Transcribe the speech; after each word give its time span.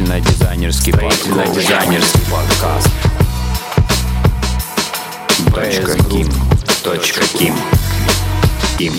Строительно-дизайнерский 0.00 0.92
Строительно-дизайнерский 0.94 2.20
подкаст. 2.32 2.88
Ким. 6.08 6.26
Точка 6.82 7.20
Ким. 7.38 7.54
Ким. 8.78 8.94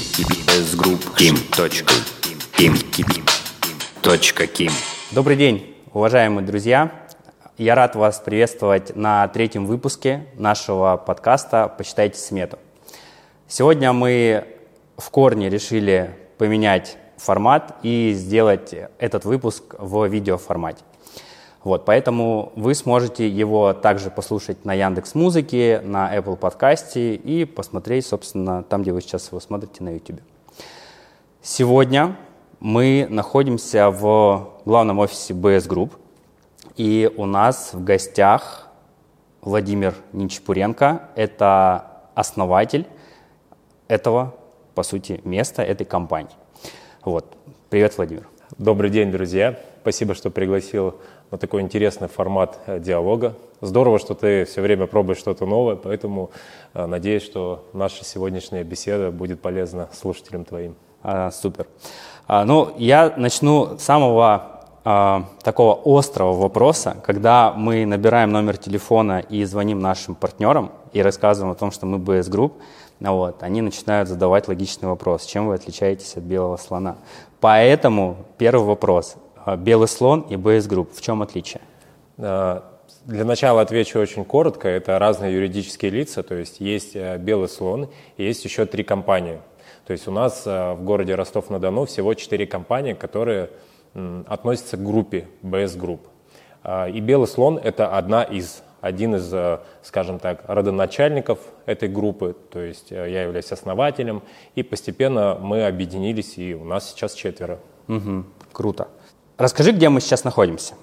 Без 0.47 0.75
групп. 0.75 1.03
Ким. 1.15 1.35
Точка. 1.57 1.93
Ким. 2.55 2.75
Точка 4.03 4.45
Ким. 4.45 4.71
Добрый 5.09 5.37
день, 5.37 5.75
уважаемые 5.91 6.45
друзья. 6.45 6.91
Я 7.57 7.73
рад 7.73 7.95
вас 7.95 8.19
приветствовать 8.19 8.95
на 8.95 9.27
третьем 9.29 9.65
выпуске 9.65 10.27
нашего 10.35 10.97
подкаста 10.97 11.67
«Почитайте 11.67 12.19
смету». 12.19 12.59
Сегодня 13.47 13.91
мы 13.91 14.45
в 14.97 15.09
корне 15.09 15.49
решили 15.49 16.15
поменять 16.37 16.97
формат 17.17 17.75
и 17.81 18.13
сделать 18.15 18.75
этот 18.99 19.25
выпуск 19.25 19.75
в 19.79 20.05
видеоформате. 20.05 20.83
Вот, 21.63 21.85
поэтому 21.85 22.51
вы 22.55 22.73
сможете 22.73 23.29
его 23.29 23.73
также 23.73 24.09
послушать 24.09 24.65
на 24.65 24.73
Яндекс 24.73 25.13
Музыке, 25.13 25.79
на 25.83 26.15
Apple 26.17 26.35
подкасте 26.35 27.13
и 27.13 27.45
посмотреть, 27.45 28.07
собственно, 28.07 28.63
там, 28.63 28.81
где 28.81 28.91
вы 28.91 29.01
сейчас 29.01 29.27
его 29.27 29.39
смотрите 29.39 29.83
на 29.83 29.89
YouTube. 29.93 30.21
Сегодня 31.43 32.17
мы 32.59 33.05
находимся 33.09 33.91
в 33.91 34.49
главном 34.65 34.97
офисе 34.99 35.35
BS 35.35 35.67
Group, 35.67 35.91
и 36.77 37.11
у 37.15 37.27
нас 37.27 37.73
в 37.73 37.83
гостях 37.83 38.67
Владимир 39.41 39.93
Ничпуренко. 40.13 41.09
Это 41.15 42.01
основатель 42.15 42.87
этого, 43.87 44.33
по 44.73 44.81
сути, 44.81 45.21
места, 45.23 45.61
этой 45.61 45.85
компании. 45.85 46.35
Вот. 47.03 47.37
Привет, 47.69 47.95
Владимир. 47.97 48.27
Добрый 48.57 48.89
день, 48.89 49.11
друзья. 49.11 49.59
Спасибо, 49.81 50.15
что 50.15 50.31
пригласил 50.31 50.95
на 51.31 51.37
такой 51.37 51.61
интересный 51.61 52.09
формат 52.09 52.59
э, 52.67 52.79
диалога. 52.79 53.35
Здорово, 53.61 53.99
что 53.99 54.13
ты 54.13 54.45
все 54.45 54.61
время 54.61 54.85
пробуешь 54.85 55.17
что-то 55.17 55.45
новое, 55.45 55.77
поэтому 55.77 56.31
э, 56.73 56.85
надеюсь, 56.85 57.23
что 57.23 57.65
наша 57.73 58.03
сегодняшняя 58.03 58.63
беседа 58.63 59.11
будет 59.11 59.41
полезна 59.41 59.89
слушателям 59.93 60.43
твоим. 60.43 60.75
А, 61.03 61.31
супер. 61.31 61.67
А, 62.27 62.43
ну, 62.45 62.73
я 62.77 63.13
начну 63.15 63.77
с 63.77 63.81
самого 63.81 64.61
а, 64.83 65.25
такого 65.41 65.79
острого 65.85 66.33
вопроса, 66.33 66.97
когда 67.03 67.53
мы 67.53 67.85
набираем 67.85 68.31
номер 68.31 68.57
телефона 68.57 69.19
и 69.19 69.43
звоним 69.45 69.79
нашим 69.79 70.15
партнерам 70.15 70.71
и 70.91 71.01
рассказываем 71.01 71.53
о 71.53 71.55
том, 71.55 71.71
что 71.71 71.85
мы 71.85 71.97
BS 71.97 72.29
Group, 72.29 72.53
вот, 72.99 73.41
они 73.41 73.61
начинают 73.61 74.09
задавать 74.09 74.47
логичный 74.47 74.87
вопрос, 74.87 75.25
чем 75.25 75.47
вы 75.47 75.55
отличаетесь 75.55 76.17
от 76.17 76.23
белого 76.23 76.57
слона. 76.57 76.97
Поэтому 77.39 78.17
первый 78.37 78.65
вопрос. 78.65 79.15
А, 79.45 79.57
белый 79.57 79.87
слон 79.87 80.21
и 80.21 80.35
BS 80.35 80.69
Group. 80.69 80.89
В 80.93 81.01
чем 81.01 81.21
отличие? 81.21 81.61
А, 82.17 82.63
для 83.05 83.25
начала 83.25 83.61
отвечу 83.61 83.99
очень 83.99 84.25
коротко. 84.25 84.67
Это 84.67 84.99
разные 84.99 85.33
юридические 85.33 85.91
лица. 85.91 86.23
То 86.23 86.35
есть 86.35 86.59
есть 86.59 86.95
э, 86.95 87.17
белый 87.17 87.49
слон 87.49 87.89
и 88.17 88.23
есть 88.23 88.45
еще 88.45 88.65
три 88.65 88.83
компании. 88.83 89.39
То 89.87 89.93
есть 89.93 90.07
у 90.07 90.11
нас 90.11 90.43
э, 90.45 90.73
в 90.73 90.83
городе 90.83 91.15
Ростов-на-Дону 91.15 91.85
всего 91.85 92.13
четыре 92.13 92.45
компании, 92.45 92.93
которые 92.93 93.49
относятся 94.27 94.77
к 94.77 94.83
группе 94.85 95.27
BS 95.43 95.77
Group. 95.77 95.99
И 96.93 96.99
белый 97.01 97.27
слон– 97.27 97.57
это 97.63 97.97
одна 97.97 98.23
из 98.23 98.63
один 98.79 99.15
из, 99.15 99.31
э, 99.33 99.59
скажем 99.83 100.19
так, 100.19 100.43
родоначальников 100.47 101.39
этой 101.65 101.87
группы, 101.87 102.35
то 102.51 102.59
есть 102.59 102.91
я 102.91 103.23
являюсь 103.23 103.51
основателем, 103.51 104.23
и 104.55 104.63
постепенно 104.63 105.37
мы 105.39 105.65
объединились, 105.65 106.37
и 106.37 106.55
у 106.55 106.63
нас 106.65 106.89
сейчас 106.89 107.13
четверо. 107.13 107.59
Угу, 107.87 108.25
круто. 108.53 108.87
Расскажи, 109.41 109.71
где 109.71 109.89
мы 109.89 110.01
сейчас 110.01 110.23
находимся. 110.23 110.75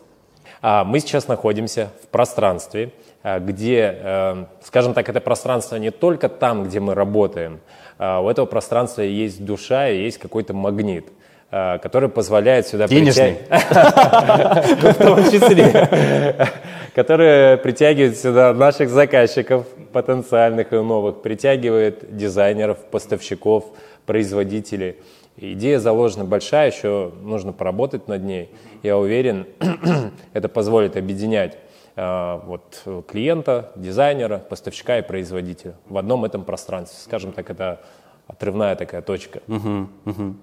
А, 0.60 0.82
мы 0.82 0.98
сейчас 0.98 1.28
находимся 1.28 1.90
в 2.02 2.08
пространстве, 2.08 2.90
а, 3.22 3.38
где, 3.38 3.96
э, 4.02 4.44
скажем 4.64 4.94
так, 4.94 5.08
это 5.08 5.20
пространство 5.20 5.76
не 5.76 5.92
только 5.92 6.28
там, 6.28 6.64
где 6.64 6.80
мы 6.80 6.96
работаем. 6.96 7.60
А, 7.98 8.20
у 8.20 8.28
этого 8.28 8.46
пространства 8.46 9.02
есть 9.02 9.44
душа 9.44 9.88
и 9.88 10.02
есть 10.02 10.18
какой-то 10.18 10.54
магнит 10.54 11.06
который 11.50 12.10
позволяет 12.10 12.68
сюда 12.68 12.86
Денежный. 12.88 13.38
В 13.48 14.94
том 14.98 15.24
числе. 15.30 16.46
Который 16.94 17.56
притягивает 17.56 18.18
сюда 18.18 18.52
наших 18.52 18.90
заказчиков, 18.90 19.66
потенциальных 19.94 20.74
и 20.74 20.76
новых, 20.76 21.22
притягивает 21.22 22.14
дизайнеров, 22.14 22.76
поставщиков, 22.90 23.64
производителей. 24.04 24.96
Идея 25.40 25.78
заложена 25.78 26.24
большая, 26.24 26.70
еще 26.70 27.12
нужно 27.22 27.52
поработать 27.52 28.08
над 28.08 28.24
ней. 28.24 28.50
Я 28.82 28.98
уверен, 28.98 29.46
это 30.32 30.48
позволит 30.48 30.96
объединять 30.96 31.58
э, 31.94 32.40
вот, 32.44 32.82
клиента, 33.06 33.70
дизайнера, 33.76 34.38
поставщика 34.38 34.98
и 34.98 35.02
производителя 35.02 35.74
в 35.88 35.96
одном 35.96 36.24
этом 36.24 36.42
пространстве. 36.42 36.98
Скажем 37.04 37.30
так, 37.30 37.50
это 37.50 37.80
отрывная 38.26 38.74
такая 38.74 39.00
точка. 39.00 39.40
Угу, 39.46 39.88
угу. 40.06 40.34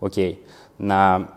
Окей. 0.00 0.44
На... 0.78 1.28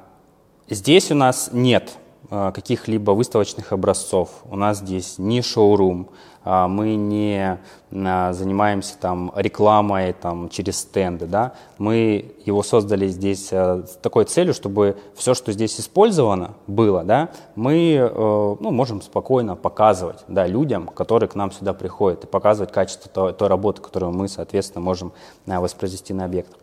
Здесь 0.68 1.12
у 1.12 1.16
нас 1.16 1.52
нет 1.54 1.96
каких-либо 2.30 3.12
выставочных 3.12 3.74
образцов. 3.74 4.30
У 4.50 4.56
нас 4.56 4.80
здесь 4.80 5.18
не 5.18 5.42
шоурум, 5.42 6.10
а, 6.44 6.68
мы 6.68 6.96
не 6.96 7.60
а, 7.92 8.34
занимаемся 8.34 8.98
там 8.98 9.32
рекламой 9.36 10.14
там, 10.14 10.50
через 10.50 10.80
стенды, 10.80 11.28
да, 11.28 11.54
мы 11.78 12.34
его 12.46 12.64
создали 12.64 13.08
здесь 13.08 13.50
а, 13.52 13.84
с 13.86 13.98
такой 13.98 14.26
целью, 14.26 14.54
чтобы 14.54 14.98
все, 15.16 15.34
что 15.34 15.52
здесь 15.52 15.80
использовано 15.80 16.56
было, 16.66 17.04
да, 17.04 17.30
мы 17.56 17.94
э, 17.94 18.56
ну, 18.60 18.72
можем 18.72 19.02
спокойно 19.02 19.56
показывать 19.56 20.24
да, 20.28 20.48
людям, 20.48 20.88
которые 20.88 21.30
к 21.30 21.36
нам 21.36 21.52
сюда 21.52 21.74
приходят, 21.74 22.24
и 22.24 22.28
показывать 22.28 22.72
качество 22.72 23.12
той, 23.12 23.34
той 23.34 23.48
работы, 23.48 23.82
которую 23.82 24.14
мы, 24.14 24.28
соответственно, 24.28 24.84
можем 24.84 25.12
воспроизвести 25.46 26.14
на 26.14 26.26
объектах. 26.26 26.60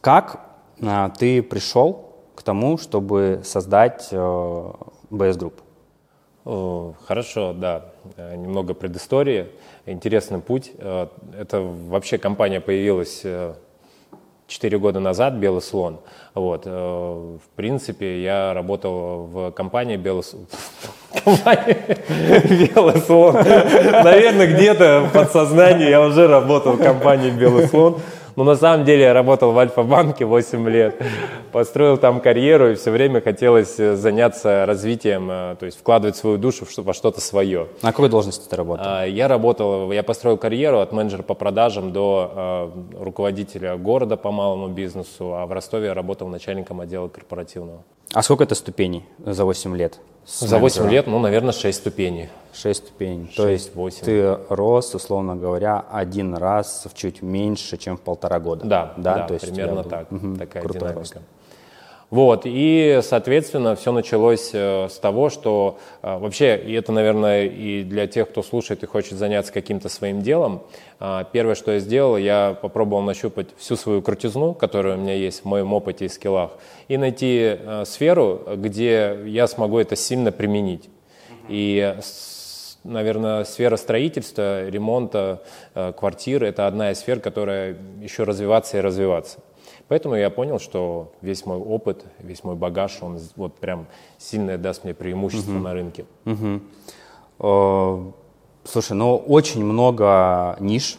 Как 0.00 0.40
ты 1.18 1.42
пришел 1.42 2.13
к 2.34 2.42
тому, 2.42 2.78
чтобы 2.78 3.40
создать 3.44 4.08
э, 4.10 4.16
BS 5.10 5.38
Group? 5.38 5.54
Хорошо, 6.44 7.54
да. 7.54 7.86
Э, 8.16 8.36
немного 8.36 8.74
предыстории. 8.74 9.46
Интересный 9.86 10.40
путь. 10.40 10.72
Э, 10.76 11.06
это 11.38 11.60
вообще 11.60 12.18
компания 12.18 12.60
появилась 12.60 13.22
4 13.22 13.56
э, 14.76 14.78
года 14.78 15.00
назад, 15.00 15.34
Белый 15.34 15.62
слон. 15.62 16.00
Вот. 16.34 16.66
В 16.66 17.40
принципе, 17.56 18.22
я 18.22 18.52
работал 18.52 19.24
в 19.24 19.50
компании 19.52 19.96
Белый 19.96 20.22
слон. 20.22 20.46
Белый 21.24 23.00
слон. 23.00 23.34
Наверное, 23.34 24.54
где-то 24.54 25.08
в 25.08 25.12
подсознании 25.12 25.88
я 25.88 26.02
уже 26.02 26.26
работал 26.26 26.72
в 26.72 26.82
компании 26.82 27.30
Белый 27.30 27.68
слон. 27.68 28.00
Но 28.36 28.44
на 28.44 28.56
самом 28.56 28.84
деле 28.84 29.02
я 29.02 29.12
работал 29.12 29.52
в 29.52 29.58
Альфа-банке 29.58 30.24
8 30.24 30.68
лет, 30.68 31.00
построил 31.52 31.96
там 31.98 32.20
карьеру 32.20 32.72
и 32.72 32.74
все 32.74 32.90
время 32.90 33.20
хотелось 33.20 33.78
э, 33.78 33.94
заняться 33.94 34.66
развитием, 34.66 35.30
э, 35.30 35.56
то 35.58 35.66
есть 35.66 35.78
вкладывать 35.78 36.16
свою 36.16 36.36
душу 36.36 36.66
во 36.78 36.94
что-то 36.94 37.20
свое. 37.20 37.68
На 37.82 37.92
какой 37.92 38.08
должности 38.08 38.48
ты 38.48 38.56
работал? 38.56 38.84
А, 38.86 39.04
я 39.04 39.28
работал, 39.28 39.92
я 39.92 40.02
построил 40.02 40.36
карьеру 40.36 40.80
от 40.80 40.92
менеджера 40.92 41.22
по 41.22 41.34
продажам 41.34 41.92
до 41.92 42.72
э, 42.98 43.04
руководителя 43.04 43.76
города 43.76 44.16
по 44.16 44.32
малому 44.32 44.68
бизнесу, 44.68 45.34
а 45.34 45.46
в 45.46 45.52
Ростове 45.52 45.86
я 45.86 45.94
работал 45.94 46.28
начальником 46.28 46.80
отдела 46.80 47.08
корпоративного. 47.08 47.84
А 48.12 48.22
сколько 48.22 48.44
это 48.44 48.56
ступеней 48.56 49.04
за 49.18 49.44
8 49.44 49.76
лет? 49.76 50.00
За 50.26 50.58
8 50.58 50.88
лет, 50.88 51.06
ну, 51.06 51.18
наверное, 51.18 51.52
6 51.52 51.78
ступеней. 51.78 52.28
6 52.52 52.86
ступеней. 52.86 53.26
6, 53.26 53.36
То 53.36 53.48
есть 53.48 53.74
8. 53.74 54.04
ты 54.04 54.38
рос, 54.48 54.94
условно 54.94 55.36
говоря, 55.36 55.84
один 55.90 56.34
раз 56.34 56.86
в 56.90 56.96
чуть 56.96 57.22
меньше, 57.22 57.76
чем 57.76 57.96
в 57.96 58.00
полтора 58.00 58.40
года. 58.40 58.64
Да, 58.64 58.94
да, 58.96 59.14
да 59.14 59.26
То 59.28 59.34
есть 59.34 59.46
примерно 59.46 59.84
так. 59.84 60.10
Угу, 60.10 60.36
такая 60.36 60.62
динамика. 60.62 60.98
Рост. 60.98 61.16
Вот, 62.14 62.42
и, 62.44 63.00
соответственно, 63.02 63.74
все 63.74 63.90
началось 63.90 64.50
э, 64.52 64.88
с 64.88 65.00
того, 65.00 65.30
что 65.30 65.80
э, 66.00 66.16
вообще, 66.16 66.56
и 66.56 66.72
это, 66.72 66.92
наверное, 66.92 67.46
и 67.46 67.82
для 67.82 68.06
тех, 68.06 68.30
кто 68.30 68.44
слушает 68.44 68.84
и 68.84 68.86
хочет 68.86 69.18
заняться 69.18 69.52
каким-то 69.52 69.88
своим 69.88 70.22
делом, 70.22 70.62
э, 71.00 71.24
первое, 71.32 71.56
что 71.56 71.72
я 71.72 71.80
сделал, 71.80 72.16
я 72.16 72.56
попробовал 72.62 73.02
нащупать 73.02 73.48
всю 73.56 73.74
свою 73.74 74.00
крутизну, 74.00 74.54
которая 74.54 74.96
у 74.96 75.00
меня 75.00 75.14
есть 75.14 75.40
в 75.42 75.46
моем 75.46 75.72
опыте 75.72 76.04
и 76.04 76.08
скиллах, 76.08 76.52
и 76.86 76.96
найти 76.98 77.58
сферу, 77.84 78.42
где 78.58 79.18
я 79.26 79.48
смогу 79.48 79.80
это 79.80 79.96
сильно 79.96 80.30
применить. 80.30 80.88
И 81.48 81.96
наверное, 82.84 83.42
сфера 83.42 83.76
строительства, 83.76 84.68
ремонта 84.68 85.42
квартир– 85.74 86.44
это 86.44 86.68
одна 86.68 86.92
из 86.92 87.00
сфер, 87.00 87.18
которая 87.18 87.76
еще 88.00 88.22
развиваться 88.22 88.78
и 88.78 88.80
развиваться. 88.80 89.40
Поэтому 89.88 90.14
я 90.14 90.30
понял, 90.30 90.58
что 90.58 91.12
весь 91.20 91.44
мой 91.44 91.58
опыт, 91.58 92.04
весь 92.18 92.42
мой 92.42 92.54
багаж, 92.54 92.98
он 93.02 93.18
вот 93.36 93.54
прям 93.54 93.86
сильно 94.18 94.56
даст 94.56 94.84
мне 94.84 94.94
преимущество 94.94 95.52
uh-huh. 95.52 95.62
на 95.62 95.72
рынке. 95.74 96.06
Uh-huh. 96.24 96.62
Uh, 97.38 98.12
слушай, 98.64 98.92
ну 98.92 99.16
очень 99.16 99.64
много 99.64 100.56
ниш. 100.60 100.98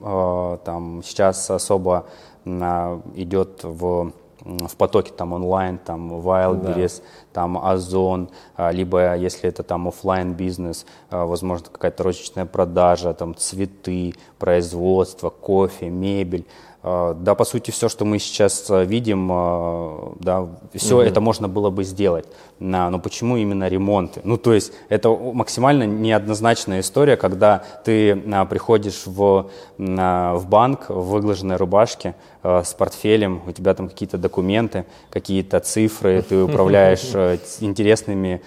Uh, 0.00 0.58
там 0.64 1.02
сейчас 1.02 1.50
особо 1.50 2.06
uh, 2.44 3.02
идет 3.14 3.64
в 3.64 4.12
в 4.44 4.76
потоке 4.76 5.12
там 5.12 5.32
онлайн, 5.32 5.78
там 5.78 6.12
Wildberries, 6.12 6.98
да. 6.98 7.04
там 7.32 7.58
Озон, 7.58 8.30
а, 8.56 8.70
либо 8.70 9.16
если 9.16 9.48
это 9.48 9.62
там 9.62 9.88
офлайн 9.88 10.32
бизнес, 10.32 10.86
а, 11.10 11.26
возможно 11.26 11.68
какая-то 11.70 12.02
розничная 12.02 12.46
продажа, 12.46 13.12
там 13.14 13.34
цветы, 13.34 14.14
производство, 14.38 15.30
кофе, 15.30 15.88
мебель. 15.90 16.46
А, 16.82 17.14
да, 17.14 17.34
по 17.34 17.44
сути, 17.44 17.70
все, 17.70 17.88
что 17.88 18.04
мы 18.04 18.18
сейчас 18.18 18.70
а, 18.70 18.84
видим, 18.84 19.28
а, 19.30 20.14
да, 20.18 20.48
все 20.74 20.96
угу. 20.96 21.02
это 21.02 21.20
можно 21.20 21.46
было 21.46 21.68
бы 21.70 21.84
сделать. 21.84 22.26
Но 22.58 22.98
почему 22.98 23.36
именно 23.36 23.68
ремонты? 23.68 24.20
Ну, 24.24 24.36
то 24.36 24.52
есть, 24.52 24.72
это 24.88 25.10
максимально 25.10 25.84
неоднозначная 25.84 26.80
история, 26.80 27.16
когда 27.16 27.64
ты 27.84 28.16
приходишь 28.50 29.06
в, 29.06 29.50
в 29.78 30.46
банк 30.46 30.90
в 30.90 31.08
выглаженной 31.08 31.56
рубашке 31.56 32.14
с 32.42 32.74
портфелем, 32.74 33.40
у 33.46 33.52
тебя 33.52 33.72
там 33.72 33.88
какие-то 33.88 34.18
документы, 34.18 34.84
какие-то 35.08 35.60
цифры, 35.60 36.20
ты 36.20 36.42
управляешь 36.42 37.14
интересными 37.60 38.42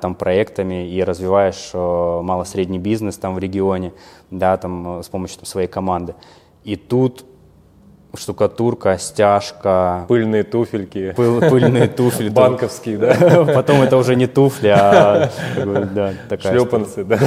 там 0.00 0.14
проектами 0.14 0.88
и 0.88 1.02
развиваешь 1.02 1.70
мало-средний 1.74 2.78
бизнес 2.78 3.16
там 3.18 3.34
в 3.34 3.40
регионе, 3.40 3.92
да, 4.30 4.56
там 4.58 5.00
с 5.02 5.08
помощью 5.08 5.38
там, 5.38 5.46
своей 5.46 5.68
команды. 5.68 6.14
И 6.62 6.76
тут 6.76 7.24
штукатурка, 8.16 8.98
стяжка. 8.98 10.04
Пыльные 10.08 10.42
туфельки. 10.42 11.12
Пыл, 11.16 11.40
пыльные 11.40 11.88
туфли. 11.88 12.28
Банковские, 12.28 12.98
да? 12.98 13.44
Потом 13.54 13.82
это 13.82 13.96
уже 13.96 14.16
не 14.16 14.26
туфли, 14.26 14.68
а 14.68 15.30
такая 16.28 16.52
Шлепанцы, 16.52 17.04
да? 17.04 17.18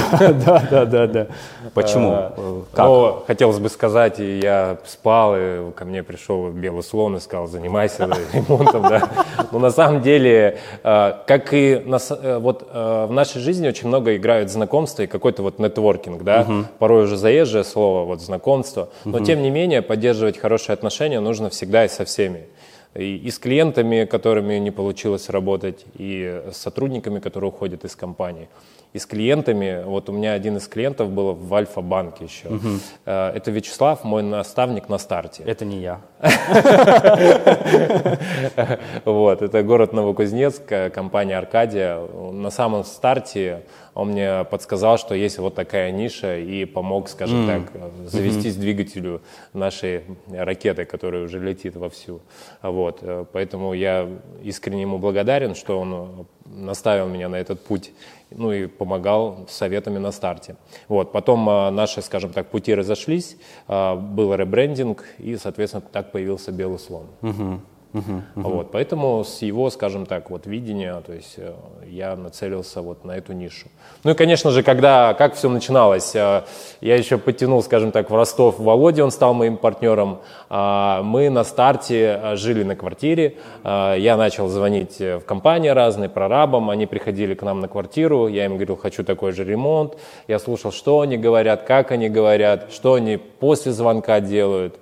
Да, 0.46 0.64
да, 0.70 0.86
да, 0.86 1.08
да. 1.08 1.28
Почему? 1.74 2.12
А, 2.12 2.64
как? 2.74 2.86
Ну, 2.86 3.24
хотелось 3.28 3.60
бы 3.60 3.70
сказать, 3.70 4.20
и 4.20 4.40
я 4.40 4.78
спал, 4.86 5.34
и 5.36 5.72
ко 5.72 5.86
мне 5.86 6.04
пришел 6.04 6.50
белый 6.50 6.84
слон 6.84 7.18
и 7.18 7.20
сказал, 7.20 7.48
занимайся 7.48 8.10
ремонтом, 8.34 8.84
да. 8.84 9.10
Но 9.52 9.60
на 9.60 9.72
самом 9.72 10.02
деле, 10.02 10.60
а, 10.84 11.24
как 11.28 11.54
и 11.54 11.84
э, 11.86 12.38
вот 12.40 12.68
э, 12.72 13.06
в 13.10 13.12
нашей 13.12 13.42
жизни 13.42 13.68
очень 13.68 13.88
много 13.88 14.16
играют 14.16 14.50
знакомства 14.50 15.04
и 15.04 15.08
какой-то 15.08 15.44
вот 15.44 15.60
нетворкинг, 15.60 16.24
да, 16.24 16.48
порой 16.80 17.04
уже 17.04 17.18
заезжее 17.18 17.64
слово, 17.64 18.06
вот 18.06 18.22
знакомство, 18.22 18.90
но 19.06 19.20
тем 19.20 19.42
не 19.42 19.50
менее 19.50 19.82
поддерживать 19.82 20.38
хорошие 20.38 20.74
отношения 20.74 21.20
нужно 21.20 21.50
всегда 21.50 21.86
и 21.86 21.88
со 21.88 22.06
всеми. 22.06 22.48
И, 22.96 23.18
и 23.18 23.30
с 23.30 23.38
клиентами, 23.38 24.06
которыми 24.06 24.56
не 24.56 24.72
получилось 24.72 25.30
работать, 25.30 25.86
и 25.96 26.42
с 26.52 26.58
сотрудниками, 26.58 27.20
которые 27.20 27.50
уходят 27.50 27.86
из 27.86 27.96
компании. 27.96 28.48
И 28.92 28.98
с 28.98 29.06
клиентами, 29.06 29.84
вот 29.86 30.10
у 30.10 30.12
меня 30.12 30.34
один 30.34 30.58
из 30.58 30.68
клиентов 30.68 31.12
был 31.12 31.34
в 31.34 31.54
Альфа-банке 31.54 32.26
еще. 32.26 32.50
Угу. 32.50 32.68
Это 33.06 33.52
Вячеслав, 33.52 34.04
мой 34.04 34.24
наставник 34.24 34.90
на 34.90 34.98
старте. 34.98 35.44
Это 35.44 35.66
не 35.66 35.82
я. 35.82 36.02
Вот, 39.06 39.42
это 39.42 39.64
город 39.64 39.94
Новокузнецк, 39.94 40.64
компания 40.94 41.38
Аркадия. 41.38 42.00
На 42.32 42.50
самом 42.50 42.84
старте 42.84 43.64
он 43.94 44.10
мне 44.10 44.44
подсказал, 44.46 44.98
что 44.98 45.14
есть 45.14 45.38
вот 45.40 45.56
такая 45.56 45.92
ниша 45.92 46.38
и 46.38 46.66
помог, 46.66 47.10
скажем 47.10 47.48
так, 47.48 47.72
завестись 48.06 48.56
двигателю 48.56 49.22
нашей 49.54 50.04
ракеты, 50.32 50.86
которая 50.86 51.24
уже 51.24 51.40
летит 51.40 51.76
вовсю. 51.76 52.22
Вот. 52.62 53.00
Э, 53.02 53.26
поэтому 53.32 53.74
я 53.74 54.08
искренне 54.44 54.84
ему 54.84 55.00
благодарен, 55.00 55.56
что 55.56 55.80
он 55.80 56.28
наставил 56.46 57.08
меня 57.08 57.30
на 57.30 57.36
этот 57.36 57.64
путь, 57.64 57.92
ну 58.32 58.52
и 58.52 58.68
помогал 58.68 59.46
советами 59.50 59.98
на 59.98 60.12
старте. 60.12 60.56
Вот. 60.88 61.12
Потом 61.12 61.50
э, 61.50 61.70
наши, 61.72 62.02
скажем 62.02 62.32
так, 62.32 62.48
пути 62.48 62.76
разошлись, 62.76 63.38
э, 63.68 63.96
был 63.96 64.34
ребрендинг, 64.34 65.06
и, 65.18 65.38
соответственно, 65.38 65.82
так 65.92 66.12
появился 66.12 66.52
«Белый 66.52 66.80
слон». 66.80 67.08
Mm-hmm. 67.22 67.60
Uh-huh, 67.92 68.22
uh-huh. 68.36 68.42
Вот, 68.44 68.72
поэтому 68.72 69.24
с 69.24 69.42
его, 69.42 69.68
скажем 69.72 70.06
так, 70.06 70.30
вот 70.30 70.46
видения, 70.46 71.02
то 71.04 71.12
есть 71.12 71.36
э, 71.38 71.54
я 71.88 72.16
нацелился 72.16 72.84
вот 72.84 73.04
на 73.04 73.14
эту 73.14 73.34
нишу. 73.34 73.68
Ну 74.04 74.12
и, 74.12 74.14
конечно 74.14 74.52
же, 74.52 74.62
когда, 74.62 75.16
как 75.16 75.34
все 75.34 75.50
начиналось, 75.50 76.16
э, 76.16 76.44
я 76.82 76.96
еще 76.96 77.18
подтянул, 77.18 77.64
скажем 77.64 77.92
так, 77.92 78.12
в 78.12 78.16
Ростов 78.16 78.60
Володя, 78.60 79.04
он 79.04 79.10
стал 79.10 79.34
моим 79.34 79.58
партнером. 79.58 80.20
А, 80.50 81.02
мы 81.02 81.32
на 81.32 81.44
старте 81.44 82.20
э, 82.22 82.36
жили 82.36 82.62
на 82.62 82.76
квартире, 82.76 83.38
я 83.64 84.16
начал 84.18 84.48
звонить 84.50 85.00
в 85.00 85.22
компании 85.22 85.70
разные, 85.70 86.10
прорабам, 86.10 86.70
они 86.70 86.86
приходили 86.86 87.34
к 87.34 87.42
нам 87.42 87.60
на 87.60 87.68
квартиру, 87.68 88.28
я 88.28 88.46
им 88.46 88.56
говорил, 88.56 88.76
хочу 88.78 89.04
такой 89.04 89.32
же 89.32 89.44
ремонт, 89.44 89.98
я 90.28 90.38
слушал, 90.38 90.72
что 90.72 91.02
они 91.02 91.18
говорят, 91.18 91.64
как 91.64 91.92
они 91.92 92.10
говорят, 92.10 92.72
что 92.72 92.94
они 92.94 93.18
после 93.18 93.72
звонка 93.72 94.20
делают. 94.20 94.76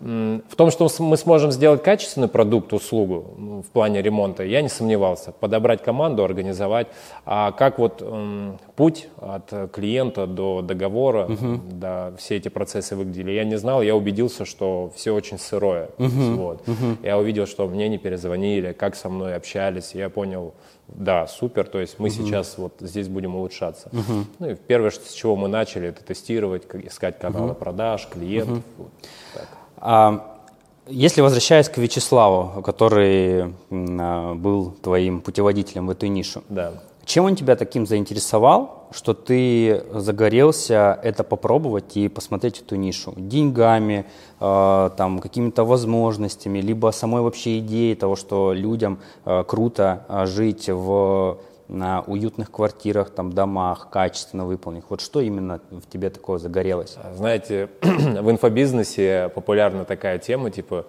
В 0.00 0.56
том, 0.56 0.70
что 0.70 0.88
мы 0.98 1.16
сможем 1.16 1.50
сделать 1.52 1.82
качественный 1.82 2.28
продукт, 2.28 2.72
услугу 2.72 3.62
в 3.66 3.70
плане 3.72 4.02
ремонта, 4.02 4.44
я 4.44 4.60
не 4.60 4.68
сомневался. 4.68 5.32
Подобрать 5.32 5.82
команду, 5.82 6.22
организовать. 6.22 6.88
А 7.24 7.52
как 7.52 7.78
вот 7.78 8.02
м, 8.02 8.58
путь 8.76 9.08
от 9.18 9.70
клиента 9.72 10.26
до 10.26 10.60
договора, 10.60 11.24
угу. 11.24 11.60
до 11.70 12.14
все 12.18 12.36
эти 12.36 12.48
процессы 12.48 12.94
выглядели, 12.94 13.30
я 13.30 13.44
не 13.44 13.56
знал. 13.56 13.80
Я 13.80 13.96
убедился, 13.96 14.44
что 14.44 14.92
все 14.94 15.12
очень 15.12 15.38
сырое. 15.38 15.88
Угу. 15.98 16.36
Вот. 16.36 16.68
Угу. 16.68 16.98
Я 17.02 17.18
увидел, 17.18 17.46
что 17.46 17.66
мне 17.66 17.88
не 17.88 17.96
перезвонили, 17.98 18.72
как 18.72 18.96
со 18.96 19.08
мной 19.08 19.34
общались. 19.34 19.94
Я 19.94 20.10
понял, 20.10 20.52
да, 20.88 21.26
супер, 21.26 21.66
то 21.66 21.80
есть 21.80 21.98
мы 21.98 22.08
угу. 22.08 22.14
сейчас 22.14 22.58
вот 22.58 22.74
здесь 22.80 23.08
будем 23.08 23.34
улучшаться. 23.34 23.88
Угу. 23.92 24.24
Ну 24.38 24.50
и 24.50 24.54
первое, 24.54 24.90
с 24.90 25.12
чего 25.12 25.36
мы 25.36 25.48
начали, 25.48 25.88
это 25.88 26.04
тестировать, 26.04 26.64
искать 26.84 27.18
каналы 27.18 27.52
угу. 27.52 27.58
продаж, 27.58 28.08
клиентов. 28.12 28.58
Угу. 28.58 28.84
Вот, 28.84 28.90
так. 29.34 29.48
А, 29.78 30.38
если 30.86 31.20
возвращаясь 31.20 31.68
к 31.68 31.78
Вячеславу, 31.78 32.62
который 32.62 33.54
а, 33.70 34.34
был 34.34 34.72
твоим 34.82 35.20
путеводителем 35.20 35.86
в 35.86 35.90
эту 35.90 36.06
нишу, 36.06 36.42
да. 36.48 36.72
чем 37.04 37.24
он 37.24 37.36
тебя 37.36 37.56
таким 37.56 37.86
заинтересовал, 37.86 38.88
что 38.92 39.14
ты 39.14 39.84
загорелся 39.92 40.98
это 41.02 41.24
попробовать 41.24 41.96
и 41.96 42.08
посмотреть 42.08 42.60
эту 42.60 42.76
нишу? 42.76 43.14
Деньгами, 43.16 44.06
э, 44.38 44.90
там, 44.96 45.18
какими-то 45.18 45.64
возможностями, 45.64 46.60
либо 46.60 46.92
самой 46.92 47.22
вообще 47.22 47.58
идеей 47.58 47.96
того, 47.96 48.14
что 48.14 48.52
людям 48.52 49.00
круто 49.24 50.04
жить 50.26 50.68
в 50.68 51.38
на 51.68 52.02
уютных 52.02 52.50
квартирах, 52.50 53.10
там, 53.10 53.32
домах, 53.32 53.88
качественно 53.90 54.44
выполненных. 54.44 54.90
Вот 54.90 55.00
что 55.00 55.20
именно 55.20 55.60
в 55.70 55.86
тебе 55.86 56.10
такого 56.10 56.38
загорелось? 56.38 56.96
Знаете, 57.14 57.68
в 57.82 58.30
инфобизнесе 58.30 59.30
популярна 59.34 59.84
такая 59.84 60.18
тема, 60.18 60.50
типа, 60.50 60.78
«А, 60.80 60.84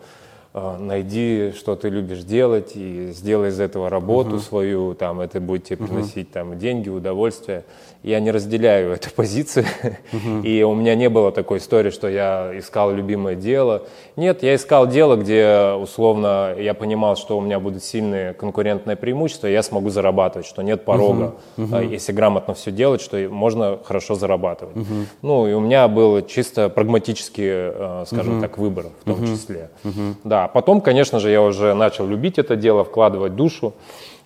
найди, 0.54 1.54
что 1.56 1.76
ты 1.76 1.90
любишь 1.90 2.24
делать, 2.24 2.72
и 2.76 3.12
сделай 3.12 3.50
из 3.50 3.60
этого 3.60 3.90
работу 3.90 4.38
uh-huh. 4.38 4.42
свою, 4.42 4.94
там, 4.96 5.20
это 5.20 5.40
будет 5.40 5.66
тебе 5.66 5.86
приносить 5.86 6.30
uh-huh. 6.30 6.34
там, 6.34 6.60
деньги, 6.60 6.90
удовольствие 6.90 7.64
я 8.04 8.20
не 8.20 8.32
разделяю 8.32 8.94
эту 8.94 9.12
позицию. 9.12 9.66
Uh-huh. 10.12 10.42
И 10.44 10.64
у 10.64 10.74
меня 10.74 10.96
не 10.96 11.10
было 11.10 11.32
такой 11.32 11.58
истории, 11.58 11.90
что 11.90 12.08
я 12.08 12.52
искал 12.56 12.92
любимое 12.92 13.36
дело. 13.36 13.84
Нет, 14.16 14.44
я 14.44 14.56
искал 14.56 14.88
дело, 14.88 15.16
где 15.16 15.74
условно 15.78 16.56
я 16.58 16.74
понимал, 16.74 17.18
что 17.18 17.38
у 17.38 17.42
меня 17.42 17.60
будут 17.60 17.84
сильные 17.84 18.34
конкурентные 18.34 18.96
преимущества, 18.96 19.48
я 19.48 19.64
смогу 19.64 19.90
зарабатывать, 19.90 20.48
что 20.48 20.62
нет 20.62 20.86
порога, 20.86 21.36
uh-huh. 21.58 21.70
Uh-huh. 21.70 21.88
если 21.88 22.14
грамотно 22.14 22.54
все 22.54 22.72
делать, 22.72 23.02
что 23.02 23.18
можно 23.30 23.80
хорошо 23.84 24.16
зарабатывать. 24.16 24.78
Uh-huh. 24.78 25.06
Ну 25.22 25.48
и 25.48 25.54
у 25.54 25.60
меня 25.60 25.88
был 25.88 26.26
чисто 26.26 26.70
прагматический, 26.70 27.48
э, 27.48 28.04
скажем 28.08 28.38
uh-huh. 28.38 28.42
так, 28.42 28.58
выбор 28.58 28.86
в 29.02 29.06
том 29.06 29.22
uh-huh. 29.22 29.34
числе. 29.34 29.70
Uh-huh. 29.84 30.14
Да, 30.24 30.37
потом, 30.48 30.82
конечно 30.82 31.20
же, 31.20 31.32
я 31.32 31.42
уже 31.42 31.74
начал 31.74 32.06
любить 32.06 32.38
это 32.38 32.56
дело, 32.56 32.84
вкладывать 32.84 33.36
душу. 33.36 33.74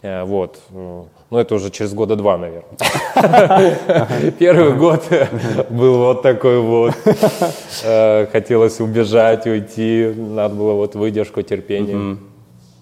Э, 0.01 0.23
вот. 0.23 0.59
Ну, 0.71 1.37
это 1.37 1.55
уже 1.55 1.69
через 1.69 1.93
года 1.93 2.15
два, 2.15 2.37
наверное. 2.37 4.31
Первый 4.39 4.73
год 4.73 5.03
был 5.69 5.97
вот 5.99 6.21
такой 6.21 6.59
вот. 6.59 6.93
Э, 7.83 8.25
хотелось 8.31 8.79
убежать, 8.79 9.45
уйти. 9.47 10.13
Надо 10.15 10.55
было 10.55 10.73
вот 10.73 10.95
выдержку, 10.95 11.41
терпение. 11.41 12.17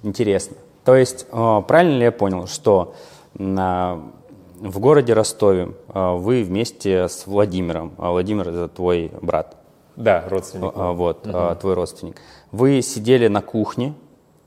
Интересно. 0.04 0.58
То 0.86 0.96
есть, 0.96 1.28
э, 1.32 1.62
правильно 1.68 1.98
ли 1.98 2.04
я 2.06 2.12
понял, 2.12 2.48
что 2.48 2.96
в 3.36 4.80
городе 4.80 5.14
Ростове 5.14 5.70
вы 5.88 6.44
вместе 6.44 7.08
с 7.08 7.28
Владимиром, 7.28 7.94
а 7.98 8.12
Владимир 8.12 8.50
это 8.50 8.68
твой 8.68 9.12
брат? 9.22 9.59
Да, 10.00 10.24
родственник. 10.28 10.72
Вот, 10.74 11.28
твой 11.60 11.74
родственник. 11.76 12.16
Вы 12.52 12.82
сидели 12.82 13.28
на 13.28 13.42
кухне 13.42 13.94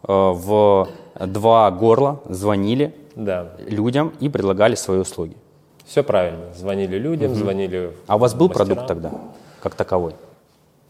в 0.02 0.88
два 1.20 1.70
горла, 1.70 2.20
звонили 2.28 2.94
да. 3.14 3.52
людям 3.68 4.12
и 4.18 4.28
предлагали 4.28 4.74
свои 4.74 4.98
услуги. 4.98 5.36
Все 5.84 6.02
правильно. 6.02 6.52
Звонили 6.54 6.96
людям, 6.96 7.32
угу. 7.32 7.38
звонили. 7.38 7.92
А 8.06 8.16
у 8.16 8.18
вас 8.18 8.34
был 8.34 8.48
мастерам. 8.48 8.68
продукт 8.68 8.88
тогда, 8.88 9.12
как 9.60 9.74
таковой? 9.74 10.14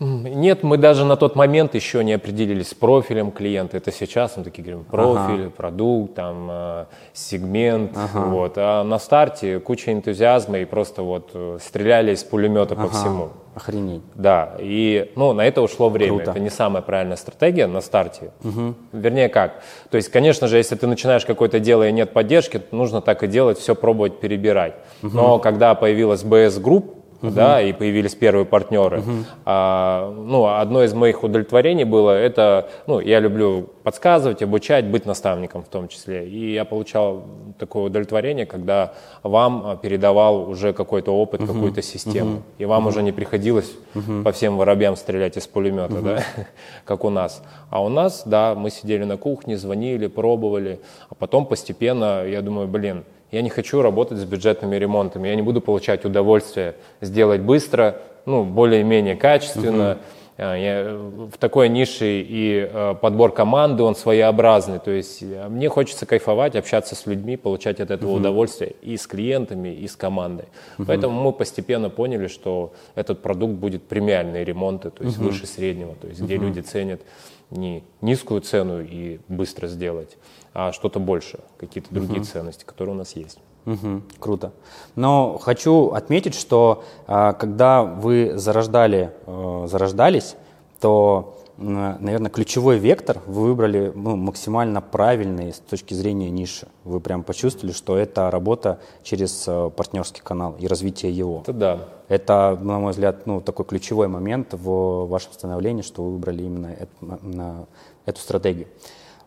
Нет, 0.03 0.63
мы 0.63 0.79
даже 0.79 1.05
на 1.05 1.17
тот 1.17 1.37
момент 1.37 1.75
еще 1.75 2.03
не 2.03 2.15
определились 2.15 2.69
с 2.69 2.75
профилем 2.75 3.31
клиента. 3.31 3.77
Это 3.77 3.93
сейчас 3.93 4.37
мы 4.37 4.45
такие 4.45 4.63
говорим, 4.63 4.85
профиль, 4.85 5.47
ага. 5.47 5.51
продукт, 5.51 6.15
там, 6.15 6.49
э, 6.51 6.85
сегмент. 7.13 7.93
Ага. 7.97 8.27
Вот. 8.27 8.53
А 8.57 8.83
на 8.83 8.99
старте 8.99 9.61
куча 9.61 9.93
энтузиазма 9.93 10.59
и 10.59 10.65
просто 10.65 11.03
вот 11.03 11.31
э, 11.35 11.59
стреляли 11.63 12.13
из 12.13 12.25
пулемета 12.25 12.75
ага. 12.75 12.85
по 12.85 12.89
всему. 12.89 13.29
Охренеть. 13.55 14.03
Да, 14.15 14.57
и 14.59 15.13
ну, 15.15 15.35
на 15.35 15.43
это 15.43 15.61
ушло 15.61 15.91
время. 15.91 16.17
Круто. 16.17 16.31
Это 16.31 16.41
не 16.41 16.49
самая 16.49 16.83
правильная 16.83 17.17
стратегия 17.17 17.67
на 17.67 17.83
старте. 17.83 18.31
Угу. 18.43 18.75
Вернее, 18.93 19.29
как? 19.29 19.63
То 19.91 19.99
есть, 19.99 20.09
конечно 20.09 20.49
же, 20.49 20.57
если 20.57 20.75
ты 20.75 20.87
начинаешь 20.87 21.27
какое-то 21.27 21.61
дело 21.61 21.87
и 21.87 21.93
нет 21.93 22.15
поддержки, 22.15 22.63
нужно 22.71 23.03
так 23.03 23.23
и 23.23 23.27
делать, 23.27 23.59
все 23.59 23.75
пробовать 23.75 24.21
перебирать. 24.21 24.75
Угу. 25.03 25.15
Но 25.15 25.39
когда 25.39 25.75
появилась 25.75 26.25
BS 26.25 26.63
Group, 26.63 27.02
uh-huh. 27.23 27.31
да, 27.31 27.63
и 27.63 27.73
появились 27.73 28.15
первые 28.15 28.45
партнеры. 28.45 28.99
Uh-huh. 28.99 29.25
А, 29.45 30.11
ну, 30.11 30.47
одно 30.47 30.83
из 30.83 30.93
моих 30.93 31.23
удовлетворений 31.23 31.85
было 31.85 32.11
это, 32.11 32.69
ну, 32.87 33.01
я 33.01 33.21
люблю 33.21 33.71
подсказывать, 33.83 34.43
обучать, 34.43 34.87
быть 34.87 35.07
наставником 35.07 35.63
в 35.63 35.69
том 35.69 35.89
числе. 35.89 36.29
И 36.29 36.53
я 36.53 36.65
получал 36.65 37.25
такое 37.59 37.85
удовлетворение, 37.85 38.47
когда 38.47 38.93
вам 39.23 39.63
а, 39.65 39.77
передавал 39.77 40.49
уже 40.49 40.73
какой-то 40.73 41.13
опыт, 41.13 41.41
uh-huh. 41.41 41.47
какую-то 41.47 41.83
систему, 41.83 42.37
uh-huh. 42.37 42.43
и 42.59 42.65
вам 42.65 42.85
uh-huh. 42.85 42.89
уже 42.89 43.03
не 43.03 43.13
приходилось 43.13 43.73
uh-huh. 43.95 44.23
по 44.23 44.33
всем 44.33 44.57
воробьям 44.57 44.97
стрелять 44.97 45.37
из 45.37 45.47
пулемета, 45.47 45.95
uh-huh. 45.95 46.17
да, 46.17 46.25
как 46.85 47.05
у 47.05 47.11
нас. 47.11 47.43
А 47.71 47.83
у 47.83 47.89
нас, 47.89 48.23
да, 48.27 48.55
мы 48.55 48.71
сидели 48.71 49.05
на 49.05 49.17
кухне, 49.17 49.57
звонили, 49.57 50.09
пробовали, 50.09 50.81
а 51.09 51.15
потом 51.15 51.47
постепенно, 51.47 52.25
я 52.27 52.43
думаю, 52.43 52.69
блин, 52.69 53.05
я 53.33 53.43
не 53.43 53.49
хочу 53.49 53.83
работать 53.83 54.19
с 54.19 54.25
бюджетными 54.25 54.77
ремонтами, 54.77 55.29
я 55.29 55.35
не 55.35 55.43
буду 55.43 55.61
получать 55.61 56.05
удовольствие 56.05 56.77
сделать 57.01 57.41
быстро, 57.41 57.97
ну, 58.27 58.45
более-менее 58.45 59.17
качественно. 59.17 59.99
Uh-huh. 59.99 59.99
Я, 60.39 60.97
в 60.97 61.37
такой 61.39 61.69
нише 61.69 62.23
и 62.23 62.69
э, 62.71 62.95
подбор 63.01 63.33
команды, 63.33 63.83
он 63.83 63.95
своеобразный. 63.95 64.79
То 64.79 64.91
есть 64.91 65.23
э, 65.23 65.49
мне 65.49 65.69
хочется 65.69 66.07
кайфовать, 66.07 66.57
общаться 66.57 66.95
с 66.95 67.07
людьми, 67.07 67.37
получать 67.37 67.81
от 67.81 67.91
этого 67.91 68.13
uh-huh. 68.13 68.17
удовольствие 68.17 68.75
и 68.81 68.97
с 68.97 69.07
клиентами, 69.07 69.69
и 69.69 69.87
с 69.87 69.95
командой. 69.95 70.47
Uh-huh. 70.79 70.85
Поэтому 70.87 71.21
мы 71.21 71.33
постепенно 71.33 71.91
поняли, 71.91 72.29
что 72.29 72.73
этот 72.95 73.21
продукт 73.21 73.55
будет 73.55 73.83
премиальные 73.83 74.45
ремонты, 74.45 74.91
то 74.91 75.05
есть 75.05 75.19
uh-huh. 75.19 75.25
выше 75.25 75.47
среднего, 75.47 75.95
то 76.01 76.09
есть 76.09 76.21
где 76.21 76.39
люди 76.39 76.61
ценят 76.61 77.03
не 77.53 77.85
низкую 78.01 78.41
цену 78.41 78.81
и 78.83 79.21
быстро 79.29 79.69
сделать, 79.69 80.17
а 80.55 80.73
что-то 80.73 80.99
больше, 80.99 81.41
какие-то 81.59 81.95
другие 81.95 82.21
угу. 82.21 82.27
ценности, 82.27 82.65
которые 82.65 82.95
у 82.95 82.99
нас 82.99 83.15
есть. 83.15 83.39
Угу, 83.65 84.03
круто. 84.19 84.53
Но 84.97 85.39
хочу 85.39 85.91
отметить, 85.91 86.35
что 86.35 86.83
а, 87.07 87.33
когда 87.33 87.83
вы 87.85 88.33
зарождали, 88.35 89.13
э, 89.27 89.67
зарождались, 89.69 90.35
то 90.81 91.39
наверное, 91.63 92.31
ключевой 92.31 92.79
вектор 92.79 93.21
вы 93.27 93.49
выбрали 93.49 93.93
ну, 93.95 94.17
максимально 94.17 94.81
правильный 94.81 95.53
с 95.53 95.59
точки 95.59 95.95
зрения 95.95 96.31
ниши. 96.31 96.69
Вы 96.85 97.01
прям 97.01 97.23
почувствовали, 97.23 97.73
что 97.73 97.97
это 97.97 98.31
работа 98.31 98.81
через 99.03 99.45
э, 99.47 99.71
партнерский 99.75 100.21
канал 100.23 100.57
и 100.59 100.67
развитие 100.67 101.13
его. 101.13 101.41
Это 101.43 101.53
да. 101.53 101.89
Это, 102.09 102.59
на 102.61 102.79
мой 102.79 102.93
взгляд, 102.93 103.27
ну, 103.27 103.41
такой 103.41 103.65
ключевой 103.65 104.09
момент 104.09 104.53
в 104.53 105.07
вашем 105.07 105.33
становлении, 105.33 105.83
что 105.83 106.03
вы 106.03 106.13
выбрали 106.13 106.43
именно 106.43 106.67
эту, 106.67 107.67
эту 108.05 108.21
стратегию. 108.21 108.67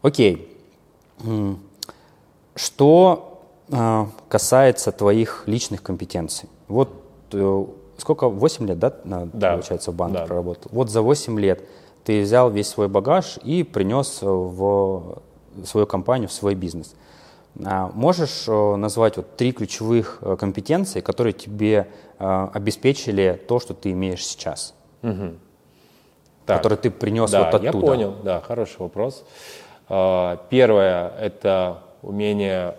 Окей. 0.01 0.47
Что 2.55 3.41
э, 3.69 4.05
касается 4.29 4.91
твоих 4.91 5.43
личных 5.47 5.81
компетенций. 5.81 6.49
Вот 6.67 6.89
э, 7.31 7.65
сколько, 7.97 8.29
8 8.29 8.67
лет, 8.67 8.79
да, 8.79 8.93
да. 9.03 9.53
получается, 9.53 9.91
в 9.91 9.95
банке 9.95 10.19
да. 10.19 10.25
проработал? 10.25 10.69
Вот 10.71 10.89
за 10.89 11.01
8 11.01 11.39
лет 11.39 11.63
ты 12.05 12.21
взял 12.21 12.49
весь 12.51 12.69
свой 12.69 12.87
багаж 12.87 13.37
и 13.43 13.63
принес 13.63 14.19
в 14.21 15.21
свою 15.65 15.87
компанию, 15.87 16.29
в 16.29 16.33
свой 16.33 16.55
бизнес. 16.55 16.95
А 17.63 17.89
можешь 17.93 18.45
э, 18.47 18.75
назвать 18.75 19.17
вот 19.17 19.37
три 19.37 19.53
ключевых 19.53 20.19
э, 20.21 20.35
компетенции, 20.37 20.99
которые 20.99 21.33
тебе 21.33 21.87
э, 22.19 22.47
обеспечили 22.53 23.41
то, 23.47 23.59
что 23.59 23.73
ты 23.73 23.91
имеешь 23.91 24.25
сейчас? 24.25 24.73
Угу. 25.03 25.35
Так, 26.45 26.57
которые 26.57 26.77
ты 26.77 26.91
принес 26.91 27.31
да, 27.31 27.45
вот 27.45 27.55
оттуда? 27.55 27.65
я 27.65 27.71
понял, 27.71 28.15
да, 28.23 28.41
хороший 28.41 28.79
вопрос. 28.79 29.23
А, 29.87 30.37
первое– 30.49 31.09
это 31.19 31.81
умение 32.01 32.75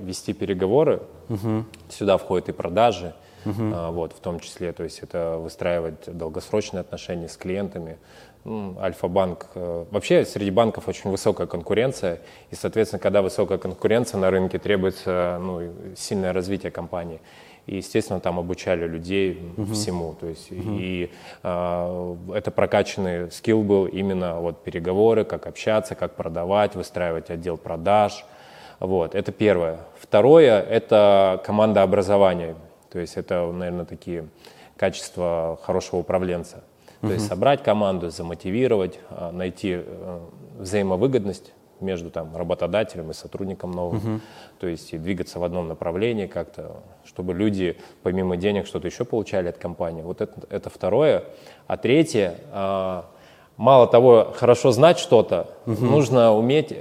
вести 0.00 0.32
переговоры. 0.32 1.02
Угу. 1.28 1.64
Сюда 1.88 2.18
входят 2.18 2.50
и 2.50 2.52
продажи, 2.52 3.06
угу. 3.06 3.14
Вот, 3.44 4.12
в 4.12 4.20
том 4.20 4.40
числе, 4.40 4.72
то 4.72 4.84
есть 4.84 5.00
это 5.00 5.38
выстраивать 5.38 6.04
долгосрочные 6.06 6.80
отношения 6.80 7.28
с 7.28 7.36
клиентами, 7.36 7.98
Альфа-банк. 8.46 9.48
Э, 9.54 9.84
вообще 9.90 10.24
среди 10.24 10.50
банков 10.50 10.88
очень 10.88 11.10
высокая 11.10 11.46
конкуренция, 11.46 12.20
и, 12.50 12.54
соответственно, 12.54 13.00
когда 13.00 13.20
высокая 13.22 13.58
конкуренция 13.58 14.18
на 14.18 14.30
рынке, 14.30 14.58
требуется 14.58 15.38
ну, 15.40 15.60
сильное 15.96 16.32
развитие 16.32 16.72
компании. 16.72 17.20
И, 17.66 17.76
естественно, 17.76 18.18
там 18.18 18.38
обучали 18.38 18.86
людей 18.86 19.38
uh-huh. 19.56 19.72
всему. 19.74 20.14
То 20.18 20.26
есть, 20.26 20.50
uh-huh. 20.50 20.78
И 20.80 21.10
э, 21.42 22.16
это 22.34 22.50
прокачанный 22.50 23.30
скилл 23.30 23.62
был 23.62 23.86
именно 23.86 24.40
вот, 24.40 24.64
переговоры, 24.64 25.24
как 25.24 25.46
общаться, 25.46 25.94
как 25.94 26.16
продавать, 26.16 26.74
выстраивать 26.74 27.28
отдел 27.28 27.58
продаж. 27.58 28.24
Вот, 28.80 29.14
это 29.14 29.30
первое. 29.30 29.80
Второе– 29.98 30.62
это 30.70 31.42
команда 31.44 31.82
образования. 31.82 32.54
То 32.90 32.98
есть 32.98 33.16
это, 33.16 33.50
наверное, 33.52 33.84
такие 33.84 34.28
качества 34.76 35.58
хорошего 35.62 36.00
управленца. 36.00 36.62
То 37.00 37.12
есть 37.12 37.26
собрать 37.26 37.62
команду, 37.62 38.10
замотивировать, 38.10 38.98
а, 39.08 39.32
найти 39.32 39.80
э, 39.82 40.18
взаимовыгодность 40.58 41.52
между 41.80 42.10
там, 42.10 42.36
работодателем 42.36 43.10
и 43.10 43.14
сотрудником 43.14 43.70
новым. 43.70 43.96
Угу. 43.96 44.20
То 44.60 44.66
есть 44.66 44.92
и 44.92 44.98
двигаться 44.98 45.38
в 45.38 45.44
одном 45.44 45.68
направлении 45.68 46.26
как-то, 46.26 46.82
чтобы 47.04 47.32
люди 47.32 47.78
помимо 48.02 48.36
денег 48.36 48.66
что-то 48.66 48.86
еще 48.86 49.04
получали 49.04 49.48
от 49.48 49.56
компании. 49.56 50.02
Вот 50.02 50.20
это, 50.20 50.34
это 50.50 50.68
второе. 50.68 51.24
А 51.66 51.78
третье, 51.78 52.34
а, 52.52 53.06
мало 53.56 53.86
того, 53.86 54.32
хорошо 54.36 54.70
знать 54.70 54.98
что-то, 54.98 55.48
угу. 55.66 55.84
нужно 55.84 56.34
уметь 56.34 56.70
э, 56.70 56.76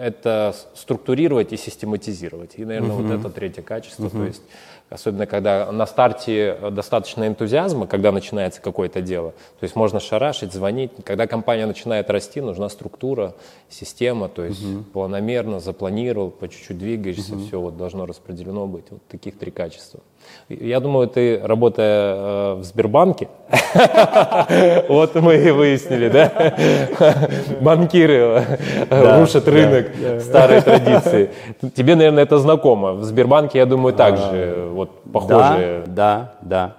это 0.00 0.54
структурировать 0.74 1.52
и 1.52 1.56
систематизировать. 1.56 2.54
И, 2.56 2.64
наверное, 2.64 2.96
угу. 2.96 3.02
вот 3.02 3.20
это 3.20 3.30
третье 3.30 3.62
качество. 3.62 4.06
Угу. 4.06 4.16
То 4.16 4.24
есть 4.24 4.42
Особенно, 4.90 5.26
когда 5.26 5.70
на 5.70 5.86
старте 5.86 6.56
достаточно 6.70 7.26
энтузиазма, 7.26 7.86
когда 7.86 8.10
начинается 8.10 8.62
какое-то 8.62 9.02
дело. 9.02 9.32
То 9.60 9.64
есть 9.64 9.76
можно 9.76 10.00
шарашить, 10.00 10.52
звонить. 10.52 10.92
Когда 11.04 11.26
компания 11.26 11.66
начинает 11.66 12.08
расти, 12.08 12.40
нужна 12.40 12.70
структура, 12.70 13.34
система. 13.68 14.28
То 14.28 14.44
есть 14.44 14.64
угу. 14.64 14.84
планомерно 14.84 15.60
запланировал, 15.60 16.30
по 16.30 16.48
чуть-чуть 16.48 16.78
двигаешься, 16.78 17.34
угу. 17.34 17.44
все 17.44 17.60
вот 17.60 17.76
должно 17.76 18.06
распределено 18.06 18.66
быть. 18.66 18.86
Вот 18.90 19.02
таких 19.08 19.38
три 19.38 19.50
качества. 19.50 20.00
Я 20.48 20.80
думаю, 20.80 21.08
ты, 21.08 21.38
работая 21.42 22.14
э, 22.14 22.54
в 22.54 22.64
Сбербанке, 22.64 23.28
вот 24.88 25.14
мы 25.16 25.36
и 25.36 25.50
выяснили, 25.50 26.08
да? 26.08 26.54
Банкиры 27.60 28.44
э, 28.88 29.20
рушат 29.20 29.46
рынок 29.46 29.88
старой 30.20 30.62
традиции. 30.62 31.30
Тебе, 31.76 31.96
наверное, 31.96 32.22
это 32.22 32.38
знакомо. 32.38 32.94
В 32.94 33.04
Сбербанке, 33.04 33.58
я 33.58 33.66
думаю, 33.66 33.94
также 33.94 34.24
а, 34.24 34.72
вот 34.72 34.90
похожие. 35.12 35.82
Да, 35.86 36.32
да, 36.40 36.76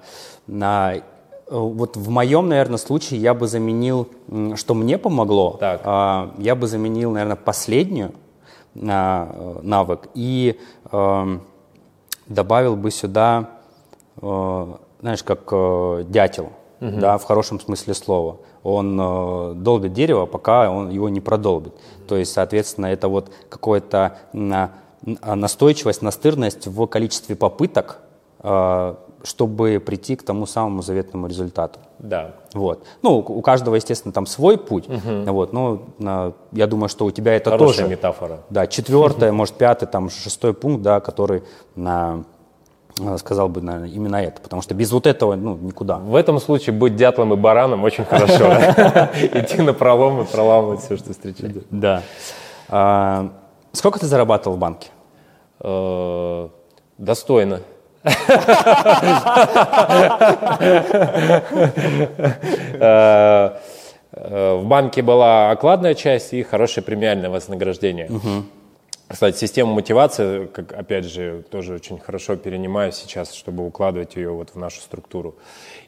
да. 0.47 0.95
Вот 1.49 1.97
в 1.97 2.09
моем, 2.09 2.47
наверное, 2.47 2.77
случае 2.77 3.19
я 3.19 3.33
бы 3.33 3.47
заменил, 3.47 4.07
что 4.55 4.73
мне 4.73 4.97
помогло, 4.97 5.57
так. 5.59 5.81
А, 5.83 6.31
я 6.37 6.55
бы 6.55 6.67
заменил, 6.67 7.11
наверное, 7.11 7.35
последнюю 7.35 8.13
а, 8.87 9.59
навык 9.61 10.09
и 10.13 10.59
эм, 10.91 11.41
добавил 12.29 12.75
бы 12.75 12.91
сюда, 12.91 13.49
э, 14.21 14.73
знаешь, 15.01 15.23
как 15.23 15.41
э, 15.51 16.05
дятел, 16.07 16.51
угу. 16.79 16.99
да, 16.99 17.17
в 17.17 17.23
хорошем 17.25 17.59
смысле 17.59 17.93
слова. 17.93 18.37
Он 18.63 18.99
э, 18.99 19.53
долбит 19.55 19.93
дерево, 19.93 20.25
пока 20.25 20.71
он 20.71 20.89
его 20.89 21.09
не 21.09 21.19
продолбит. 21.19 21.73
То 22.07 22.15
есть, 22.15 22.31
соответственно, 22.31 22.87
это 22.87 23.07
вот 23.07 23.31
какая-то 23.49 24.17
на, 24.33 24.71
настойчивость, 25.23 26.01
настырность 26.01 26.67
в 26.67 26.85
количестве 26.87 27.35
попыток, 27.35 27.99
э, 28.39 28.95
чтобы 29.23 29.81
прийти 29.85 30.15
к 30.15 30.23
тому 30.23 30.45
самому 30.45 30.81
заветному 30.81 31.27
результату. 31.27 31.79
Да. 31.99 32.35
Вот. 32.53 32.83
Ну, 33.01 33.17
у 33.17 33.41
каждого, 33.41 33.75
естественно, 33.75 34.13
там 34.13 34.25
свой 34.25 34.57
путь. 34.57 34.87
Угу. 34.87 35.31
Вот. 35.31 35.53
Но 35.53 35.83
на, 35.97 36.33
я 36.51 36.67
думаю, 36.67 36.89
что 36.89 37.05
у 37.05 37.11
тебя 37.11 37.33
это 37.33 37.51
Хорошая 37.51 37.85
тоже. 37.85 37.87
метафора. 37.89 38.39
Да, 38.49 38.67
четвертое, 38.67 39.31
может, 39.31 39.55
пятый, 39.55 39.87
там, 39.87 40.09
шестой 40.09 40.53
пункт, 40.53 40.81
да, 40.81 40.99
который 40.99 41.43
на 41.75 42.23
сказал 43.17 43.47
бы, 43.47 43.61
наверное, 43.61 43.89
именно 43.89 44.17
это, 44.17 44.41
потому 44.41 44.61
что 44.61 44.73
без 44.73 44.91
вот 44.91 45.07
этого, 45.07 45.35
ну, 45.35 45.55
никуда. 45.55 45.97
В 45.97 46.15
этом 46.15 46.37
случае 46.39 46.75
быть 46.75 46.97
дятлом 46.97 47.33
и 47.33 47.37
бараном 47.37 47.83
очень 47.83 48.03
хорошо. 48.03 48.51
Идти 49.33 49.61
на 49.61 49.73
пролом 49.73 50.21
и 50.21 50.25
проламывать 50.25 50.81
все, 50.81 50.97
что 50.97 51.13
встречается. 51.13 51.61
Да. 51.71 52.03
А, 52.67 53.31
сколько 53.71 53.99
ты 53.99 54.05
зарабатывал 54.05 54.57
в 54.57 54.59
банке? 54.59 54.89
Э, 55.61 56.49
достойно. 56.97 57.61
Э, 64.11 64.11
В 64.11 64.63
банке 64.65 65.01
была 65.01 65.51
окладная 65.51 65.93
часть 65.93 66.33
и 66.33 66.43
хорошее 66.43 66.83
премиальное 66.83 67.29
вознаграждение. 67.29 68.09
Кстати, 69.07 69.37
систему 69.37 69.73
мотивации, 69.73 70.45
как, 70.45 70.71
опять 70.73 71.05
же, 71.05 71.43
тоже 71.49 71.73
очень 71.73 71.97
хорошо 71.99 72.35
перенимаю 72.35 72.91
сейчас, 72.91 73.33
чтобы 73.33 73.65
укладывать 73.65 74.15
ее 74.15 74.29
вот 74.29 74.49
в 74.53 74.55
нашу 74.55 74.81
структуру. 74.81 75.35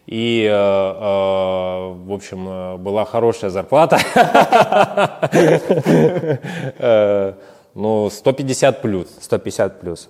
И, 0.07 0.43
э, 0.43 0.51
э, 0.51 0.53
в 0.53 2.11
общем, 2.13 2.47
э, 2.49 2.77
была 2.77 3.05
хорошая 3.05 3.51
зарплата. 3.51 3.99
Э, 6.79 7.33
Ну, 7.75 8.09
150 8.09 8.81
плюс. 8.81 9.07
150 9.21 9.79
плюс. 9.79 10.09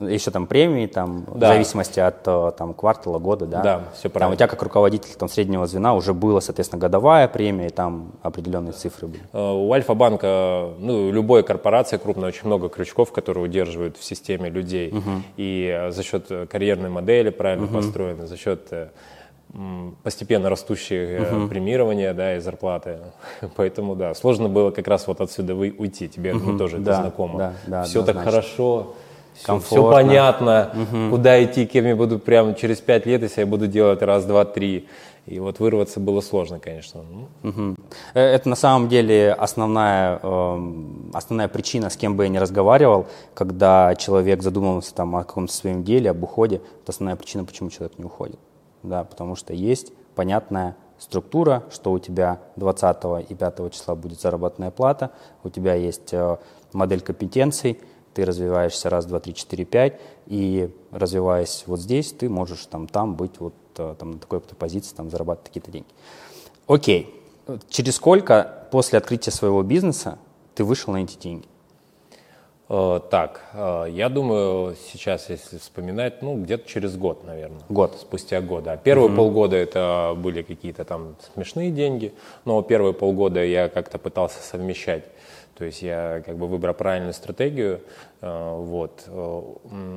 Еще 0.00 0.30
там 0.30 0.46
премии, 0.46 0.86
там, 0.86 1.24
в 1.26 1.38
Да. 1.38 1.48
зависимости 1.48 2.00
от 2.00 2.26
э, 2.26 2.52
там, 2.56 2.72
квартала, 2.72 3.18
года, 3.18 3.44
да? 3.44 3.62
Да, 3.62 3.82
Там 4.02 4.10
правильно. 4.12 4.32
у 4.32 4.36
тебя 4.36 4.46
как 4.46 4.62
руководитель 4.62 5.10
там, 5.18 5.28
среднего 5.28 5.66
звена 5.66 5.94
уже 5.94 6.14
была, 6.14 6.40
соответственно, 6.40 6.80
годовая 6.80 7.28
премия, 7.28 7.66
и 7.66 7.70
там 7.70 8.12
определенные 8.22 8.72
цифры 8.72 9.08
были. 9.08 9.22
Э, 9.34 9.52
У 9.52 9.70
Альфа-банка, 9.72 10.70
ну, 10.78 11.10
любой 11.10 11.42
корпорации 11.42 11.98
крупной, 11.98 12.28
очень 12.28 12.46
много 12.46 12.70
крючков, 12.70 13.12
которые 13.12 13.44
удерживают 13.44 13.98
в 13.98 14.04
системе 14.04 14.48
людей. 14.48 14.94
И 15.36 15.70
э, 15.70 15.90
за 15.90 16.02
счет 16.02 16.28
карьерной 16.50 16.88
модели 16.88 17.28
правильно 17.28 17.66
построены, 17.66 18.26
за 18.26 18.38
счет 18.38 18.68
э, 18.70 18.88
м, 19.52 19.96
постепенно 20.02 20.48
растущего 20.48 21.46
премирования 21.48 22.14
да, 22.14 22.36
и 22.36 22.40
зарплаты. 22.40 22.98
Поэтому, 23.56 23.96
да, 23.96 24.14
сложно 24.14 24.48
было 24.48 24.70
как 24.70 24.88
раз 24.88 25.06
вот 25.06 25.20
отсюда 25.20 25.54
вы- 25.54 25.74
уйти. 25.76 26.08
Тебе 26.08 26.32
ну, 26.32 26.56
тоже 26.56 26.76
это 26.76 26.84
Да, 26.86 27.00
знакомо. 27.02 27.38
да, 27.38 27.52
да, 27.66 27.82
все 27.82 28.00
так 28.00 28.16
однозначно. 28.16 28.30
хорошо, 28.40 28.94
все, 29.40 29.46
Комфортно. 29.46 29.90
понятно, 29.90 30.70
куда 31.10 31.42
идти, 31.42 31.66
кем 31.66 31.86
я 31.86 31.96
буду 31.96 32.18
прямо 32.18 32.54
через 32.54 32.80
пять 32.80 33.06
лет, 33.06 33.22
если 33.22 33.40
я 33.40 33.46
буду 33.46 33.66
делать 33.66 34.02
раз, 34.02 34.24
два, 34.24 34.44
три. 34.44 34.86
И 35.26 35.38
вот 35.38 35.60
вырваться 35.60 36.00
было 36.00 36.20
сложно, 36.20 36.58
конечно. 36.58 37.02
Э, 38.14 38.20
Это 38.20 38.48
на 38.48 38.56
самом 38.56 38.88
деле 38.88 39.32
основная, 39.32 40.18
эм, 40.22 41.10
основная 41.14 41.46
причина, 41.48 41.88
с 41.90 41.96
кем 41.96 42.16
бы 42.16 42.24
я 42.24 42.28
ни 42.28 42.38
разговаривал, 42.38 43.06
когда 43.34 43.94
человек 43.96 44.42
задумывался 44.42 44.94
там, 44.94 45.14
о 45.16 45.20
каком-то 45.24 45.52
своем 45.52 45.84
деле, 45.84 46.10
об 46.10 46.22
уходе, 46.22 46.56
это 46.56 46.90
основная 46.90 47.16
причина, 47.16 47.44
почему 47.44 47.70
человек 47.70 47.98
не 47.98 48.04
уходит. 48.04 48.38
Да, 48.82 49.04
потому 49.04 49.36
что 49.36 49.52
есть 49.52 49.92
понятная 50.14 50.74
структура, 50.98 51.62
что 51.70 51.92
у 51.92 51.98
тебя 51.98 52.40
20 52.56 53.30
и 53.30 53.34
5 53.34 53.70
числа 53.72 53.94
будет 53.94 54.20
заработная 54.20 54.70
плата, 54.70 55.10
у 55.44 55.48
тебя 55.50 55.74
есть 55.74 56.12
э, 56.12 56.36
модель 56.72 57.00
компетенций, 57.02 57.78
ты 58.14 58.24
развиваешься 58.24 58.90
раз, 58.90 59.06
два, 59.06 59.20
три, 59.20 59.34
четыре, 59.34 59.64
пять, 59.64 60.00
и 60.26 60.70
развиваясь 60.90 61.64
вот 61.66 61.80
здесь, 61.80 62.12
ты 62.12 62.28
можешь 62.28 62.66
там, 62.66 62.86
там 62.88 63.14
быть 63.14 63.38
вот 63.38 63.54
э, 63.76 63.94
там, 63.98 64.12
на 64.12 64.18
такой-то 64.18 64.54
позиции, 64.54 64.94
там, 64.94 65.10
зарабатывать 65.10 65.48
такие-то 65.48 65.70
деньги. 65.70 65.88
Окей. 66.66 67.14
Через 67.68 67.96
сколько 67.96 68.66
после 68.70 68.98
открытия 68.98 69.30
своего 69.30 69.62
бизнеса 69.62 70.18
ты 70.54 70.64
вышел 70.64 70.92
на 70.92 71.02
эти 71.02 71.18
деньги? 71.18 71.46
Э, 72.68 73.00
Так, 73.10 73.42
э, 73.52 73.86
я 73.90 74.08
думаю, 74.08 74.76
сейчас, 74.92 75.28
если 75.28 75.58
вспоминать, 75.58 76.22
ну, 76.22 76.40
где-то 76.40 76.68
через 76.68 76.96
год, 76.96 77.24
наверное. 77.24 77.62
Год. 77.68 77.96
Спустя 78.00 78.40
год, 78.40 78.62
да. 78.64 78.76
Первые 78.76 79.10
полгода 79.14 79.56
это 79.56 80.14
были 80.16 80.42
какие-то 80.42 80.84
там 80.84 81.16
смешные 81.34 81.72
деньги, 81.72 82.14
но 82.44 82.62
первые 82.62 82.94
полгода 82.94 83.44
я 83.44 83.68
как-то 83.68 83.98
пытался 83.98 84.40
совмещать. 84.42 85.04
То 85.56 85.66
есть 85.66 85.82
я 85.82 86.22
как 86.24 86.38
бы 86.38 86.46
выбрал 86.46 86.72
правильную 86.72 87.12
стратегию, 87.12 87.80
э, 88.22 88.54
вот, 88.56 89.04
э, 89.06 89.42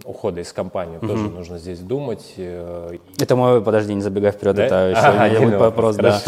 ухода 0.04 0.42
из 0.42 0.52
компании. 0.52 0.98
Тоже 1.00 1.30
нужно 1.30 1.58
здесь 1.58 1.80
думать. 1.80 2.34
э, 2.36 2.98
Это 3.18 3.36
мой, 3.38 3.62
подожди, 3.64 3.94
не 3.94 4.02
забегай 4.02 4.32
вперед, 4.32 4.58
да? 4.58 4.66
это 4.66 4.76
еще 4.90 5.40
не, 5.40 5.46
будет 5.46 5.54
ну, 5.54 5.60
вопрос, 5.60 5.96
да. 5.96 6.20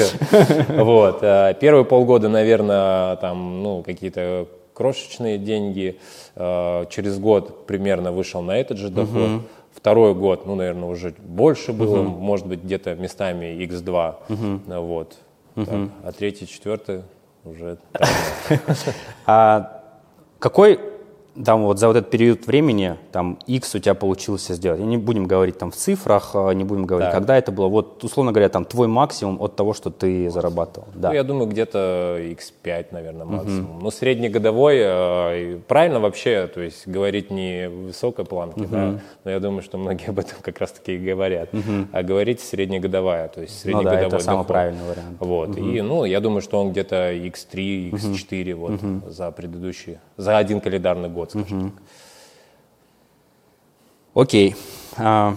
Вот. 0.70 1.20
Первые 1.60 1.84
полгода, 1.84 2.30
наверное, 2.30 3.18
там, 3.18 3.62
ну, 3.62 3.84
какие-то 3.84 4.48
крошечные 4.74 5.38
деньги. 5.38 6.00
Через 6.36 7.20
год 7.20 7.66
примерно 7.66 8.14
вышел 8.14 8.42
на 8.42 8.58
этот 8.58 8.78
же 8.78 8.90
доход. 8.90 9.42
Второй 9.74 10.16
год, 10.16 10.46
ну, 10.46 10.56
наверное, 10.56 10.88
уже 10.88 11.14
больше 11.20 11.74
было, 11.74 12.02
может 12.02 12.48
быть, 12.48 12.64
где-то 12.64 12.96
местами 12.96 13.46
x2. 13.66 14.16
Ну, 14.66 14.82
Вот. 14.86 15.18
Так. 15.56 15.68
А 16.04 16.12
третий, 16.12 16.48
четвертый 16.48 17.02
уже 17.46 17.78
А 19.26 19.82
какой 20.40 20.80
там 21.44 21.64
вот 21.64 21.80
за 21.80 21.88
вот 21.88 21.98
этот 21.98 22.10
период 22.12 22.48
времени 22.48 22.96
там 23.12 23.38
X 23.48 23.76
у 23.76 23.80
тебя 23.80 23.94
получился 23.96 24.54
сделать? 24.54 24.80
И 24.80 24.84
не 24.84 24.98
будем 24.98 25.26
говорить 25.26 25.58
там 25.58 25.72
в 25.72 25.76
цифрах, 25.76 26.32
а, 26.36 26.52
не 26.52 26.64
будем 26.64 26.86
говорить, 26.86 27.10
Так. 27.12 27.20
когда 27.20 27.38
это 27.38 27.52
было. 27.52 27.68
Вот, 27.68 28.04
условно 28.04 28.32
говоря, 28.32 28.50
там 28.50 28.64
твой 28.66 28.88
максимум 28.88 29.42
от 29.42 29.56
того, 29.56 29.74
что 29.74 29.90
ты 29.90 30.30
зарабатывал. 30.30 30.88
Да. 30.94 31.10
Ну, 31.10 31.16
я 31.16 31.24
думаю, 31.24 31.48
где-то 31.48 32.20
x5, 32.22 32.86
наверное, 32.92 33.26
максимум. 33.26 33.80
Но 33.82 33.92
среднегодовой, 33.92 34.78
э, 34.80 35.60
правильно 35.68 36.00
вообще, 36.00 36.48
то 36.48 36.62
есть 36.62 36.88
говорить 36.88 37.32
не 37.32 37.68
в 37.70 37.88
высокой 37.88 38.26
планке, 38.26 38.66
да, 38.68 39.00
но 39.24 39.32
я 39.32 39.40
думаю, 39.40 39.62
что 39.62 39.78
многие 39.78 40.10
об 40.10 40.20
этом 40.20 40.38
как 40.42 40.60
раз-таки 40.60 40.96
и 40.96 40.98
говорят, 40.98 41.50
а 41.92 42.04
говорить 42.04 42.40
среднегодовая, 42.40 43.28
то 43.28 43.42
есть 43.42 43.66
Ну 43.66 43.72
да, 43.72 43.78
среднегодовой 43.80 44.08
это 44.08 44.20
самый 44.20 44.36
доход. 44.38 44.48
правильный 44.48 44.84
вариант. 44.88 45.18
Вот, 45.20 45.58
и, 45.58 45.82
ну, 45.82 46.06
я 46.06 46.20
думаю, 46.20 46.42
что 46.42 46.62
он 46.62 46.72
где-то 46.72 47.14
x3, 47.14 47.92
x4 47.92 48.54
вот 48.56 48.80
за 49.12 49.32
предыдущий, 49.32 49.98
за 50.18 50.38
один 50.38 50.60
календарный 50.62 51.10
год, 51.10 51.25
скажем 51.32 51.72
так. 51.72 51.84
Окей. 54.14 54.56
А, 54.98 55.36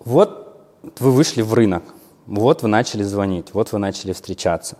вот 0.00 0.60
вы 0.98 1.12
вышли 1.12 1.42
в 1.42 1.54
рынок, 1.54 1.82
вот 2.26 2.62
вы 2.62 2.68
начали 2.68 3.02
звонить, 3.02 3.54
вот 3.54 3.72
вы 3.72 3.78
начали 3.78 4.12
встречаться. 4.12 4.76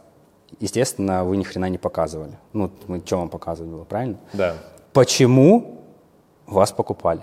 Естественно, 0.61 1.25
вы 1.25 1.37
ни 1.37 1.45
хрена 1.45 1.69
не 1.69 1.79
показывали. 1.79 2.39
Ну, 2.53 2.71
мы 2.87 3.03
что 3.05 3.19
вам 3.19 3.29
показывать 3.29 3.71
было, 3.71 3.85
правильно? 3.85 4.19
Да. 4.33 4.57
Почему 4.93 5.83
вас 6.47 6.73
покупали? 6.73 7.23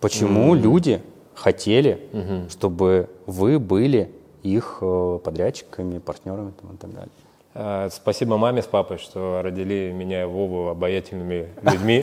Почему 0.00 0.54
люди 0.54 1.02
хотели, 1.34 2.46
чтобы 2.50 3.08
вы 3.26 3.58
были 3.58 4.14
их 4.42 4.78
э, 4.80 5.18
подрядчиками, 5.22 5.98
партнерами 5.98 6.52
там, 6.60 6.74
и 6.74 6.76
так 6.76 6.92
далее? 6.92 7.10
Э, 7.54 7.88
Спасибо 7.92 8.38
маме 8.38 8.62
с 8.62 8.66
папой, 8.66 8.98
что 8.98 9.40
родили 9.42 9.92
меня 9.92 10.22
и 10.22 10.24
Вову 10.24 10.68
обаятельными 10.68 11.48
людьми. 11.62 12.02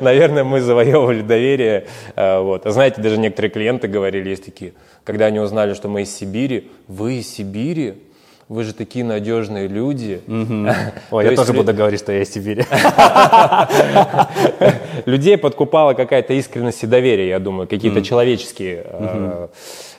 Наверное, 0.00 0.44
мы 0.44 0.60
завоевывали 0.60 1.22
доверие. 1.22 1.86
Э, 2.14 2.38
Вот. 2.40 2.66
А 2.66 2.70
знаете, 2.70 3.02
даже 3.02 3.18
некоторые 3.18 3.50
клиенты 3.50 3.88
говорили, 3.88 4.28
есть 4.28 4.44
такие, 4.44 4.74
когда 5.04 5.26
они 5.26 5.40
узнали, 5.40 5.74
что 5.74 5.88
мы 5.88 6.02
из 6.02 6.14
Сибири, 6.14 6.70
вы 6.86 7.14
из 7.14 7.32
Сибири? 7.32 8.04
Вы 8.48 8.64
же 8.64 8.72
такие 8.72 9.04
надежные 9.04 9.68
люди. 9.68 10.22
Ой, 11.10 11.24
я 11.24 11.36
тоже 11.36 11.52
буду 11.52 11.74
говорить, 11.74 12.00
что 12.00 12.12
я 12.12 12.22
из 12.22 12.32
Сибири. 12.32 12.64
Людей 15.04 15.36
подкупала 15.36 15.92
какая-то 15.92 16.32
искренность 16.32 16.82
и 16.82 16.86
доверие, 16.86 17.28
я 17.28 17.40
думаю, 17.40 17.68
какие-то 17.68 18.00
человеческие 18.02 18.86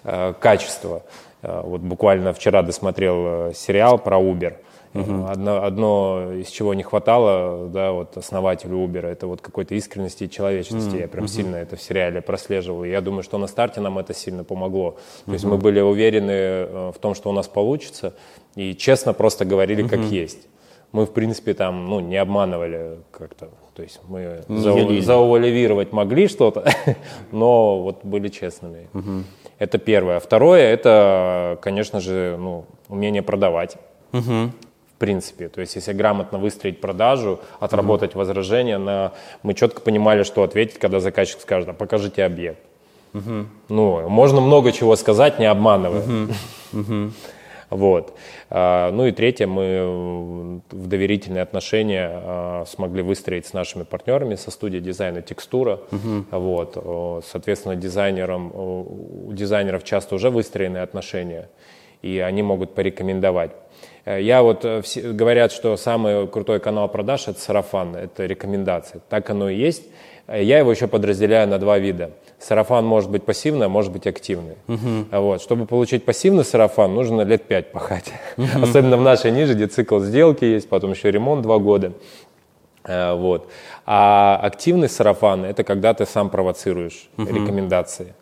э, 0.03 0.33
качества. 0.39 1.03
Э, 1.41 1.61
Вот 1.63 1.81
буквально 1.81 2.33
вчера 2.33 2.61
досмотрел 2.63 3.15
э, 3.49 3.51
сериал 3.55 3.97
про 3.97 4.17
Uber. 4.19 4.53
Э, 4.93 5.25
Одно, 5.29 5.63
одно, 5.63 6.31
из 6.33 6.47
чего 6.49 6.73
не 6.73 6.81
хватало, 6.83 7.67
да, 7.67 7.91
вот 7.91 8.17
основателю 8.17 8.77
Uber, 8.77 9.05
это 9.05 9.27
вот 9.27 9.39
какой-то 9.41 9.75
искренности 9.75 10.23
и 10.23 10.29
человечности. 10.29 10.95
Я 10.97 11.07
прям 11.07 11.27
сильно 11.27 11.57
это 11.57 11.75
в 11.75 11.81
сериале 11.81 12.21
прослеживал. 12.21 12.83
И 12.83 12.89
я 12.89 12.99
думаю, 13.01 13.21
что 13.23 13.37
на 13.37 13.47
старте 13.47 13.81
нам 13.81 13.99
это 13.99 14.13
сильно 14.15 14.43
помогло. 14.43 14.95
То 15.25 15.33
есть 15.33 15.45
мы 15.45 15.57
были 15.57 15.79
уверены 15.79 16.91
в 16.91 16.95
том, 16.99 17.13
что 17.15 17.29
у 17.29 17.33
нас 17.33 17.47
получится, 17.47 18.13
и 18.55 18.73
честно 18.75 19.13
просто 19.13 19.45
говорили, 19.45 19.83
как 19.87 19.99
есть. 19.99 20.47
Мы, 20.91 21.05
в 21.05 21.11
принципе, 21.11 21.53
там, 21.53 21.87
ну, 21.87 21.99
не 21.99 22.17
обманывали 22.17 22.97
как-то. 23.11 23.49
То 23.75 23.83
есть 23.83 24.01
мы 24.09 24.41
зау- 24.49 24.79
юлили. 24.79 25.01
заувалевировать 25.01 25.91
могли 25.93 26.27
что-то, 26.27 26.65
но 27.31 27.79
вот 27.83 28.03
были 28.03 28.27
честными. 28.29 28.87
Это 29.59 29.77
первое. 29.77 30.19
Второе, 30.19 30.61
это, 30.61 31.59
конечно 31.61 31.99
же, 31.99 32.37
ну, 32.39 32.65
умение 32.87 33.21
продавать. 33.21 33.77
В 34.11 34.99
принципе, 34.99 35.47
то 35.47 35.61
есть 35.61 35.75
если 35.75 35.93
грамотно 35.93 36.39
выстроить 36.39 36.81
продажу, 36.81 37.39
отработать 37.61 38.15
возражения, 38.15 38.77
на... 38.77 39.13
мы 39.43 39.53
четко 39.53 39.79
понимали, 39.79 40.23
что 40.23 40.43
ответить, 40.43 40.77
когда 40.77 40.99
заказчик 40.99 41.39
скажет, 41.39 41.69
а 41.69 41.73
покажите 41.73 42.25
объект. 42.25 42.59
Ну, 43.13 44.09
можно 44.09 44.41
много 44.41 44.71
чего 44.71 44.95
сказать, 44.95 45.39
не 45.39 45.45
обманывая. 45.45 46.03
Вот. 47.69 48.13
А, 48.49 48.91
Ну 48.91 49.05
и 49.05 49.11
третье, 49.11 49.47
мы 49.47 50.61
в 50.71 50.87
доверительные 50.87 51.43
отношения 51.43 52.09
а, 52.11 52.63
смогли 52.67 53.01
выстроить 53.01 53.45
с 53.45 53.53
нашими 53.53 53.83
партнерами 53.83 54.35
со 54.35 54.51
студией 54.51 54.81
дизайна 54.81 55.21
«Текстура». 55.21 55.79
Вот. 56.31 56.77
О, 56.77 57.21
Соответственно, 57.23 57.75
дизайнерам, 57.75 58.51
у 58.55 59.31
дизайнеров 59.33 59.83
часто 59.83 60.15
уже 60.15 60.29
выстроены 60.29 60.77
отношения. 60.79 61.49
и 62.01 62.19
они 62.19 62.43
могут 62.43 62.75
порекомендовать. 62.75 63.51
Э, 64.05 64.21
я 64.21 64.41
вот, 64.41 64.65
э, 64.65 64.81
все, 64.81 65.01
говорят, 65.11 65.51
что 65.51 65.75
самый 65.77 66.27
крутой 66.27 66.59
канал 66.59 66.87
продаж– 66.87 67.27
это 67.27 67.39
сарафан, 67.39 67.95
это 67.95 68.25
рекомендации. 68.25 69.01
Так 69.09 69.29
оно 69.29 69.49
и 69.49 69.55
есть. 69.55 69.83
Э, 70.29 70.43
я 70.43 70.59
его 70.59 70.71
еще 70.71 70.87
подразделяю 70.87 71.47
на 71.47 71.57
два 71.57 71.79
вида. 71.79 72.11
Сарафан 72.39 72.85
может 72.85 73.09
быть 73.09 73.23
пассивный, 73.23 73.65
а 73.65 73.69
может 73.69 73.91
быть 73.91 74.07
активный. 74.07 74.55
Uh-huh. 74.67 75.19
Вот. 75.19 75.41
Чтобы 75.41 75.65
получить 75.65 76.05
пассивный 76.05 76.45
сарафан, 76.45 76.93
нужно 76.93 77.21
лет 77.23 77.43
пять 77.43 77.71
пахать. 77.71 78.13
Uh-huh. 78.37 78.63
Особенно 78.63 78.97
в 78.97 79.01
нашей 79.01 79.31
ниже, 79.31 79.55
где 79.55 79.67
цикл 79.67 79.99
сделки 79.99 80.45
есть, 80.45 80.69
потом 80.69 80.91
еще 80.91 81.11
ремонт 81.11 81.41
два 81.41 81.57
года. 81.57 81.93
Вот. 82.87 83.51
А 83.85 84.39
активный 84.41 84.87
сарафан– 84.87 85.43
это 85.45 85.63
когда 85.63 85.93
ты 85.93 86.05
сам 86.05 86.29
провоцируешь 86.29 87.09
uh-huh. 87.17 87.27
рекомендации 87.27 88.13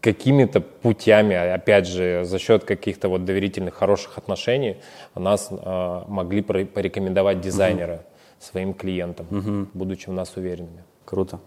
какими-то 0.00 0.60
путями, 0.60 1.36
опять 1.36 1.86
же, 1.86 2.24
за 2.24 2.38
счет 2.38 2.64
каких-то 2.64 3.08
вот 3.08 3.24
доверительных 3.26 3.74
хороших 3.74 4.16
отношений 4.16 4.78
нас 5.14 5.48
э, 5.50 6.02
могли 6.08 6.40
порекомендовать 6.40 7.42
дизайнеры 7.42 7.94
угу. 7.94 8.02
своим 8.38 8.72
клиентам, 8.72 9.26
угу. 9.30 9.68
будучи 9.74 10.08
в 10.08 10.12
нас 10.12 10.34
уверенными. 10.36 10.84
Круто. 11.10 11.40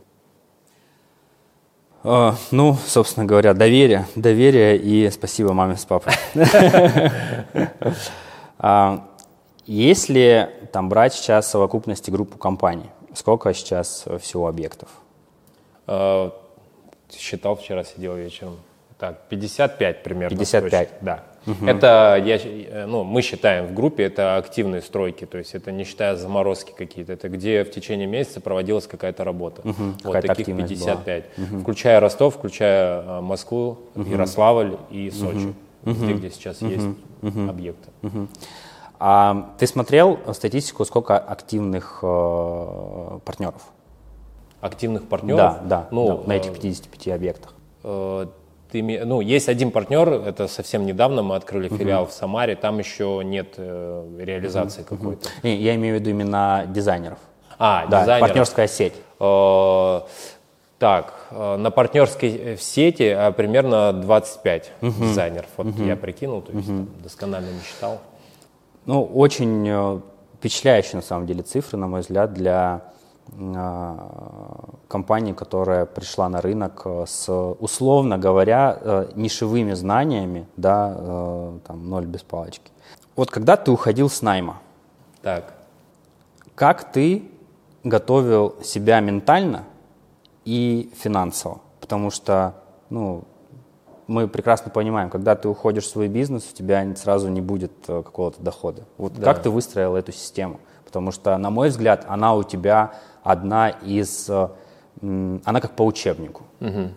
Uh, 2.04 2.36
ну, 2.52 2.76
собственно 2.86 3.26
говоря, 3.26 3.54
доверие, 3.54 4.06
доверие 4.13 4.78
и 4.78 5.10
спасибо 5.10 5.54
маме 5.54 5.78
с 5.78 5.86
папой. 5.86 6.13
А, 8.65 9.10
если 9.65 10.49
там 10.71 10.88
брать 10.88 11.13
сейчас 11.13 11.49
совокупности 11.49 12.10
группу 12.10 12.38
компаний, 12.38 12.89
сколько 13.13 13.54
сейчас 13.54 14.06
всего 14.21 14.47
объектов? 14.47 14.88
А, 15.86 16.32
считал 17.12 17.58
вчера, 17.58 17.84
сидел 17.84 18.15
вечером. 18.15 18.58
Так, 18.97 19.28
55 19.28 20.04
примерно. 20.04 20.38
55? 20.38 20.89
Точно. 20.89 21.06
Да. 21.06 21.23
Угу. 21.45 21.65
Это, 21.65 22.21
я, 22.23 22.88
ну, 22.88 23.03
мы 23.03 23.21
считаем 23.21 23.67
в 23.67 23.73
группе, 23.73 24.03
это 24.03 24.38
активные 24.38 24.82
стройки, 24.82 25.25
то 25.25 25.38
есть 25.38 25.56
это 25.56 25.71
не 25.71 25.84
считая 25.84 26.15
заморозки 26.15 26.73
какие-то, 26.77 27.13
это 27.13 27.29
где 27.29 27.63
в 27.63 27.71
течение 27.71 28.08
месяца 28.08 28.41
проводилась 28.41 28.88
какая-то 28.88 29.23
работа. 29.23 29.62
Угу. 29.62 29.84
Вот 30.03 30.21
таких 30.21 30.45
55. 30.45 31.25
Угу. 31.38 31.60
Включая 31.62 31.99
Ростов, 31.99 32.36
включая 32.36 33.03
а, 33.06 33.21
Москву, 33.21 33.79
угу. 33.95 34.10
Ярославль 34.10 34.77
и 34.89 35.12
Сочи, 35.12 35.53
угу. 35.84 35.91
везде, 35.91 36.13
где 36.13 36.29
сейчас 36.29 36.62
угу. 36.62 36.71
есть 36.71 36.88
угу. 37.21 37.49
объекты. 37.49 37.89
Угу. 38.03 38.27
А 38.99 39.53
ты 39.58 39.67
смотрел 39.67 40.19
статистику, 40.34 40.86
сколько 40.86 41.17
активных 41.17 41.99
э, 42.03 43.19
партнеров? 43.25 43.63
активных 44.63 45.03
партнеров. 45.03 45.39
Да, 45.39 45.62
да, 45.65 45.88
ну, 45.91 46.19
да 46.19 46.27
на 46.27 46.34
этих 46.34 46.53
55 46.53 47.08
э, 47.08 47.13
объектах. 47.13 47.53
Э, 47.84 48.27
ты, 48.74 49.06
ну, 49.06 49.22
есть 49.22 49.50
один 49.50 49.70
партнер, 49.70 50.10
это 50.10 50.48
совсем 50.48 50.86
недавно 50.88 51.22
мы 51.22 51.36
открыли 51.36 51.70
филиал 51.70 52.06
uh-huh. 52.06 52.10
в 52.10 52.14
Самаре, 52.14 52.56
там 52.56 52.80
еще 52.80 53.22
нет 53.24 53.54
э, 53.58 54.18
реализации 54.20 54.82
uh-huh. 54.82 54.98
какой-то. 54.98 55.30
Uh-huh. 55.44 55.56
Я 55.56 55.76
имею 55.76 55.98
в 55.98 56.00
виду 56.00 56.10
именно 56.10 56.66
дизайнеров. 56.68 57.20
А, 57.60 57.86
да, 57.86 58.02
дизайнеров. 58.02 58.28
партнерская 58.28 58.68
сеть. 58.68 58.94
Э, 59.20 60.02
так, 60.80 61.14
э, 61.30 61.58
на 61.58 61.70
партнерской 61.70 62.58
сети 62.60 63.16
примерно 63.38 63.94
25 63.94 64.72
uh-huh. 64.82 65.00
дизайнеров. 65.00 65.50
Вот 65.58 65.68
uh-huh. 65.68 65.88
я 65.88 65.96
прикинул, 65.96 66.42
то 66.42 66.52
есть 66.52 66.68
uh-huh. 66.68 66.88
досконально 67.04 67.52
не 67.52 67.62
считал. 67.62 68.02
Ну, 68.88 69.04
очень 69.04 70.02
впечатляющие 70.40 70.96
на 70.96 71.04
самом 71.04 71.28
деле 71.28 71.44
цифры, 71.44 71.78
на 71.78 71.88
мой 71.88 72.02
взгляд, 72.02 72.34
для 72.34 72.54
а, 72.56 72.82
компании, 74.88 75.34
которая 75.34 75.86
пришла 75.86 76.30
на 76.30 76.42
рынок 76.42 76.82
э, 76.86 77.06
с, 77.08 77.32
условно 77.60 78.18
говоря, 78.18 78.78
э, 78.80 79.12
нишевыми 79.16 79.74
знаниями, 79.74 80.48
да, 80.56 80.96
э, 80.96 81.60
там, 81.66 81.90
ноль 81.90 82.06
без 82.06 82.22
палочки. 82.22 82.72
Вот 83.16 83.32
когда 83.32 83.58
ты 83.58 83.72
уходил 83.72 84.10
с 84.10 84.22
найма, 84.22 84.58
так. 85.22 85.54
как 86.56 86.92
ты 86.92 87.24
готовил 87.84 88.56
себя 88.64 89.00
ментально 89.00 89.64
и 90.46 90.92
финансово? 90.96 91.62
Потому 91.80 92.12
что, 92.12 92.54
ну, 92.90 93.24
мы 94.08 94.28
прекрасно 94.28 94.70
понимаем, 94.70 95.10
когда 95.10 95.36
ты 95.36 95.48
уходишь 95.48 95.86
в 95.86 95.90
свой 95.90 96.08
бизнес, 96.08 96.50
у 96.52 96.56
тебя 96.56 96.86
сразу 96.96 97.30
не 97.30 97.42
будет 97.42 97.72
какого-то 97.86 98.42
дохода. 98.42 98.84
Вот 98.98 99.14
да. 99.14 99.24
как 99.24 99.42
ты 99.42 99.50
выстроил 99.50 99.96
эту 99.96 100.12
систему? 100.12 100.60
Потому 100.86 101.12
что, 101.12 101.36
на 101.38 101.50
мой 101.50 101.70
взгляд, 101.70 102.06
она 102.08 102.36
у 102.36 102.44
тебя 102.44 102.94
одна 103.24 103.70
из... 103.70 104.30
Э, 104.30 104.50
она 105.02 105.62
как 105.62 105.76
по 105.76 105.84
учебнику. 105.84 106.44
Угу. 106.62 106.90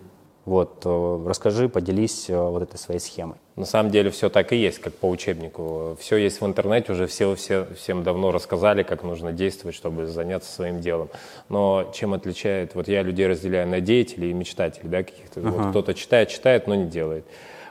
Вот, 0.46 0.82
э, 0.84 1.24
расскажи, 1.26 1.68
поделись 1.68 2.30
э, 2.30 2.38
вот 2.38 2.62
этой 2.62 2.76
своей 2.76 3.00
схемой. 3.00 3.36
На 3.56 3.64
самом 3.64 3.90
деле 3.90 4.10
все 4.10 4.28
так 4.28 4.52
и 4.52 4.56
есть, 4.56 4.78
как 4.78 4.94
по 4.94 5.08
учебнику. 5.08 5.96
Все 5.98 6.16
есть 6.18 6.40
в 6.40 6.46
интернете, 6.46 6.92
уже 6.92 7.08
все, 7.08 7.34
все 7.34 7.66
всем 7.74 8.04
давно 8.04 8.30
рассказали, 8.30 8.84
как 8.84 9.02
нужно 9.02 9.32
действовать, 9.32 9.74
чтобы 9.74 10.06
заняться 10.06 10.52
своим 10.52 10.80
делом. 10.80 11.08
Но 11.48 11.90
чем 11.92 12.14
отличает, 12.14 12.76
вот 12.76 12.86
я 12.86 13.02
людей 13.02 13.26
разделяю 13.26 13.66
на 13.66 13.80
деятелей 13.80 14.30
и 14.30 14.34
мечтателей, 14.34 14.88
да, 14.88 15.02
каких-то. 15.02 15.40
Uh-huh. 15.40 15.50
Вот 15.50 15.70
кто-то 15.70 15.94
читает, 15.94 16.28
читает, 16.28 16.68
но 16.68 16.76
не 16.76 16.86
делает. 16.86 17.24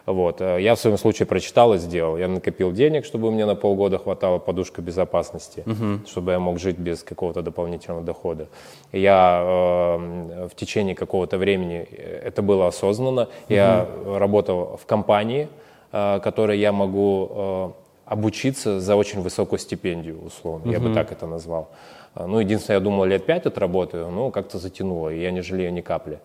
Вот. 0.06 0.42
Э, 0.42 0.62
я 0.62 0.76
в 0.76 0.80
своем 0.80 0.98
случае 0.98 1.26
прочитал 1.26 1.74
и 1.74 1.78
сделал. 1.78 2.18
Я 2.18 2.28
накопил 2.28 2.72
денег, 2.72 3.06
чтобы 3.06 3.32
мне 3.32 3.46
на 3.46 3.56
полгода 3.56 3.98
хватало 3.98 4.40
подушка 4.40 4.82
безопасности, 4.82 5.64
угу. 5.66 6.08
чтобы 6.08 6.32
я 6.32 6.40
мог 6.40 6.60
жить 6.60 6.78
без 6.78 7.04
какого-то 7.04 7.42
дополнительного 7.42 8.04
дохода. 8.04 8.48
Я 8.92 9.42
э, 9.44 10.48
в 10.52 10.56
течение 10.56 10.96
какого-то 10.96 11.38
времени, 11.38 11.88
э, 11.90 12.22
это 12.26 12.42
было 12.42 12.68
осознанно, 12.68 13.24
угу. 13.24 13.30
я 13.50 13.88
работал 14.06 14.78
в 14.82 14.86
компании, 14.86 15.48
э, 15.92 16.20
которой 16.24 16.60
я 16.60 16.72
могу 16.72 17.30
э, 17.30 17.70
обучиться 18.06 18.80
за 18.80 18.96
очень 18.96 19.22
высокую 19.22 19.60
стипендию, 19.60 20.24
условно. 20.24 20.66
Угу. 20.66 20.72
Я 20.72 20.80
бы 20.80 20.94
так 20.94 21.12
это 21.12 21.26
назвал. 21.26 21.70
Э, 22.16 22.28
ну, 22.28 22.40
единственное, 22.40 22.78
я 22.78 22.84
думал, 22.84 23.06
лет 23.06 23.26
пять 23.26 23.48
отработаю, 23.48 24.12
но 24.12 24.30
как-то 24.30 24.60
затянуло, 24.60 25.10
и 25.10 25.20
я 25.20 25.32
не 25.32 25.42
жалею 25.42 25.74
ни 25.74 25.82
капли. 25.82 26.20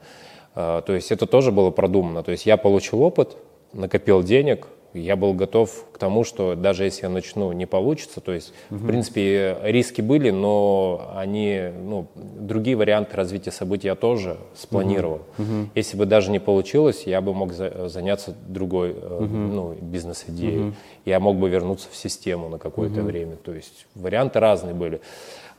То 0.52 0.84
есть 0.88 1.12
это 1.12 1.26
тоже 1.26 1.52
было 1.52 1.70
продумано. 1.70 2.24
То 2.24 2.32
есть 2.32 2.44
я 2.44 2.56
получил 2.56 3.02
опыт, 3.02 3.36
накопил 3.72 4.22
денег, 4.22 4.68
я 4.92 5.14
был 5.14 5.34
готов 5.34 5.86
к 5.92 5.98
тому, 5.98 6.24
что 6.24 6.56
даже 6.56 6.84
если 6.84 7.02
я 7.02 7.08
начну, 7.08 7.52
не 7.52 7.66
получится. 7.66 8.20
То 8.20 8.32
есть, 8.32 8.52
угу. 8.70 8.80
в 8.80 8.86
принципе, 8.86 9.56
риски 9.62 10.00
были, 10.00 10.30
но 10.30 11.12
они, 11.14 11.70
ну, 11.84 12.08
другие 12.14 12.76
варианты 12.76 13.16
развития 13.16 13.52
событий 13.52 13.86
я 13.86 13.94
тоже 13.94 14.36
спланировал. 14.56 15.22
Угу. 15.38 15.70
Если 15.74 15.96
бы 15.96 16.06
даже 16.06 16.30
не 16.30 16.40
получилось, 16.40 17.04
я 17.06 17.20
бы 17.20 17.32
мог 17.32 17.52
за, 17.52 17.88
заняться 17.88 18.34
другой 18.48 18.90
угу. 18.90 19.26
ну, 19.26 19.74
бизнес-идеей. 19.80 20.68
Угу. 20.68 20.74
Я 21.04 21.20
мог 21.20 21.36
бы 21.36 21.48
вернуться 21.48 21.88
в 21.90 21.96
систему 21.96 22.48
на 22.48 22.58
какое-то 22.58 23.00
угу. 23.00 23.06
время. 23.08 23.36
То 23.36 23.54
есть 23.54 23.86
варианты 23.94 24.40
разные 24.40 24.74
были. 24.74 25.00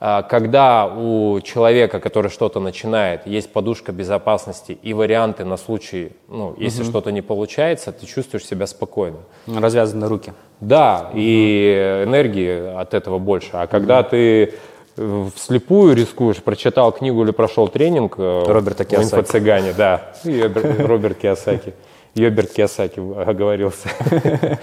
А, 0.03 0.23
когда 0.23 0.87
у 0.87 1.39
человека, 1.41 1.99
который 1.99 2.31
что-то 2.31 2.59
начинает, 2.59 3.27
есть 3.27 3.53
подушка 3.53 3.91
безопасности 3.91 4.71
и 4.81 4.95
варианты 4.95 5.45
на 5.45 5.57
случай, 5.57 6.13
ну, 6.27 6.55
если 6.57 6.81
угу. 6.81 6.89
что-то 6.89 7.11
не 7.11 7.21
получается, 7.21 7.91
ты 7.91 8.07
чувствуешь 8.07 8.43
себя 8.43 8.65
спокойно. 8.65 9.17
Развязаны 9.45 10.07
руки. 10.07 10.33
Да, 10.59 11.09
угу. 11.09 11.19
и 11.19 12.03
энергии 12.03 12.75
от 12.75 12.95
этого 12.95 13.19
больше. 13.19 13.51
А 13.53 13.67
когда 13.67 13.99
угу. 13.99 14.09
ты 14.09 14.53
вслепую 15.35 15.95
рискуешь, 15.95 16.37
прочитал 16.37 16.91
книгу 16.91 17.23
или 17.23 17.31
прошел 17.31 17.67
тренинг 17.67 18.15
э, 18.17 18.43
Роберта 18.47 18.85
Киосаки. 18.85 19.07
в 19.07 19.19
инфо-цыгане, 19.19 19.73
да, 19.77 20.13
Роберт 20.79 21.19
Киосаки. 21.19 21.75
Йоберт 22.15 22.53
Киосаки 22.53 22.99
оговорился. 22.99 23.87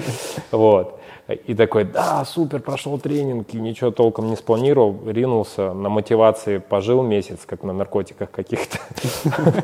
Вот. 0.51 0.97
И 1.28 1.54
такой, 1.54 1.84
да, 1.84 2.24
супер, 2.24 2.60
прошел 2.60 2.98
тренинг, 2.98 3.52
и 3.52 3.58
ничего 3.58 3.90
толком 3.90 4.30
не 4.30 4.36
спланировал, 4.36 4.96
ринулся, 5.06 5.74
на 5.74 5.90
мотивации 5.90 6.56
пожил 6.56 7.02
месяц, 7.02 7.40
как 7.44 7.62
на 7.64 7.74
наркотиках 7.74 8.30
каких-то. 8.30 8.78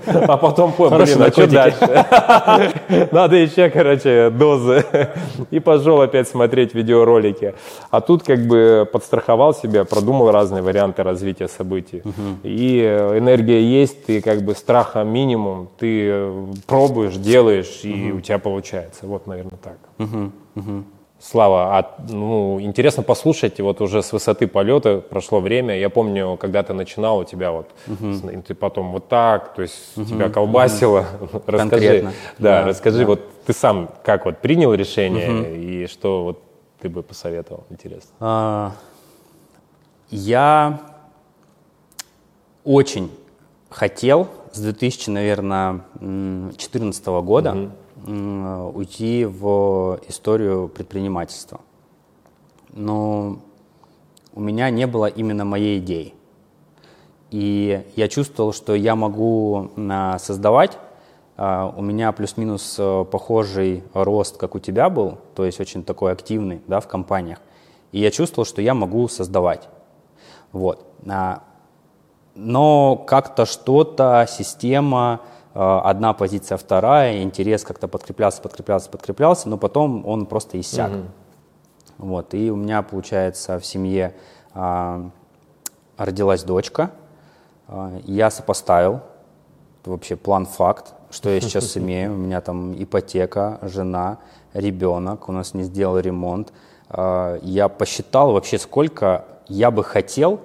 А 0.07 0.37
потом 0.37 0.73
понял, 0.73 0.99
блин, 0.99 1.23
а 1.23 1.31
что 1.31 1.47
дальше? 1.47 3.09
Надо 3.13 3.37
еще, 3.37 3.71
короче, 3.71 4.31
дозы. 4.31 4.85
И 5.51 5.59
пошел 5.59 6.01
опять 6.01 6.29
смотреть 6.29 6.75
видеоролики. 6.75 7.55
А 7.91 8.01
тут 8.01 8.23
как 8.23 8.47
бы 8.47 8.89
подстраховал 8.91 9.55
себя, 9.55 9.85
продумал 9.85 10.31
разные 10.31 10.63
варианты 10.63 11.03
развития 11.03 11.49
событий. 11.49 12.03
И 12.43 12.81
энергия 12.81 13.63
есть, 13.63 14.05
ты 14.05 14.21
как 14.21 14.43
бы 14.43 14.55
страха 14.55 15.03
минимум, 15.03 15.69
ты 15.79 16.31
пробуешь, 16.67 17.15
делаешь, 17.15 17.81
и 17.85 18.13
у 18.13 18.21
тебя 18.21 18.39
получается. 18.39 19.07
Вот, 19.07 19.27
наверное, 19.27 19.59
так. 19.63 19.79
Слава, 21.25 21.79
а, 21.79 21.95
ну, 22.07 22.61
интересно 22.61 23.03
послушать, 23.03 23.59
вот 23.59 23.81
уже 23.81 24.03
с 24.03 24.13
высоты 24.13 24.47
полета 24.47 24.99
прошло 24.99 25.41
время. 25.41 25.79
Я 25.79 25.89
помню, 25.89 26.37
когда 26.37 26.63
ты 26.63 26.75
начинал, 26.75 27.21
у 27.21 27.25
тебя 27.25 27.51
вот, 27.51 27.71
uh 27.87 28.43
ты 28.43 28.55
потом 28.55 28.93
вот 28.93 29.09
так, 29.09 29.55
то 29.55 29.63
есть 29.63 29.97
uh 29.97 30.05
тебя 30.05 30.29
колбасило. 30.29 31.07
uh 31.21 31.43
расскажи, 31.47 31.71
Конкретно. 31.71 32.13
Да, 32.39 32.61
да 32.61 32.67
расскажи, 32.67 32.99
да. 32.99 33.07
вот 33.07 33.21
ты 33.47 33.55
сам 33.55 33.89
как 34.05 34.27
вот 34.27 34.43
принял 34.43 34.75
решение 34.75 35.29
uh 35.29 35.57
и 35.57 35.87
что 35.87 36.25
вот 36.25 36.43
ты 36.81 36.91
бы 36.91 37.03
посоветовал, 37.03 37.65
интересно. 37.71 38.11
А, 38.21 38.73
я 40.11 40.79
очень 42.65 43.11
хотел 43.71 44.29
с 44.53 44.61
2000, 44.61 45.09
наверное, 45.09 45.81
2014 45.95 47.07
года 47.07 47.51
uh 47.51 47.71
уйти 48.05 49.25
в 49.25 50.01
историю 50.09 50.69
предпринимательства. 50.69 51.61
Но 52.73 53.39
у 54.35 54.41
меня 54.41 54.71
не 54.71 54.87
было 54.87 55.07
именно 55.07 55.45
моей 55.45 55.79
идеи. 55.79 56.15
И 57.31 57.83
я 57.97 58.09
чувствовал, 58.09 58.53
что 58.53 58.75
я 58.75 58.95
могу 58.95 59.71
создавать. 60.19 60.79
А, 61.37 61.75
у 61.77 61.83
меня 61.83 62.13
плюс-минус 62.13 62.77
э, 62.79 63.05
похожий 63.11 63.83
рост, 63.93 64.37
как 64.37 64.55
у 64.55 64.61
тебя 64.61 64.89
был, 64.89 65.19
то 65.35 65.45
есть 65.45 65.59
очень 65.59 65.83
такой 65.83 66.13
активный 66.13 66.63
да, 66.69 66.79
в 66.79 66.87
компаниях. 66.87 67.41
И 67.91 67.99
я 67.99 68.13
чувствовал, 68.13 68.47
что 68.47 68.63
я 68.63 68.73
могу 68.73 69.09
создавать. 69.09 69.69
Вот. 70.53 70.87
А, 71.09 71.43
но 72.37 72.97
как-то 72.97 73.47
что-то, 73.47 74.27
система, 74.29 75.23
одна 75.55 76.13
позиция, 76.13 76.59
вторая, 76.59 77.23
интерес 77.23 77.65
как-то 77.65 77.89
подкреплялся, 77.89 78.43
подкреплялся, 78.43 78.91
подкреплялся, 78.91 79.49
но 79.49 79.57
потом 79.57 80.07
он 80.07 80.27
просто 80.27 80.61
иссяк. 80.61 80.91
Угу. 80.91 81.03
Вот. 81.99 82.35
И 82.35 82.51
у 82.51 82.57
меня, 82.57 82.83
получается, 82.83 83.59
в 83.59 83.65
семье 83.65 84.15
а, 84.53 85.11
родилась 85.97 86.43
дочка– 86.43 86.91
а, 87.67 87.93
я 88.05 88.31
сопоставил 88.31 89.01
вообще 89.85 90.17
план-факт, 90.17 90.95
что 91.11 91.31
я 91.31 91.41
сейчас 91.41 91.77
имею. 91.77 92.13
У 92.13 92.17
меня 92.17 92.41
там 92.41 92.75
ипотека, 92.81 93.59
жена, 93.63 94.19
ребенок, 94.53 95.29
у 95.29 95.33
нас 95.33 95.55
не 95.55 95.63
сделал 95.63 95.99
ремонт. 95.99 96.53
А, 96.89 97.39
я 97.43 97.69
посчитал 97.69 98.33
вообще, 98.33 98.59
сколько 98.59 99.25
я 99.49 99.71
бы 99.71 99.85
хотел, 99.85 100.41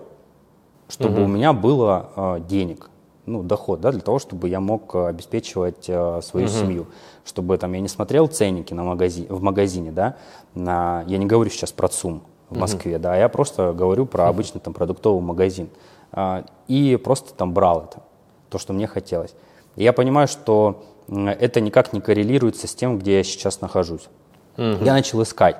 чтобы 0.87 1.23
у 1.23 1.27
меня 1.27 1.53
было 1.53 2.09
а, 2.15 2.39
денег, 2.39 2.89
ну, 3.29 3.43
доход, 3.43 3.81
да, 3.81 3.91
для 3.91 4.01
того, 4.01 4.19
чтобы 4.19 4.49
я 4.49 4.59
мог 4.59 4.95
обеспечивать 4.95 5.83
свою 5.85 6.47
семью. 6.47 6.87
Чтобы 7.25 7.57
там 7.57 7.73
я 7.73 7.79
не 7.79 7.87
смотрел 7.87 8.27
ценники 8.27 8.73
на 8.73 8.83
магази, 8.83 9.27
в 9.29 9.41
магазине, 9.41 9.91
да, 9.91 10.15
на, 10.55 11.03
я 11.07 11.17
не 11.17 11.25
говорю 11.25 11.49
сейчас 11.51 11.71
про 11.71 11.87
ЦУМ 11.87 12.23
в 12.49 12.57
Москве, 12.57 12.97
да, 12.97 13.15
я 13.15 13.29
просто 13.29 13.73
говорю 13.73 14.05
про 14.05 14.27
обычный 14.27 14.59
там 14.59 14.73
продуктовый 14.73 15.21
магазин. 15.21 15.69
А, 16.11 16.43
и 16.67 16.95
просто 16.95 17.33
там 17.33 17.53
брал 17.53 17.83
это, 17.89 18.01
то, 18.49 18.57
что 18.57 18.73
мне 18.73 18.87
хотелось. 18.87 19.35
И 19.75 19.83
я 19.83 19.93
понимаю, 19.93 20.27
что 20.27 20.83
это 21.07 21.61
никак 21.61 21.93
не 21.93 22.01
коррелируется 22.01 22.67
с 22.67 22.75
тем, 22.75 22.97
где 22.97 23.17
я 23.17 23.23
сейчас 23.23 23.61
нахожусь. 23.61 24.09
Угу. 24.57 24.83
Я 24.83 24.93
начал 24.93 25.21
искать. 25.21 25.57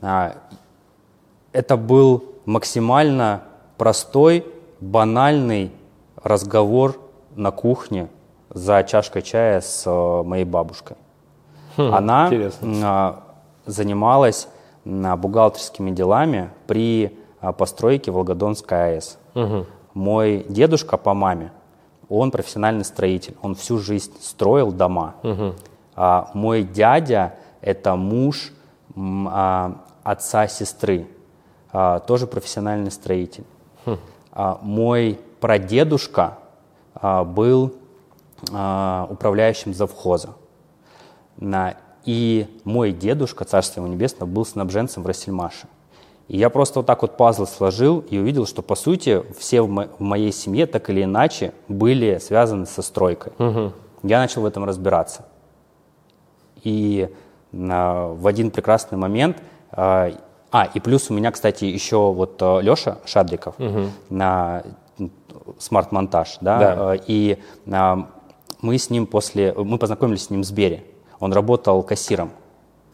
А, 0.00 0.36
это 1.52 1.76
был 1.76 2.24
максимально 2.44 3.42
простой, 3.76 4.46
банальный 4.80 5.72
разговор 6.22 6.98
на 7.34 7.50
кухне 7.50 8.08
за 8.50 8.82
чашкой 8.82 9.22
чая 9.22 9.60
с 9.60 9.84
э, 9.86 10.22
моей 10.22 10.44
бабушкой. 10.44 10.96
Хм, 11.76 11.94
Она 11.94 12.26
интересно. 12.26 13.22
занималась 13.66 14.48
бухгалтерскими 14.84 15.90
делами 15.90 16.50
при 16.66 17.18
постройке 17.56 18.10
Волгодонской 18.10 18.96
АЭС. 18.96 19.18
Угу. 19.34 19.66
Мой 19.94 20.44
дедушка 20.48 20.96
по 20.96 21.14
маме, 21.14 21.52
он 22.08 22.30
профессиональный 22.30 22.84
строитель, 22.84 23.36
он 23.42 23.54
всю 23.54 23.78
жизнь 23.78 24.12
строил 24.20 24.72
дома. 24.72 25.14
Угу. 25.22 25.54
А, 25.94 26.30
мой 26.34 26.62
дядя 26.62 27.34
это 27.60 27.96
муж 27.96 28.52
а, 28.96 29.76
отца 30.02 30.46
сестры, 30.48 31.06
а, 31.72 32.00
тоже 32.00 32.26
профессиональный 32.26 32.90
строитель. 32.90 33.44
Хм. 33.84 33.96
А, 34.32 34.58
мой 34.62 35.20
прадедушка 35.42 36.38
а, 36.94 37.24
был 37.24 37.74
а, 38.52 39.08
управляющим 39.10 39.74
завхоза. 39.74 40.30
И 42.04 42.46
мой 42.64 42.92
дедушка, 42.92 43.44
царство 43.44 43.80
ему 43.80 43.92
небесное, 43.92 44.26
был 44.26 44.46
снабженцем 44.46 45.02
в 45.02 45.06
Рассельмаше. 45.06 45.66
И 46.28 46.36
я 46.36 46.48
просто 46.48 46.78
вот 46.78 46.86
так 46.86 47.02
вот 47.02 47.16
пазл 47.16 47.46
сложил 47.46 48.00
и 48.08 48.18
увидел, 48.18 48.46
что 48.46 48.62
по 48.62 48.76
сути 48.76 49.22
все 49.36 49.62
в, 49.62 49.68
мо- 49.68 49.88
в 49.98 50.00
моей 50.00 50.32
семье 50.32 50.66
так 50.66 50.88
или 50.90 51.02
иначе 51.02 51.52
были 51.68 52.18
связаны 52.18 52.66
со 52.66 52.80
стройкой. 52.80 53.32
Угу. 53.38 53.72
Я 54.04 54.20
начал 54.20 54.42
в 54.42 54.46
этом 54.46 54.64
разбираться. 54.64 55.24
И 56.62 57.08
а, 57.52 58.14
в 58.14 58.26
один 58.28 58.52
прекрасный 58.52 58.96
момент... 58.96 59.38
А, 59.72 60.12
а, 60.52 60.68
и 60.74 60.80
плюс 60.80 61.10
у 61.10 61.14
меня, 61.14 61.32
кстати, 61.32 61.64
еще 61.64 62.12
вот 62.12 62.36
а, 62.40 62.60
Леша 62.60 62.98
Шадриков 63.06 63.54
угу. 63.58 63.88
на 64.10 64.62
смарт-монтаж, 65.58 66.38
да, 66.40 66.58
да. 66.58 66.74
А, 66.76 66.94
и 67.06 67.38
а, 67.70 68.08
мы 68.60 68.78
с 68.78 68.90
ним 68.90 69.06
после... 69.06 69.52
Мы 69.52 69.78
познакомились 69.78 70.24
с 70.24 70.30
ним 70.30 70.42
в 70.42 70.44
Сбере. 70.44 70.84
Он 71.20 71.32
работал 71.32 71.82
кассиром. 71.82 72.30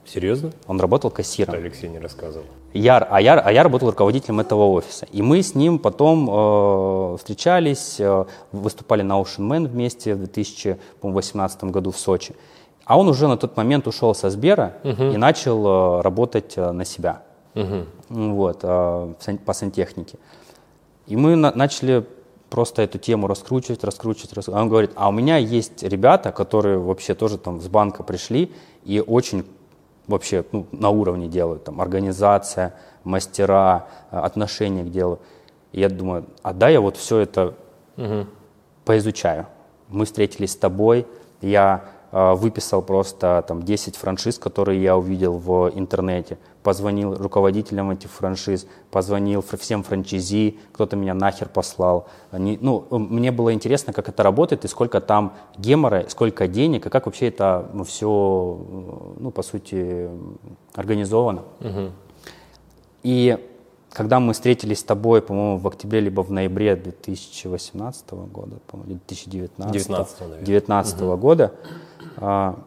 Серьезно? 0.05 0.53
Он 0.67 0.81
работал 0.81 1.11
кассиром. 1.11 1.55
Это 1.55 1.63
Алексей 1.63 1.89
не 1.89 1.99
рассказывал. 1.99 2.47
Я, 2.73 2.99
а, 2.99 3.21
я, 3.21 3.39
а 3.39 3.53
я 3.53 3.63
работал 3.63 3.91
руководителем 3.91 4.41
этого 4.41 4.69
офиса. 4.71 5.07
И 5.13 5.23
мы 5.23 5.43
с 5.43 5.55
ним 5.55 5.79
потом 5.79 6.29
э, 6.31 7.17
встречались, 7.19 7.97
э, 7.99 8.25
выступали 8.53 9.03
на 9.03 9.21
Ocean 9.21 9.49
Man 9.49 9.67
вместе 9.67 10.15
в 10.15 10.19
2018 10.19 11.65
году 11.65 11.91
в 11.91 11.99
Сочи. 11.99 12.35
А 12.89 12.99
он 12.99 13.07
уже 13.07 13.29
на 13.29 13.37
тот 13.37 13.55
момент 13.59 13.87
ушел 13.87 14.15
со 14.15 14.31
Сбера 14.31 14.77
угу. 14.83 15.05
и 15.05 15.17
начал 15.19 15.99
э, 15.99 16.01
работать 16.01 16.55
э, 16.57 16.71
на 16.73 16.87
себя 16.87 17.23
угу. 17.55 17.85
вот, 18.09 18.61
э, 18.63 19.15
по 19.45 19.53
сантехнике. 19.53 20.19
И 21.07 21.15
мы 21.15 21.37
на, 21.37 21.53
начали 21.55 22.07
просто 22.51 22.83
эту 22.83 22.99
тему 22.99 23.27
раскручивать, 23.27 23.85
раскручивать, 23.85 24.33
раскручивать. 24.33 24.63
Он 24.63 24.69
говорит, 24.69 24.93
а 24.95 25.09
у 25.09 25.13
меня 25.13 25.37
есть 25.37 25.83
ребята, 25.83 26.33
которые 26.33 26.79
вообще 26.79 27.15
тоже 27.15 27.39
там 27.39 27.61
с 27.61 27.69
банка 27.69 28.03
пришли 28.03 28.53
и 28.85 29.01
очень 29.01 29.45
вообще 30.07 30.45
ну, 30.53 30.67
на 30.73 30.89
уровне 30.91 31.29
делают, 31.29 31.65
там, 31.65 31.81
организация, 31.81 32.75
мастера, 33.05 33.87
э, 34.11 34.19
отношения 34.19 34.83
к 34.83 34.91
делу. 34.91 35.21
И 35.73 35.81
я 35.81 35.89
думаю, 35.89 36.25
а 36.43 36.53
да, 36.53 36.69
я 36.69 36.81
вот 36.81 36.97
все 36.97 37.19
это 37.19 37.55
угу. 37.97 38.27
поизучаю. 38.85 39.47
Мы 39.89 40.07
встретились 40.07 40.53
с 40.53 40.57
тобой, 40.57 41.07
я 41.43 41.85
э, 42.11 42.33
выписал 42.33 42.83
просто 42.83 43.45
там 43.47 43.63
10 43.63 43.97
франшиз, 43.97 44.39
которые 44.39 44.83
я 44.83 44.97
увидел 44.97 45.35
в 45.35 45.71
интернете, 45.75 46.39
позвонил 46.69 47.15
руководителям 47.15 47.93
этих 47.93 48.11
франшиз, 48.11 48.67
позвонил 48.91 49.43
всем 49.59 49.83
франчизи, 49.83 50.59
кто-то 50.75 50.97
меня 50.97 51.15
нахер 51.15 51.49
послал. 51.49 52.09
Они, 52.31 52.59
ну, 52.61 52.85
мне 52.91 53.33
было 53.33 53.55
интересно, 53.55 53.95
как 53.95 54.11
это 54.11 54.23
работает 54.23 54.67
и 54.67 54.69
сколько 54.69 55.01
там 55.01 55.33
гемора, 55.57 56.05
сколько 56.09 56.47
денег, 56.47 56.85
и 56.85 56.91
как 56.91 57.07
вообще 57.07 57.29
это 57.29 57.71
ну, 57.73 57.85
все, 57.85 58.07
ну, 59.19 59.31
по 59.31 59.41
сути, 59.41 60.11
организовано. 60.75 61.45
Угу. 61.61 61.91
И 63.05 63.39
когда 63.91 64.21
мы 64.21 64.35
встретились 64.35 64.81
с 64.81 64.85
тобой, 64.85 65.23
по-моему, 65.23 65.57
в 65.57 65.67
октябре 65.67 66.01
либо 66.01 66.21
в 66.21 66.31
ноябре 66.31 66.77
2018 66.77 68.11
года, 68.11 68.59
по-моему, 68.67 69.01
2019, 69.09 69.73
19, 69.73 70.45
19 70.45 71.01
угу. 71.01 71.17
года, 71.17 71.55
а, 72.19 72.59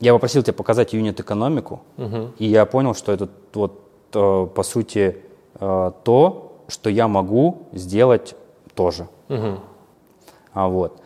я 0.00 0.12
попросил 0.12 0.42
тебя 0.42 0.54
показать 0.54 0.92
юнит-экономику, 0.92 1.80
угу. 1.96 2.30
и 2.38 2.46
я 2.46 2.64
понял, 2.66 2.94
что 2.94 3.12
это 3.12 3.28
вот, 3.52 3.80
э, 4.14 4.48
по 4.54 4.62
сути, 4.62 5.18
э, 5.54 5.92
то, 6.04 6.64
что 6.68 6.90
я 6.90 7.06
могу 7.06 7.68
сделать 7.72 8.34
тоже. 8.74 9.08
Угу. 9.28 9.60
А 10.54 10.68
вот. 10.68 11.00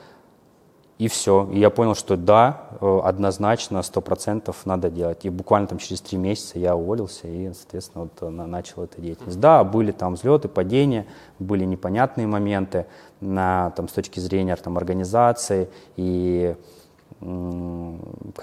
И 0.97 1.09
все. 1.09 1.49
И 1.53 1.59
я 1.59 1.71
понял, 1.71 1.97
что 1.97 2.17
да, 2.17 2.69
э, 2.81 3.01
однозначно, 3.03 3.83
сто 3.83 4.01
процентов 4.01 4.65
надо 4.65 4.91
делать. 4.91 5.25
И 5.25 5.29
буквально 5.29 5.67
там 5.67 5.79
через 5.79 6.01
три 6.01 6.17
месяца 6.17 6.61
я 6.61 6.77
уволился 6.77 7.27
и, 7.27 7.53
соответственно, 7.53 8.05
вот 8.05 8.31
начал 8.31 8.85
эту 8.85 9.01
деятельность. 9.01 9.41
Да, 9.41 9.65
были 9.65 9.91
там 9.91 10.15
взлеты, 10.15 10.47
падения, 10.47 11.07
были 11.41 11.65
непонятные 11.65 12.29
моменты 12.29 12.87
на, 13.21 13.71
там, 13.71 13.89
с 13.89 13.93
точки 13.93 14.21
зрения 14.21 14.55
там, 14.55 14.77
организации 14.77 15.69
и 15.97 16.55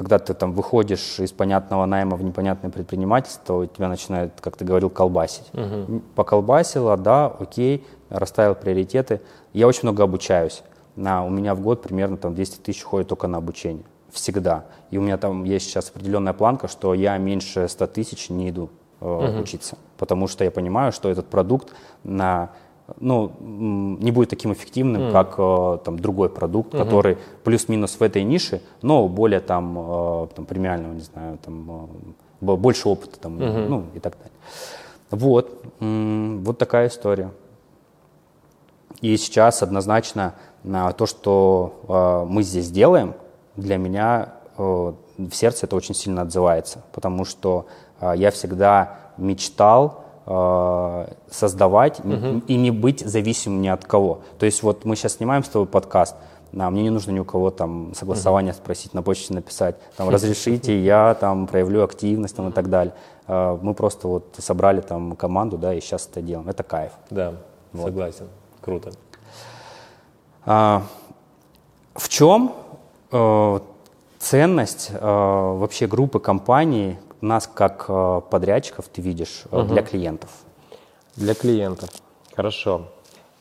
когда 0.01 0.17
ты 0.17 0.33
там 0.33 0.53
выходишь 0.53 1.19
из 1.19 1.31
понятного 1.31 1.85
найма 1.85 2.17
в 2.17 2.23
непонятное 2.23 2.71
предпринимательство, 2.71 3.67
тебя 3.67 3.87
начинает, 3.87 4.31
как 4.41 4.57
ты 4.57 4.65
говорил, 4.65 4.89
колбасить. 4.89 5.47
Угу. 5.53 6.01
Поколбасило, 6.15 6.97
да, 6.97 7.27
окей, 7.27 7.85
расставил 8.09 8.55
приоритеты. 8.55 9.21
Я 9.53 9.67
очень 9.67 9.81
много 9.83 10.01
обучаюсь. 10.01 10.63
На, 10.95 11.23
у 11.23 11.29
меня 11.29 11.53
в 11.53 11.61
год 11.61 11.83
примерно 11.83 12.17
там 12.17 12.33
200 12.33 12.61
тысяч 12.61 12.81
ходит 12.81 13.09
только 13.09 13.27
на 13.27 13.37
обучение. 13.37 13.83
Всегда. 14.09 14.65
И 14.89 14.97
у 14.97 15.01
меня 15.01 15.17
там 15.17 15.43
есть 15.43 15.67
сейчас 15.67 15.91
определенная 15.91 16.33
планка, 16.33 16.67
что 16.67 16.95
я 16.95 17.15
меньше 17.19 17.67
100 17.67 17.85
тысяч 17.85 18.31
не 18.31 18.49
иду 18.49 18.71
э, 19.01 19.05
угу. 19.05 19.41
учиться. 19.41 19.77
Потому 19.99 20.27
что 20.27 20.43
я 20.43 20.49
понимаю, 20.49 20.93
что 20.93 21.11
этот 21.11 21.27
продукт 21.27 21.75
на 22.03 22.49
ну, 22.99 23.31
не 23.39 24.11
будет 24.11 24.29
таким 24.29 24.53
эффективным, 24.53 25.03
mm. 25.03 25.11
как 25.11 25.35
э, 25.37 25.83
там, 25.83 25.99
другой 25.99 26.29
продукт, 26.29 26.73
mm-hmm. 26.73 26.83
который 26.83 27.17
плюс-минус 27.43 27.97
в 27.99 28.03
этой 28.03 28.23
нише, 28.23 28.61
но 28.81 29.07
более 29.07 29.39
там, 29.39 29.77
э, 29.77 30.27
там 30.35 30.45
премиального, 30.45 30.93
не 30.93 31.01
знаю, 31.01 31.37
там, 31.43 31.89
э, 32.41 32.55
больше 32.55 32.89
опыта 32.89 33.19
там, 33.19 33.37
mm-hmm. 33.37 33.67
ну, 33.67 33.85
и 33.93 33.99
так 33.99 34.17
далее. 34.17 34.31
Вот, 35.11 35.63
вот 35.79 36.57
такая 36.57 36.87
история. 36.87 37.31
И 39.01 39.17
сейчас 39.17 39.61
однозначно 39.61 40.35
то, 40.63 41.05
что 41.05 42.25
мы 42.29 42.43
здесь 42.43 42.71
делаем, 42.71 43.15
для 43.57 43.77
меня 43.77 44.35
в 44.57 44.95
сердце 45.33 45.65
это 45.65 45.75
очень 45.75 45.95
сильно 45.95 46.21
отзывается, 46.21 46.83
потому 46.93 47.25
что 47.25 47.65
я 47.99 48.31
всегда 48.31 48.99
мечтал 49.17 50.00
создавать 50.25 51.99
угу. 51.99 52.43
и 52.47 52.55
не 52.55 52.69
быть 52.69 52.99
зависимым 52.99 53.61
ни 53.61 53.67
от 53.67 53.85
кого. 53.85 54.21
То 54.37 54.45
есть 54.45 54.61
вот 54.61 54.85
мы 54.85 54.95
сейчас 54.95 55.13
снимаем 55.13 55.43
с 55.43 55.49
тобой 55.49 55.67
подкаст, 55.67 56.15
а 56.57 56.69
мне 56.69 56.83
не 56.83 56.89
нужно 56.89 57.11
ни 57.11 57.19
у 57.19 57.25
кого 57.25 57.49
там 57.49 57.93
согласование 57.95 58.53
спросить, 58.53 58.93
на 58.93 59.01
почте 59.01 59.33
написать, 59.33 59.75
там 59.95 60.09
разрешите, 60.11 60.79
я 60.79 61.15
там 61.15 61.47
проявлю 61.47 61.83
активность 61.83 62.35
там, 62.35 62.49
и 62.49 62.51
так 62.51 62.69
далее. 62.69 62.93
Э, 63.27 63.57
мы 63.61 63.73
просто 63.73 64.07
вот 64.07 64.35
собрали 64.37 64.81
там 64.81 65.15
команду, 65.15 65.57
да, 65.57 65.73
и 65.73 65.79
сейчас 65.79 66.07
это 66.07 66.21
делаем. 66.21 66.49
Это 66.49 66.63
кайф. 66.63 66.91
Да, 67.09 67.33
вот. 67.71 67.85
согласен. 67.85 68.27
Круто. 68.61 68.91
А, 70.45 70.83
в 71.93 72.09
чем 72.09 72.53
э, 73.11 73.59
ценность 74.19 74.91
э, 74.93 74.99
вообще 74.99 75.87
группы 75.87 76.19
компаний, 76.19 76.97
нас 77.21 77.47
как 77.47 77.85
э, 77.87 78.21
подрядчиков 78.29 78.87
ты 78.87 79.01
видишь 79.01 79.43
угу. 79.51 79.63
для 79.63 79.81
клиентов? 79.81 80.29
Для 81.15 81.33
клиентов. 81.33 81.89
Хорошо. 82.35 82.87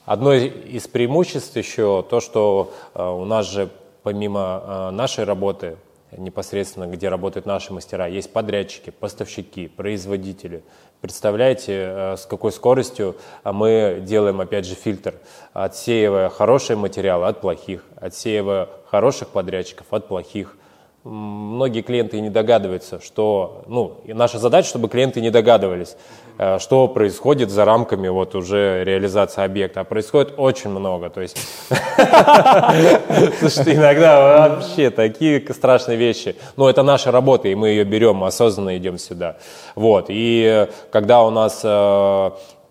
Одно 0.05 0.33
из 0.35 0.89
преимуществ 0.89 1.57
еще 1.57 2.05
то, 2.09 2.21
что 2.21 2.73
у 2.95 3.25
нас 3.25 3.47
же 3.47 3.71
помимо 4.03 4.91
нашей 4.91 5.23
работы 5.25 5.77
непосредственно, 6.17 6.87
где 6.87 7.09
работают 7.09 7.47
наши 7.47 7.73
мастера, 7.73 8.07
есть 8.07 8.33
подрядчики, 8.33 8.91
поставщики, 8.91 9.69
производители. 9.69 10.63
Представляете, 11.01 11.73
э, 11.73 12.17
с 12.17 12.27
какой 12.27 12.53
скоростью 12.53 13.17
а, 13.43 13.53
мы 13.53 14.03
делаем, 14.03 14.41
опять 14.41 14.67
же, 14.67 14.75
фильтр, 14.75 15.15
отсеивая 15.53 16.29
хорошие 16.29 16.77
материалы 16.77 17.27
от 17.27 17.41
плохих, 17.41 17.85
отсеивая 17.97 18.69
хороших 18.91 19.29
подрядчиков 19.29 19.87
от 19.91 20.09
плохих, 20.09 20.57
многие 21.05 21.81
клиенты 21.81 22.21
не 22.21 22.29
догадываются, 22.29 23.01
что, 23.01 23.63
ну, 23.67 23.97
наша 24.07 24.39
задача, 24.39 24.69
чтобы 24.69 24.89
клиенты 24.89 25.21
не 25.21 25.31
догадывались, 25.31 25.97
э, 26.39 26.59
что 26.59 26.89
происходит 26.89 27.51
за 27.51 27.65
рамками 27.65 28.09
вот 28.09 28.35
уже 28.35 28.85
реализации 28.85 29.43
объекта. 29.43 29.81
А 29.81 29.85
происходит 29.85 30.35
очень 30.37 30.71
много, 30.71 31.09
то 31.09 31.23
есть, 31.23 31.39
слушайте, 33.39 33.77
иногда 33.77 34.49
вообще 34.49 34.91
такие 34.91 35.43
страшные 35.53 35.97
вещи. 35.97 36.37
Но 36.57 36.69
это 36.69 36.83
наша 36.83 37.11
работа, 37.11 37.49
и 37.49 37.55
мы 37.55 37.69
ее 37.69 37.85
берем, 37.85 38.23
осознанно 38.23 38.77
идем 38.77 38.99
сюда. 38.99 39.39
Вот, 39.75 40.07
и 40.09 40.69
когда 40.91 41.23
у 41.23 41.31
нас 41.31 41.61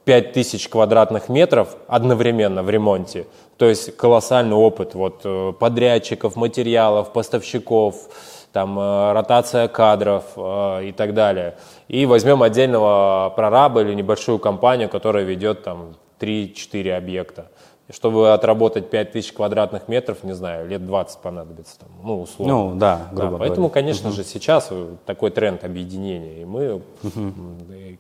5000 0.06 0.66
э, 0.66 0.70
квадратных 0.70 1.30
метров 1.30 1.76
одновременно 1.88 2.62
в 2.62 2.70
ремонте, 2.70 3.26
то 3.60 3.66
есть 3.68 3.98
колоссальный 3.98 4.56
опыт 4.56 4.96
вот, 4.96 5.20
э, 5.26 5.52
подрядчиков, 5.60 6.38
материалов, 6.38 7.12
поставщиков, 7.12 8.08
там, 8.54 8.80
э, 8.80 9.12
ротация 9.12 9.68
кадров 9.68 10.24
э, 10.38 10.86
и 10.86 10.92
так 10.94 11.14
далее. 11.14 11.58
И 11.90 12.06
возьмем 12.06 12.42
отдельного 12.42 13.34
прораба 13.36 13.82
или 13.82 13.94
небольшую 13.94 14.40
компанию, 14.40 14.88
которая 14.88 15.26
ведет 15.26 15.64
там 15.64 15.96
3-4 16.22 16.96
объекта. 16.96 17.52
Чтобы 17.92 18.32
отработать 18.32 18.90
5000 18.90 19.34
квадратных 19.34 19.90
метров, 19.90 20.24
не 20.24 20.34
знаю, 20.34 20.66
лет 20.70 20.86
20 20.86 21.20
понадобится, 21.20 21.80
там, 21.80 21.90
ну, 22.02 22.22
условно. 22.22 22.54
Ну, 22.54 22.76
да, 22.76 23.08
грубо 23.12 23.32
да, 23.32 23.38
Поэтому, 23.40 23.68
говоря. 23.68 23.74
конечно 23.74 24.10
угу. 24.10 24.16
же, 24.16 24.24
сейчас 24.24 24.70
такой 25.06 25.32
тренд 25.32 25.66
объединения. 25.66 26.44
И 26.44 26.46
мы 26.46 26.76
угу. 26.76 27.34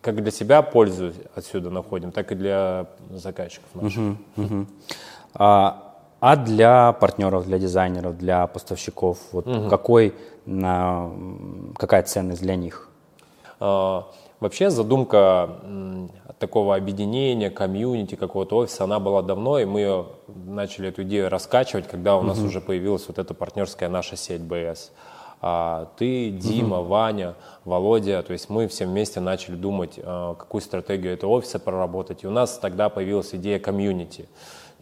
как 0.01 0.21
для 0.21 0.31
себя 0.31 0.61
пользу 0.61 1.11
отсюда 1.35 1.69
находим, 1.69 2.13
так 2.13 2.31
и 2.31 2.35
для 2.35 2.85
заказчиков 3.09 3.67
наших. 3.73 3.99
Угу. 3.99 4.17
Угу. 4.37 4.65
А, 5.33 5.95
а 6.19 6.35
для 6.35 6.91
партнеров, 6.93 7.45
для 7.45 7.59
дизайнеров, 7.59 8.17
для 8.17 8.47
поставщиков, 8.47 9.17
вот 9.31 9.47
угу. 9.47 9.69
какой, 9.69 10.13
какая 11.77 12.03
ценность 12.03 12.41
для 12.41 12.55
них? 12.55 12.89
А, 13.59 14.07
вообще 14.39 14.69
задумка 14.69 15.57
такого 16.39 16.75
объединения, 16.75 17.49
комьюнити, 17.49 18.15
какого-то 18.15 18.57
офиса, 18.57 18.85
она 18.85 18.99
была 18.99 19.21
давно, 19.21 19.59
и 19.59 19.65
мы 19.65 19.79
ее 19.81 20.05
начали 20.27 20.89
эту 20.89 21.03
идею 21.03 21.29
раскачивать, 21.29 21.87
когда 21.87 22.17
у 22.17 22.21
нас 22.21 22.39
уже 22.39 22.61
появилась 22.61 23.07
вот 23.07 23.19
эта 23.19 23.33
партнерская 23.33 23.89
наша 23.89 24.15
сеть 24.15 24.41
БС. 24.41 24.91
А 25.41 25.89
ты, 25.97 26.31
Дима, 26.31 26.79
угу. 26.79 26.89
Ваня, 26.89 27.35
Володя, 27.63 28.21
то 28.23 28.33
есть 28.33 28.49
мы 28.49 28.67
все 28.67 28.85
вместе 28.85 29.21
начали 29.21 29.55
думать, 29.55 29.97
а, 30.03 30.35
какую 30.35 30.61
стратегию 30.61 31.13
этого 31.13 31.31
офиса 31.31 31.59
проработать. 31.59 32.23
И 32.23 32.27
у 32.27 32.31
нас 32.31 32.57
тогда 32.57 32.89
появилась 32.89 33.33
идея 33.33 33.57
комьюнити. 33.57 34.27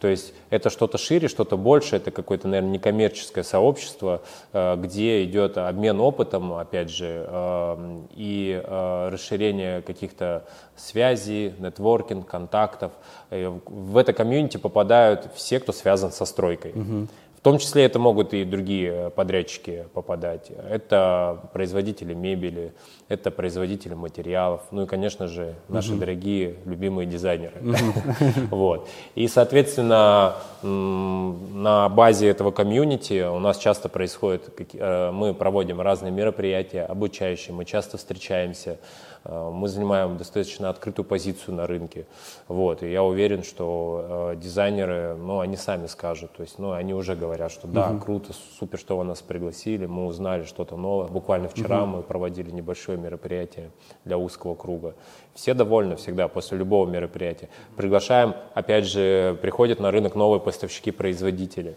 То 0.00 0.08
есть 0.08 0.32
это 0.50 0.70
что-то 0.70 0.96
шире, 0.96 1.28
что-то 1.28 1.56
больше, 1.56 1.96
это 1.96 2.10
какое-то, 2.10 2.46
наверное, 2.48 2.72
некоммерческое 2.72 3.44
сообщество, 3.44 4.22
э, 4.52 4.76
где 4.76 5.24
идет 5.24 5.58
обмен 5.58 6.00
опытом, 6.00 6.52
опять 6.52 6.90
же, 6.90 7.26
э, 7.28 8.00
и 8.14 8.62
э, 8.62 9.08
расширение 9.12 9.82
каких-то 9.82 10.44
связей, 10.76 11.54
нетворкинг, 11.58 12.26
контактов. 12.26 12.92
В 13.30 13.96
это 13.96 14.12
комьюнити 14.12 14.56
попадают 14.56 15.28
все, 15.34 15.58
кто 15.58 15.72
связан 15.72 16.12
со 16.12 16.24
стройкой. 16.24 16.72
Угу. 16.72 17.08
В 17.38 17.40
том 17.40 17.58
числе 17.58 17.84
это 17.84 18.00
могут 18.00 18.34
и 18.34 18.42
другие 18.42 19.10
подрядчики 19.10 19.86
попадать. 19.94 20.50
Это 20.68 21.38
производители 21.52 22.12
мебели, 22.12 22.72
это 23.06 23.30
производители 23.30 23.94
материалов, 23.94 24.62
ну 24.72 24.82
и, 24.82 24.86
конечно 24.86 25.28
же, 25.28 25.54
наши 25.68 25.92
uh 25.92 25.98
дорогие 25.98 26.56
любимые 26.64 27.06
дизайнеры. 27.06 27.54
вот. 28.50 28.88
И, 29.14 29.28
соответственно, 29.28 30.34
на 30.62 31.88
базе 31.88 32.28
этого 32.28 32.50
комьюнити 32.50 33.24
у 33.24 33.38
нас 33.38 33.58
часто 33.58 33.88
происходит, 33.88 34.50
э, 34.74 35.10
мы 35.12 35.32
проводим 35.32 35.80
разные 35.80 36.10
мероприятия 36.10 36.82
обучающие, 36.82 37.54
мы 37.54 37.64
часто 37.64 37.98
встречаемся, 37.98 38.78
мы 39.24 39.68
занимаем 39.68 40.16
достаточно 40.16 40.70
открытую 40.70 41.04
позицию 41.04 41.54
на 41.54 41.66
рынке. 41.66 42.06
Вот, 42.46 42.82
и 42.82 42.90
я 42.90 43.02
уверен, 43.02 43.42
что 43.42 44.32
э, 44.32 44.36
дизайнеры, 44.36 45.16
ну, 45.16 45.40
они 45.40 45.56
сами 45.56 45.86
скажут, 45.86 46.32
то 46.32 46.42
есть, 46.42 46.58
ну, 46.58 46.72
они 46.72 46.94
уже 46.94 47.14
говорят, 47.14 47.52
что 47.52 47.66
да, 47.66 47.90
угу. 47.90 48.00
круто, 48.00 48.32
супер, 48.58 48.78
что 48.78 48.96
вы 48.96 49.04
нас 49.04 49.22
пригласили, 49.22 49.86
мы 49.86 50.06
узнали 50.06 50.44
что-то 50.44 50.76
новое. 50.76 51.08
Буквально 51.08 51.48
вчера 51.48 51.82
угу. 51.82 51.96
мы 51.96 52.02
проводили 52.02 52.50
небольшое 52.50 52.98
мероприятие 52.98 53.70
для 54.04 54.18
узкого 54.18 54.54
круга. 54.54 54.94
Все 55.34 55.54
довольны 55.54 55.96
всегда 55.96 56.28
после 56.28 56.58
любого 56.58 56.88
мероприятия. 56.88 57.48
Приглашаем, 57.76 58.34
опять 58.54 58.86
же, 58.86 59.38
приходят 59.42 59.80
на 59.80 59.90
рынок 59.90 60.14
новые 60.14 60.40
поставщики-производители 60.40 61.76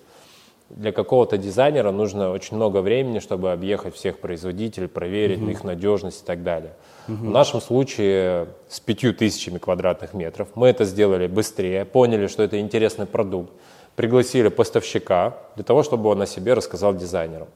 для 0.75 0.91
какого-то 0.91 1.37
дизайнера 1.37 1.91
нужно 1.91 2.31
очень 2.31 2.57
много 2.57 2.81
времени, 2.81 3.19
чтобы 3.19 3.51
объехать 3.51 3.95
всех 3.95 4.19
производителей, 4.19 4.87
проверить 4.87 5.39
uh-huh. 5.39 5.51
их 5.51 5.63
надежность 5.63 6.23
и 6.23 6.25
так 6.25 6.43
далее. 6.43 6.73
Uh-huh. 7.07 7.15
В 7.15 7.29
нашем 7.29 7.61
случае 7.61 8.47
с 8.69 8.79
пятью 8.79 9.13
тысячами 9.13 9.57
квадратных 9.57 10.13
метров 10.13 10.49
мы 10.55 10.67
это 10.67 10.85
сделали 10.85 11.27
быстрее, 11.27 11.85
поняли, 11.85 12.27
что 12.27 12.43
это 12.43 12.59
интересный 12.59 13.05
продукт, 13.05 13.51
пригласили 13.95 14.47
поставщика 14.47 15.37
для 15.55 15.63
того, 15.63 15.83
чтобы 15.83 16.09
он 16.09 16.21
о 16.21 16.25
себе 16.25 16.53
рассказал 16.53 16.95
дизайнерам. 16.95 17.47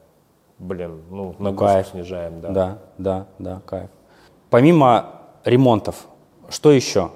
Блин, 0.58 1.02
ну 1.10 1.34
нагрузку 1.38 1.74
кайф. 1.74 1.88
снижаем, 1.88 2.40
да. 2.40 2.48
Да, 2.48 2.78
да, 2.98 3.26
да, 3.38 3.62
кайф. 3.66 3.90
Помимо 4.50 5.12
ремонтов, 5.44 6.06
что 6.48 6.70
еще? 6.70 7.10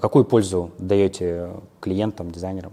Какую 0.00 0.24
пользу 0.24 0.70
даете 0.78 1.50
клиентам, 1.80 2.30
дизайнерам? 2.30 2.72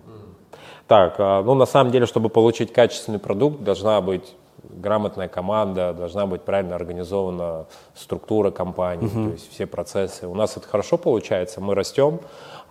Так, 0.89 1.17
а, 1.19 1.43
ну 1.43 1.53
на 1.53 1.67
самом 1.67 1.91
деле, 1.91 2.07
чтобы 2.07 2.29
получить 2.29 2.73
качественный 2.73 3.19
продукт, 3.19 3.61
должна 3.61 4.01
быть 4.01 4.33
грамотная 4.63 5.27
команда, 5.27 5.93
должна 5.93 6.25
быть 6.25 6.41
правильно 6.41 6.75
организована 6.75 7.67
структура 7.93 8.49
компании, 8.49 9.07
uh-huh. 9.07 9.27
то 9.27 9.33
есть 9.33 9.51
все 9.51 9.67
процессы. 9.67 10.27
У 10.27 10.33
нас 10.33 10.57
это 10.57 10.67
хорошо 10.67 10.97
получается, 10.97 11.61
мы 11.61 11.75
растем, 11.75 12.19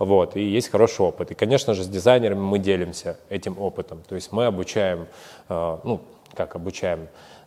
вот, 0.00 0.34
и 0.34 0.42
есть 0.42 0.68
хороший 0.68 1.02
опыт. 1.06 1.30
И, 1.30 1.34
конечно 1.34 1.74
же, 1.74 1.84
с 1.84 1.86
дизайнерами 1.86 2.40
мы 2.40 2.58
делимся 2.58 3.18
этим 3.28 3.56
опытом. 3.56 4.02
То 4.08 4.16
есть 4.16 4.32
мы 4.32 4.46
обучаем, 4.46 5.06
а, 5.48 5.78
ну, 5.84 6.00
как 6.34 6.56
обучаем, 6.56 7.06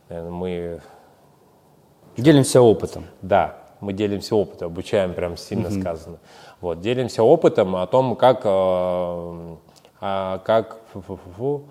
мы... 0.10 0.80
Делимся 2.16 2.62
опытом. 2.62 3.08
Да, 3.22 3.58
мы 3.82 3.92
делимся 3.92 4.38
опытом, 4.38 4.68
обучаем, 4.68 5.14
прям 5.16 5.36
сильно 5.36 5.68
uh-huh. 5.68 5.82
сказано. 5.82 6.20
Вот, 6.62 6.80
делимся 6.80 7.24
опытом 7.24 7.76
о 7.76 7.86
том, 7.88 8.16
как 8.16 8.44
а 8.46 9.58
как, 10.02 10.78
-фу 10.94 11.20
-фу, 11.38 11.62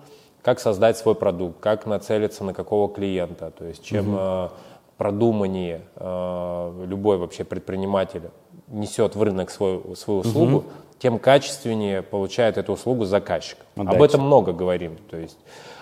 как 0.41 0.59
создать 0.59 0.97
свой 0.97 1.15
продукт, 1.15 1.59
как 1.59 1.85
нацелиться 1.85 2.43
на 2.43 2.53
какого 2.53 2.89
клиента. 2.89 3.51
То 3.51 3.65
есть 3.65 3.83
чем 3.83 4.15
угу. 4.15 4.51
продуманнее 4.97 5.81
э, 5.95 6.85
любой 6.87 7.17
вообще 7.17 7.43
предприниматель 7.43 8.31
несет 8.67 9.15
в 9.15 9.21
рынок 9.21 9.49
свою, 9.51 9.95
свою 9.95 10.21
услугу, 10.21 10.57
угу. 10.57 10.65
тем 10.97 11.19
качественнее 11.19 12.01
получает 12.01 12.57
эту 12.57 12.73
услугу 12.73 13.05
заказчик. 13.05 13.57
Отдача. 13.75 13.97
Об 13.97 14.01
этом 14.01 14.21
много 14.21 14.53
говорим. 14.53 14.97
То 15.09 15.17
есть, 15.17 15.37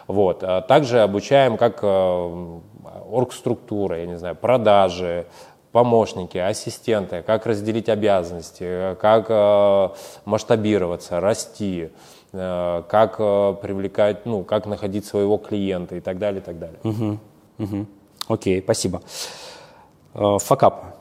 вот. 0.07 0.43
А 0.43 0.61
также 0.61 1.01
обучаем, 1.01 1.55
как 1.55 1.83
оргструктура, 3.11 3.99
я 3.99 4.07
не 4.07 4.17
знаю, 4.17 4.35
продажи, 4.35 5.27
помощники, 5.71 6.37
ассистенты, 6.37 7.21
как 7.21 7.45
разделить 7.45 7.89
обязанности, 7.89 8.95
как 8.99 9.95
масштабироваться, 10.25 11.19
расти. 11.19 11.91
Э, 12.31 12.83
как 12.87 13.15
э, 13.19 13.55
привлекать, 13.61 14.25
ну, 14.25 14.43
как 14.43 14.65
находить 14.67 15.05
своего 15.05 15.37
клиента 15.37 15.95
и 15.95 15.99
так 15.99 16.19
далее, 16.19 16.41
и 16.41 16.43
так 16.43 16.59
далее. 16.59 16.79
Угу, 16.83 17.17
угу. 17.57 17.85
Окей, 18.27 18.61
спасибо. 18.61 19.01
Э, 20.13 20.37
Факап. 20.39 20.95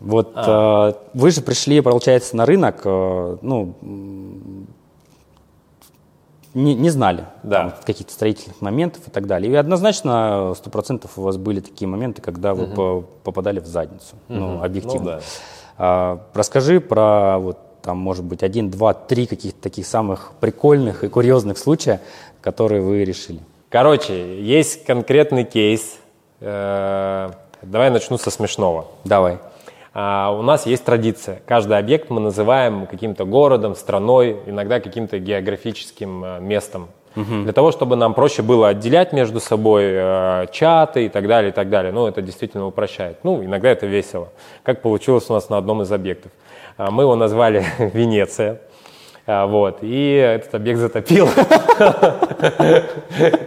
Вот 0.00 0.32
э, 0.36 0.92
вы 1.14 1.30
же 1.30 1.40
пришли, 1.40 1.80
получается, 1.80 2.36
на 2.36 2.44
рынок, 2.44 2.82
э, 2.84 3.36
ну, 3.40 3.74
не, 6.52 6.74
не 6.74 6.90
знали 6.90 7.24
Да. 7.42 7.76
каких-то 7.84 8.12
строительных 8.12 8.60
моментов 8.60 9.08
и 9.08 9.10
так 9.10 9.26
далее. 9.26 9.52
И 9.52 9.56
однозначно, 9.56 10.52
сто 10.56 10.70
процентов 10.70 11.18
у 11.18 11.22
вас 11.22 11.36
были 11.36 11.60
такие 11.60 11.88
моменты, 11.88 12.22
когда 12.22 12.54
вы 12.54 12.66
по- 12.66 13.04
попадали 13.24 13.58
в 13.60 13.66
задницу, 13.66 14.16
ну, 14.28 14.62
объективно. 14.62 14.98
Ну 14.98 15.16
да. 15.16 15.20
А, 15.76 16.20
расскажи 16.34 16.80
про, 16.80 17.38
вот, 17.38 17.58
там, 17.84 17.98
может 17.98 18.24
быть, 18.24 18.42
один, 18.42 18.70
два, 18.70 18.94
три 18.94 19.26
каких-то 19.26 19.60
таких 19.60 19.86
самых 19.86 20.32
прикольных 20.40 21.04
и 21.04 21.08
курьезных 21.08 21.58
случая, 21.58 22.00
которые 22.40 22.80
вы 22.80 23.04
решили. 23.04 23.40
Короче, 23.68 24.42
есть 24.42 24.84
конкретный 24.84 25.44
кейс. 25.44 25.98
Э, 26.40 27.30
Давай 27.62 27.90
начну 27.90 28.18
со 28.18 28.30
смешного. 28.30 28.86
Давай. 29.04 29.38
А, 29.94 30.34
У 30.36 30.42
нас 30.42 30.66
есть 30.66 30.84
традиция. 30.84 31.40
Каждый 31.46 31.78
объект 31.78 32.10
мы 32.10 32.20
называем 32.20 32.86
каким-то 32.86 33.24
городом, 33.24 33.74
страной, 33.74 34.38
иногда 34.46 34.80
каким-то 34.80 35.18
географическим 35.18 36.24
э, 36.24 36.40
местом. 36.40 36.88
Для 37.16 37.52
того, 37.52 37.70
чтобы 37.70 37.94
нам 37.94 38.12
проще 38.12 38.42
было 38.42 38.68
отделять 38.70 39.12
между 39.12 39.38
собой 39.38 39.84
э, 39.86 40.46
чаты 40.50 41.06
и 41.06 41.08
так 41.08 41.28
далее, 41.28 41.50
и 41.50 41.54
так 41.54 41.70
далее. 41.70 41.92
Ну, 41.92 42.08
это 42.08 42.20
действительно 42.22 42.66
упрощает. 42.66 43.18
Ну, 43.22 43.44
иногда 43.44 43.68
это 43.68 43.86
весело. 43.86 44.30
Как 44.64 44.82
получилось 44.82 45.26
у 45.28 45.32
нас 45.32 45.48
на 45.48 45.56
одном 45.56 45.82
из 45.82 45.92
объектов. 45.92 46.32
А, 46.76 46.90
Мы 46.90 47.04
его 47.04 47.14
назвали 47.16 47.64
Венеция. 47.78 48.60
А, 49.26 49.46
Вот, 49.46 49.78
и 49.80 50.14
этот 50.16 50.54
объект 50.54 50.80
затопил. 50.80 51.28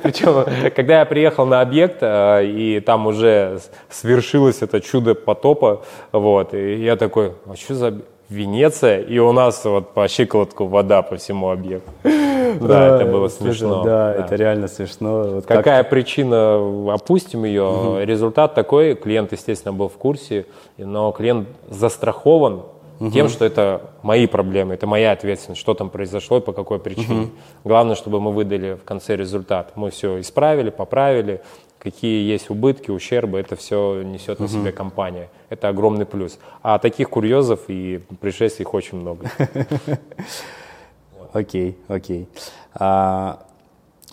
Причем, 0.02 0.72
когда 0.76 1.00
я 1.00 1.06
приехал 1.06 1.46
на 1.46 1.62
объект, 1.62 1.98
а, 2.02 2.42
и 2.42 2.80
там 2.80 3.06
уже 3.06 3.60
свершилось 3.90 4.62
это 4.62 4.82
чудо 4.82 5.14
потопа, 5.14 5.84
вот, 6.12 6.54
и 6.54 6.84
я 6.84 6.96
такой, 6.96 7.34
а 7.46 7.56
что 7.56 7.76
за 7.76 8.02
Венеция? 8.30 9.02
И 9.02 9.20
у 9.20 9.32
нас 9.32 9.64
вот 9.66 9.94
по 9.94 10.08
щиколотку 10.08 10.66
вода 10.66 11.02
по 11.02 11.16
всему 11.18 11.50
объекту. 11.50 11.92
Да, 12.62 12.96
это 12.96 13.06
было 13.06 13.28
смешно. 13.28 13.84
Да, 13.84 14.16
это 14.16 14.36
реально 14.36 14.68
смешно. 14.68 15.42
Какая 15.46 15.84
причина, 15.84 16.94
опустим 16.94 17.44
ее. 17.44 18.00
Результат 18.04 18.56
такой, 18.56 18.96
клиент, 18.96 19.32
естественно, 19.34 19.74
был 19.74 19.90
в 19.90 19.98
курсе, 19.98 20.46
но 20.78 21.12
клиент 21.12 21.50
застрахован 21.70 22.64
тем, 23.00 23.30
что 23.30 23.46
это 23.46 23.92
мои 24.02 24.26
проблемы, 24.28 24.74
это 24.74 24.88
моя 24.88 25.12
ответственность, 25.12 25.62
что 25.62 25.74
там 25.74 25.90
произошло 25.90 26.38
и 26.38 26.42
по 26.42 26.52
какой 26.54 26.80
причине. 26.80 27.30
Главное, 27.64 27.96
чтобы 27.96 28.20
мы 28.20 28.32
выдали 28.32 28.74
в 28.74 28.84
конце 28.84 29.16
результат. 29.16 29.74
Мы 29.76 29.92
все 29.92 30.20
исправили, 30.20 30.70
поправили, 30.72 31.42
какие 31.80 32.28
есть 32.28 32.50
убытки, 32.50 32.90
ущербы, 32.92 33.40
это 33.40 33.56
все 33.56 34.02
несет 34.02 34.40
на 34.40 34.48
себе 34.48 34.72
компания. 34.72 35.30
Это 35.50 35.70
огромный 35.70 36.06
плюс. 36.06 36.40
А 36.64 36.80
таких 36.80 37.10
курьезов 37.10 37.62
и 37.68 38.02
пришествий 38.20 38.64
их 38.64 38.74
очень 38.74 38.98
много. 38.98 39.30
Окей, 41.34 41.78
окей. 41.88 42.28
А, 42.74 43.44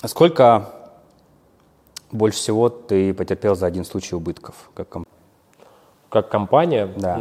сколько 0.05 0.69
больше 2.13 2.39
всего 2.39 2.69
ты 2.69 3.15
потерпел 3.15 3.55
за 3.55 3.67
один 3.67 3.85
случай 3.85 4.15
убытков? 4.17 4.71
Как 4.75 4.89
комп- 4.89 5.09
Как 6.11 6.29
компания, 6.29 6.87
Да. 6.97 7.17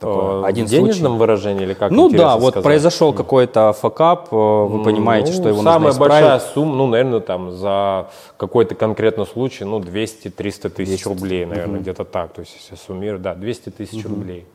Такое, 0.00 0.42
э, 0.42 0.44
один 0.46 0.66
в 0.66 0.70
денежном 0.70 1.12
случай. 1.12 1.18
выражении 1.18 1.62
или 1.64 1.74
как 1.74 1.90
Ну 1.92 2.08
да, 2.08 2.36
вот 2.36 2.52
сказать? 2.54 2.64
произошел 2.64 3.12
какой-то 3.12 3.72
факап, 3.74 4.28
э, 4.32 4.34
вы 4.36 4.82
понимаете, 4.82 5.30
Ну, 5.32 5.36
что 5.38 5.48
его 5.50 5.58
самая 5.62 5.78
нужно 5.78 5.90
исправить. 5.90 6.10
большая 6.24 6.40
сумма, 6.54 6.74
ну, 6.76 6.86
наверное, 6.86 7.20
там 7.20 7.52
за 7.52 8.08
какой-то 8.36 8.74
конкретный 8.74 9.26
случай, 9.26 9.64
ну, 9.64 9.78
200-300 9.78 10.70
тысяч 10.70 11.06
рублей, 11.06 11.44
наверное, 11.44 11.80
где-то 11.80 12.04
так. 12.04 12.32
То 12.32 12.40
есть, 12.40 12.56
если 12.56 12.74
суммировать, 12.76 13.22
да, 13.22 13.34
200 13.34 13.68
тысяч 13.70 14.04
рублей. 14.06 14.46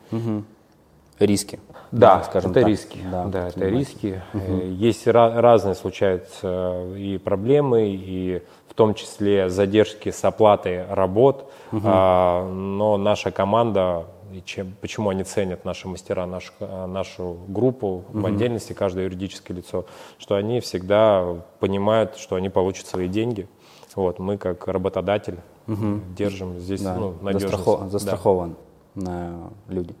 Риски. 1.18 1.58
Да, 1.92 2.22
скажем 2.24 2.50
это 2.50 2.60
так. 2.60 2.68
риски. 2.68 2.98
Да, 3.10 3.24
Да, 3.24 3.48
это 3.48 3.66
риски. 3.68 4.20
Э, 4.34 4.68
Есть 4.68 5.06
ра- 5.06 5.40
разные 5.40 5.74
случаются 5.74 6.84
и 6.94 7.16
проблемы, 7.16 7.88
и 7.88 8.42
в 8.68 8.74
том 8.74 8.92
числе 8.92 9.48
задержки 9.48 10.10
с 10.10 10.22
оплатой 10.24 10.84
работ. 10.90 11.50
А, 11.72 12.46
но 12.50 12.98
наша 12.98 13.30
команда, 13.30 14.04
и 14.32 14.42
чем, 14.44 14.74
почему 14.80 15.10
они 15.10 15.24
ценят 15.24 15.64
наши 15.64 15.88
мастера, 15.88 16.26
нашу, 16.26 16.52
э, 16.60 16.86
нашу 16.86 17.38
группу, 17.48 18.04
в 18.12 18.24
отдельности 18.26 18.72
каждое 18.72 19.04
юридическое 19.04 19.56
лицо, 19.56 19.86
что 20.18 20.34
они 20.34 20.60
всегда 20.60 21.42
понимают, 21.60 22.16
что 22.16 22.36
они 22.36 22.48
получат 22.48 22.86
свои 22.86 23.08
деньги. 23.08 23.48
Вот, 23.94 24.18
мы 24.18 24.36
как 24.36 24.66
работодатель 24.68 25.38
держим 25.66 26.58
здесь 26.60 26.82
Да, 26.82 26.94
ну, 26.96 27.14
надежность. 27.22 27.54
застрахо- 27.64 27.80
Да. 27.84 27.88
застрахован 27.88 28.56
на 28.94 29.50
люди. 29.68 29.94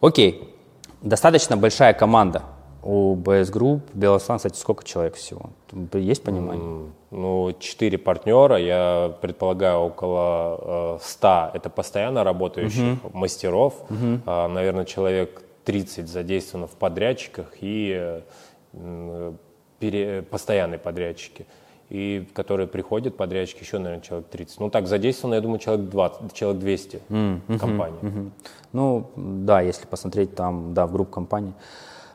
Окей, 0.00 0.54
достаточно 1.02 1.56
большая 1.56 1.94
команда 1.94 2.42
у 2.82 3.14
BS 3.16 3.52
Group. 3.52 3.80
Белослан, 3.94 4.38
кстати, 4.38 4.56
сколько 4.58 4.84
человек 4.84 5.14
всего? 5.14 5.50
Есть 5.94 6.22
понимание? 6.22 6.64
М, 6.64 6.92
Ну, 7.12 7.52
четыре 7.58 7.98
партнера, 7.98 8.56
я 8.56 9.12
предполагаю, 9.20 9.78
около 9.80 10.96
э, 10.96 10.98
100 11.02 11.50
это 11.54 11.68
постоянно 11.70 12.22
работающих 12.24 12.98
мастеров, 13.12 13.74
А, 14.26 14.48
наверное, 14.48 14.84
человек 14.84 15.42
30 15.64 16.08
задействовано 16.08 16.66
в 16.68 16.76
подрядчиках 16.76 17.52
и 17.60 18.22
э, 18.72 19.32
пере- 19.80 20.22
постоянные 20.22 20.78
подрядчики. 20.78 21.46
И 21.88 22.24
которые 22.34 22.68
приходят, 22.68 23.16
подрядчики, 23.16 23.64
еще, 23.64 23.78
наверное, 23.78 24.02
человек 24.04 24.28
30. 24.28 24.60
Ну, 24.60 24.70
так, 24.70 24.86
задействовано, 24.86 25.34
я 25.34 25.40
думаю, 25.40 25.58
человек 25.58 25.86
20, 25.90 26.32
человек 26.32 26.60
200 26.60 27.00
в 27.08 27.58
компании. 27.58 27.98
Мгм. 28.02 28.32
Ну, 28.72 29.10
да, 29.16 29.60
если 29.60 29.86
посмотреть 29.86 30.34
там, 30.36 30.72
да, 30.74 30.86
в 30.86 30.92
группу 30.92 31.10
компаний, 31.10 31.52
а, 31.52 31.60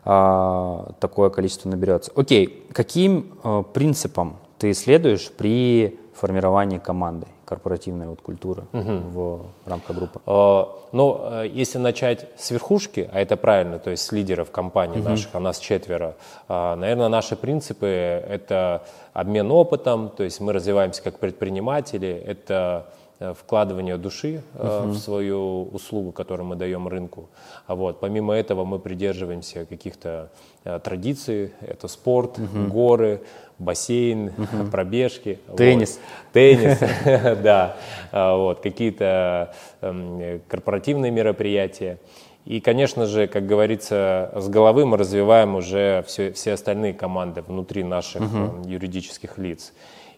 такое 0.05 1.29
количество 1.31 1.67
наберется. 1.69 2.11
Окей, 2.15 2.67
каким 2.73 3.37
э, 3.43 3.63
принципам 3.73 4.37
ты 4.59 4.73
следуешь 4.73 5.31
при 5.31 5.99
формировании 6.13 6.77
команды, 6.77 7.25
корпоративной 7.45 8.07
вот 8.07 8.21
культуры 8.21 8.63
в 8.71 9.41
рамках 9.65 9.95
группы? 9.95 10.19
Э, 10.25 10.65
Ну, 10.91 11.19
э, 11.19 11.47
если 11.51 11.79
начать 11.79 12.27
с 12.37 12.51
верхушки, 12.51 13.09
а 13.11 13.19
это 13.19 13.35
правильно, 13.35 13.79
то 13.79 13.89
есть 13.89 14.03
с 14.03 14.11
лидеров 14.11 14.51
компании 14.51 15.01
наших, 15.01 15.33
а 15.33 15.39
нас 15.39 15.57
четверо, 15.59 16.15
наверное, 16.47 17.09
наши 17.09 17.35
принципы– 17.35 17.87
это 18.29 18.83
обмен 19.13 19.51
опытом, 19.51 20.09
то 20.09 20.23
есть 20.23 20.39
мы 20.39 20.53
развиваемся 20.53 21.01
как 21.01 21.19
предприниматели, 21.19 22.09
это 22.27 22.85
вкладывание 23.19 23.97
души 23.97 24.41
э, 24.55 24.83
в 24.85 24.97
свою 24.97 25.63
услугу, 25.71 26.11
которую 26.11 26.47
мы 26.47 26.55
даем 26.55 26.87
рынку. 26.87 27.29
А 27.67 27.75
вот, 27.75 27.99
помимо 27.99 28.33
этого 28.33 28.65
мы 28.65 28.79
придерживаемся 28.79 29.65
каких-то 29.65 30.29
э, 30.63 30.79
традиций, 30.83 31.51
это 31.61 31.87
спорт, 31.87 32.39
горы, 32.67 33.21
бассейн, 33.57 34.33
пробежки. 34.71 35.39
вот. 35.47 35.57
Теннис. 35.57 35.99
Теннис, 36.33 36.79
да, 37.43 37.77
А, 38.11 38.35
вот, 38.35 38.59
какие-то 38.59 39.53
эм, 39.81 40.41
корпоративные 40.47 41.11
мероприятия. 41.11 41.99
И, 42.45 42.59
конечно 42.59 43.07
же, 43.07 43.27
как 43.27 43.47
говорится, 43.47 44.31
с 44.35 44.47
головы 44.49 44.85
мы 44.85 44.97
развиваем 44.97 45.55
уже 45.55 46.03
все, 46.05 46.31
все 46.31 46.53
остальные 46.53 46.93
команды 46.93 47.41
внутри 47.41 47.83
наших 47.83 48.21
эм, 48.21 48.61
юридических 48.63 49.37
лиц. 49.37 49.73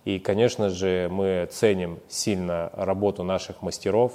И, 0.08 0.20
конечно 0.20 0.70
же, 0.70 1.10
мы 1.12 1.49
ценим 1.51 1.99
сильно 2.08 2.72
работу 2.74 3.24
наших 3.24 3.62
мастеров, 3.62 4.14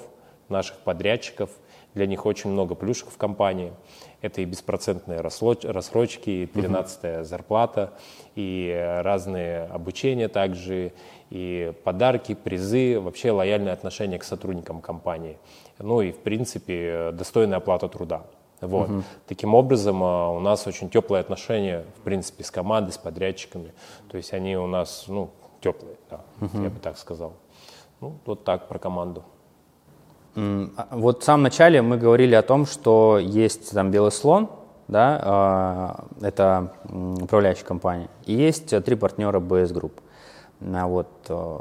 наших 0.49 0.78
подрядчиков. 0.78 1.51
Для 1.93 2.07
них 2.07 2.24
очень 2.24 2.49
много 2.49 2.74
плюшек 2.74 3.11
в 3.11 3.18
компании. 3.18 3.74
Это 4.22 4.40
и 4.40 4.47
беспроцентные 4.47 5.20
рассроч- 5.20 5.70
рассрочки, 5.70 6.30
и 6.30 6.47
13 6.47 7.26
зарплата, 7.26 7.93
и 8.34 8.74
разные 9.05 9.64
обучения 9.64 10.28
также, 10.28 10.95
и 11.28 11.74
подарки, 11.84 12.34
призы, 12.34 12.99
вообще 12.99 13.30
лояльное 13.30 13.74
отношение 13.74 14.18
к 14.18 14.24
сотрудникам 14.24 14.80
компании. 14.80 15.36
Ну 15.78 16.01
и, 16.01 16.12
в 16.12 16.20
принципе, 16.20 17.11
достойная 17.12 17.59
оплата 17.59 17.88
труда. 17.88 18.22
Вот. 18.62 18.88
Таким 19.26 19.55
образом, 19.55 20.03
э, 20.03 20.28
у 20.36 20.40
нас 20.40 20.66
очень 20.66 20.88
теплые 20.88 21.20
отношения, 21.20 21.84
в 21.99 22.01
принципе, 22.01 22.45
с 22.45 22.51
командой, 22.51 22.93
с 22.93 22.99
подрядчиками. 22.99 23.74
То 24.09 24.16
есть 24.16 24.32
они 24.32 24.57
у 24.57 24.68
нас, 24.68 25.05
ну, 25.09 25.30
теплые, 25.62 25.96
да, 26.10 26.20
я 26.40 26.70
бы 26.70 26.78
так 26.80 26.98
сказал. 26.98 27.32
Ну, 28.00 28.14
вот 28.26 28.44
так 28.44 28.68
про 28.68 28.78
команду. 28.78 29.22
А 30.34 30.88
Вот 30.90 31.22
в 31.22 31.24
самом 31.24 31.44
начале 31.44 31.82
мы 31.82 31.98
говорили 31.98 32.34
о 32.34 32.42
том, 32.42 32.66
что 32.66 33.18
есть 33.18 33.72
там 33.72 33.90
белый 33.90 34.10
слон, 34.10 34.48
да, 34.88 35.20
а, 35.22 36.04
это 36.20 36.72
управляющая 37.22 37.64
компания, 37.64 38.08
и 38.26 38.34
есть 38.34 38.74
три 38.84 38.96
партнера 38.96 39.40
BS 39.40 39.72
Group. 39.72 39.92
А 40.74 40.86
Вот, 40.86 41.08
э, 41.28 41.58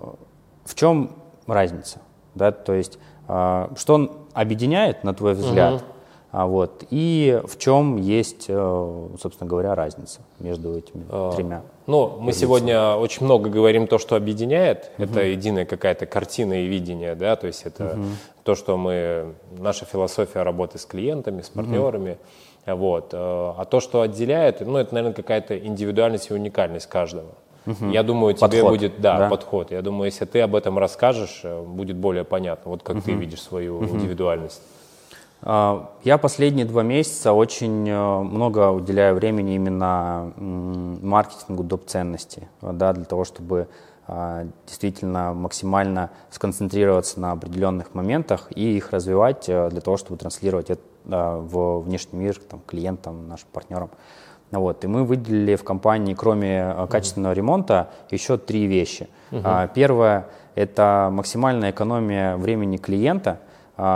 в 0.65 0.75
чем 0.75 1.11
разница? 1.47 1.99
Да, 2.35 2.51
то 2.51 2.73
есть, 2.73 2.97
что 3.25 3.93
он 3.93 4.11
объединяет, 4.33 5.03
на 5.03 5.13
твой 5.13 5.33
взгляд, 5.33 5.81
А 5.81 6.00
вот. 6.31 6.85
И 6.89 7.41
в 7.45 7.57
чем 7.57 7.97
есть, 7.97 8.45
э, 8.47 9.07
собственно 9.21 9.49
говоря, 9.49 9.75
разница 9.75 10.21
между 10.39 10.77
этими 10.77 11.03
а, 11.09 11.33
тремя? 11.33 11.61
Ну, 11.87 12.17
мы 12.19 12.31
сегодня 12.31 12.95
очень 12.95 13.25
много 13.25 13.49
говорим 13.49 13.85
то, 13.87 13.97
что 13.97 14.15
объединяет. 14.15 14.91
Угу. 14.97 15.03
Это 15.03 15.23
единая 15.23 15.65
какая-то 15.65 16.05
картина 16.05 16.63
и 16.63 16.67
видение, 16.67 17.15
да, 17.15 17.35
то 17.35 17.47
есть 17.47 17.63
это 17.65 17.93
угу. 17.93 18.03
то, 18.43 18.55
что 18.55 18.77
мы, 18.77 19.33
наша 19.57 19.85
философия 19.85 20.43
работы 20.43 20.77
с 20.77 20.85
клиентами, 20.85 21.41
с 21.41 21.49
партнерами. 21.49 22.17
Угу. 22.65 22.75
Вот. 22.75 23.09
Э, 23.13 23.17
а 23.57 23.65
то, 23.65 23.79
что 23.79 24.01
отделяет, 24.01 24.61
ну, 24.61 24.77
это, 24.77 24.93
наверное, 24.93 25.15
какая-то 25.15 25.57
индивидуальность 25.57 26.29
и 26.29 26.33
уникальность 26.33 26.87
каждого. 26.87 27.31
Угу. 27.65 27.89
Я 27.89 28.03
думаю, 28.03 28.33
тебе 28.33 28.47
подход, 28.47 28.69
будет, 28.71 29.01
да, 29.01 29.17
да, 29.19 29.29
подход. 29.29 29.71
Я 29.71 29.81
думаю, 29.81 30.05
если 30.05 30.25
ты 30.25 30.41
об 30.41 30.55
этом 30.55 30.79
расскажешь, 30.79 31.41
э, 31.43 31.61
будет 31.61 31.95
более 31.95 32.23
понятно, 32.23 32.71
вот 32.71 32.83
как 32.83 32.97
угу. 32.97 33.05
ты 33.05 33.11
видишь 33.13 33.41
свою 33.41 33.77
угу. 33.77 33.85
индивидуальность. 33.85 34.61
А, 35.43 35.91
я 36.03 36.17
последние 36.17 36.65
два 36.65 36.83
месяца 36.83 37.33
очень 37.33 37.89
э, 37.89 38.19
много 38.21 38.69
уделяю 38.69 39.15
времени 39.15 39.55
именно 39.55 40.33
маркетингу 40.37 41.63
доп. 41.63 41.85
ценностей, 41.85 42.47
да, 42.61 42.93
для 42.93 43.05
того, 43.05 43.25
чтобы 43.25 43.67
а, 44.07 44.45
действительно 44.67 45.33
максимально 45.33 46.11
сконцентрироваться 46.29 47.19
на 47.19 47.31
определенных 47.31 47.93
моментах 47.95 48.49
и 48.55 48.77
их 48.77 48.91
развивать 48.91 49.49
э, 49.49 49.69
для 49.69 49.81
того, 49.81 49.97
чтобы 49.97 50.17
транслировать 50.17 50.69
это 50.69 50.81
в 51.05 51.79
внешний 51.79 52.19
мир 52.19 52.37
там, 52.37 52.61
клиентам, 52.67 53.27
нашим 53.27 53.47
партнерам. 53.51 53.89
Вот. 54.51 54.83
И 54.83 54.87
мы 54.87 55.05
выделили 55.05 55.55
в 55.55 55.63
компании, 55.63 56.13
кроме 56.13 56.75
э, 56.75 56.87
качественного 56.87 57.33
ремонта, 57.33 57.89
еще 58.11 58.37
три 58.37 58.67
вещи. 58.67 59.09
Uh-huh. 59.31 59.69
Первое– 59.73 60.27
это 60.55 61.09
максимальная 61.11 61.71
экономия 61.71 62.37
времени 62.37 62.77
клиента– 62.77 63.39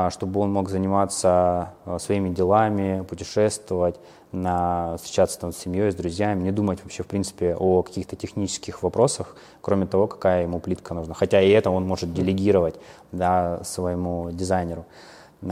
чтобы 0.09 0.39
он 0.39 0.51
мог 0.51 0.69
заниматься 0.69 1.73
а, 1.85 1.99
своими 1.99 2.29
делами, 2.29 3.05
путешествовать, 3.07 3.99
на, 4.31 4.97
встречаться 4.97 5.39
там, 5.39 5.51
с 5.51 5.57
семьей, 5.57 5.91
с 5.91 5.95
друзьями, 5.95 6.43
не 6.43 6.51
думать 6.51 6.81
вообще, 6.83 7.03
в 7.03 7.07
принципе, 7.07 7.55
о 7.55 7.83
каких-то 7.83 8.15
технических 8.15 8.83
вопросах, 8.83 9.35
кроме 9.61 9.85
того, 9.85 10.07
какая 10.07 10.43
ему 10.43 10.59
плитка 10.59 10.93
нужна. 10.93 11.13
Хотя 11.13 11.41
и 11.41 11.49
это 11.49 11.69
он 11.69 11.87
может 11.87 12.13
делегировать 12.13 12.75
да, 13.11 13.63
своему 13.63 14.31
дизайнеру, 14.31 14.85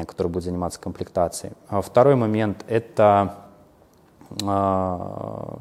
который 0.08 0.28
будет 0.28 0.46
заниматься 0.46 0.80
комплектацией. 0.80 1.54
А 1.68 1.82
второй 1.82 2.16
момент– 2.16 2.66
это 2.68 3.36
э, 4.42 5.58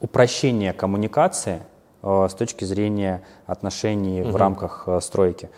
упрощение 0.00 0.72
коммуникации 0.72 1.62
э, 2.02 2.28
с 2.30 2.34
точки 2.34 2.64
зрения 2.64 3.22
отношений 3.46 4.22
угу. 4.22 4.30
в 4.30 4.36
рамках 4.36 4.84
э, 4.86 5.00
стройки 5.00 5.50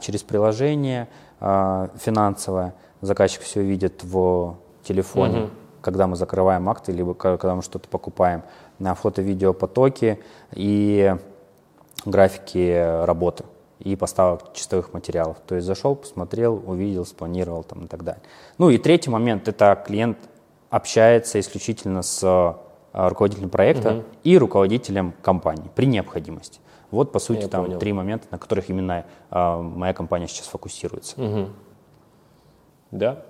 через 0.00 0.22
приложение 0.22 1.08
а, 1.40 1.90
финансовое. 1.96 2.74
Заказчик 3.00 3.42
все 3.42 3.62
видит 3.62 4.02
в 4.04 4.56
телефоне, 4.82 5.44
угу. 5.44 5.50
когда 5.80 6.06
мы 6.06 6.16
закрываем 6.16 6.68
акты, 6.68 6.92
либо 6.92 7.14
когда 7.14 7.54
мы 7.54 7.62
что-то 7.62 7.88
покупаем. 7.88 8.42
На 8.78 8.94
фото-видео 8.94 9.52
потоки 9.52 10.20
и 10.52 11.16
графики 12.04 13.04
работы 13.04 13.44
и 13.78 13.96
поставок 13.96 14.52
чистовых 14.52 14.92
материалов. 14.92 15.38
То 15.46 15.54
есть 15.54 15.66
зашел, 15.66 15.96
посмотрел, 15.96 16.62
увидел, 16.66 17.04
спланировал 17.04 17.62
там, 17.62 17.84
и 17.84 17.88
так 17.88 18.04
далее. 18.04 18.22
Ну 18.58 18.70
и 18.70 18.78
третий 18.78 19.10
момент– 19.10 19.48
это 19.48 19.82
клиент 19.86 20.18
общается 20.70 21.40
исключительно 21.40 22.02
с 22.02 22.20
а, 22.22 22.58
руководителем 23.08 23.50
проекта 23.50 23.96
угу. 23.96 24.04
и 24.24 24.38
руководителем 24.38 25.14
компании 25.22 25.70
при 25.74 25.86
необходимости. 25.86 26.59
Вот, 26.90 27.12
по 27.12 27.18
сути, 27.18 27.42
Я 27.42 27.48
там 27.48 27.66
понял. 27.66 27.78
три 27.78 27.92
момента, 27.92 28.26
на 28.30 28.38
которых 28.38 28.68
именно 28.68 29.04
э, 29.30 29.56
моя 29.56 29.94
компания 29.94 30.26
сейчас 30.26 30.46
фокусируется. 30.46 31.20
Угу. 31.20 31.48
Да, 32.90 33.22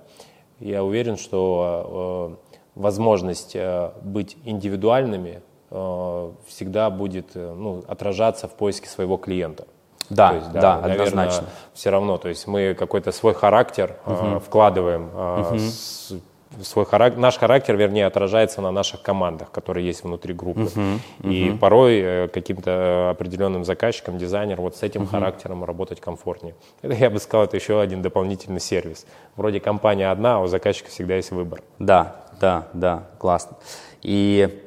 я 0.59 0.83
уверен, 0.83 1.17
что 1.17 2.37
э, 2.45 2.79
возможность 2.79 3.55
э, 3.55 3.91
быть 4.01 4.37
индивидуальными 4.45 5.41
э, 5.69 6.31
всегда 6.47 6.89
будет 6.89 7.31
э, 7.35 7.53
ну, 7.53 7.83
отражаться 7.87 8.47
в 8.47 8.55
поиске 8.55 8.89
своего 8.89 9.17
клиента. 9.17 9.67
Да, 10.09 10.33
есть, 10.33 10.51
да, 10.51 10.61
да 10.61 10.81
наверное, 10.81 11.07
однозначно. 11.07 11.47
Все 11.73 11.89
равно, 11.89 12.17
то 12.17 12.27
есть 12.27 12.45
мы 12.47 12.75
какой-то 12.77 13.11
свой 13.11 13.33
характер 13.33 13.97
угу. 14.05 14.15
э, 14.15 14.39
вкладываем 14.39 15.09
э, 15.13 15.41
угу. 15.41 15.59
с, 15.59 16.13
свой 16.61 16.85
характер, 16.85 17.19
наш 17.19 17.37
характер, 17.37 17.75
вернее, 17.75 18.05
отражается 18.05 18.61
на 18.61 18.71
наших 18.71 19.01
командах, 19.01 19.51
которые 19.51 19.85
есть 19.85 20.03
внутри 20.03 20.33
группы. 20.33 20.61
Uh-huh, 20.61 20.99
uh-huh. 21.19 21.33
И 21.33 21.57
порой 21.57 21.99
э, 21.99 22.27
каким-то 22.27 23.11
определенным 23.11 23.63
заказчикам, 23.63 24.17
дизайнер, 24.17 24.59
вот 24.59 24.75
с 24.75 24.83
этим 24.83 25.03
uh-huh. 25.03 25.11
характером 25.11 25.63
работать 25.63 26.01
комфортнее. 26.01 26.55
Это, 26.81 26.93
я 26.93 27.09
бы 27.09 27.19
сказал, 27.19 27.45
это 27.45 27.55
еще 27.57 27.79
один 27.79 28.01
дополнительный 28.01 28.59
сервис. 28.59 29.05
Вроде 29.35 29.59
компания 29.59 30.11
одна, 30.11 30.37
а 30.37 30.39
у 30.39 30.47
заказчика 30.47 30.89
всегда 30.89 31.15
есть 31.15 31.31
выбор. 31.31 31.61
Да, 31.79 32.17
да, 32.39 32.67
да, 32.73 33.07
классно. 33.17 33.57
И 34.01 34.61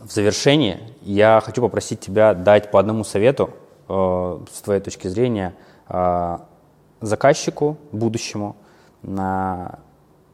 в 0.00 0.10
завершении 0.10 0.78
я 1.02 1.40
хочу 1.44 1.60
попросить 1.60 2.00
тебя 2.00 2.34
дать 2.34 2.70
по 2.70 2.80
одному 2.80 3.04
совету 3.04 3.50
э, 3.88 4.38
с 4.52 4.62
твоей 4.62 4.80
точки 4.80 5.08
зрения 5.08 5.54
э, 5.88 6.38
заказчику 7.00 7.76
будущему 7.92 8.56
на 9.02 9.78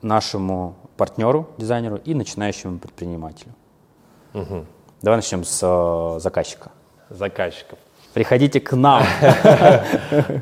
нашему 0.05 0.77
партнеру, 0.97 1.49
дизайнеру 1.59 1.97
и 1.97 2.15
начинающему 2.15 2.79
предпринимателю. 2.79 3.53
Угу. 4.35 4.67
Давай 5.03 5.19
начнем 5.19 5.45
с 5.45 5.61
э, 5.63 6.21
заказчика. 6.21 6.71
Заказчиков. 7.11 7.79
Приходите 8.15 8.61
к 8.61 8.77
нам. 8.77 9.03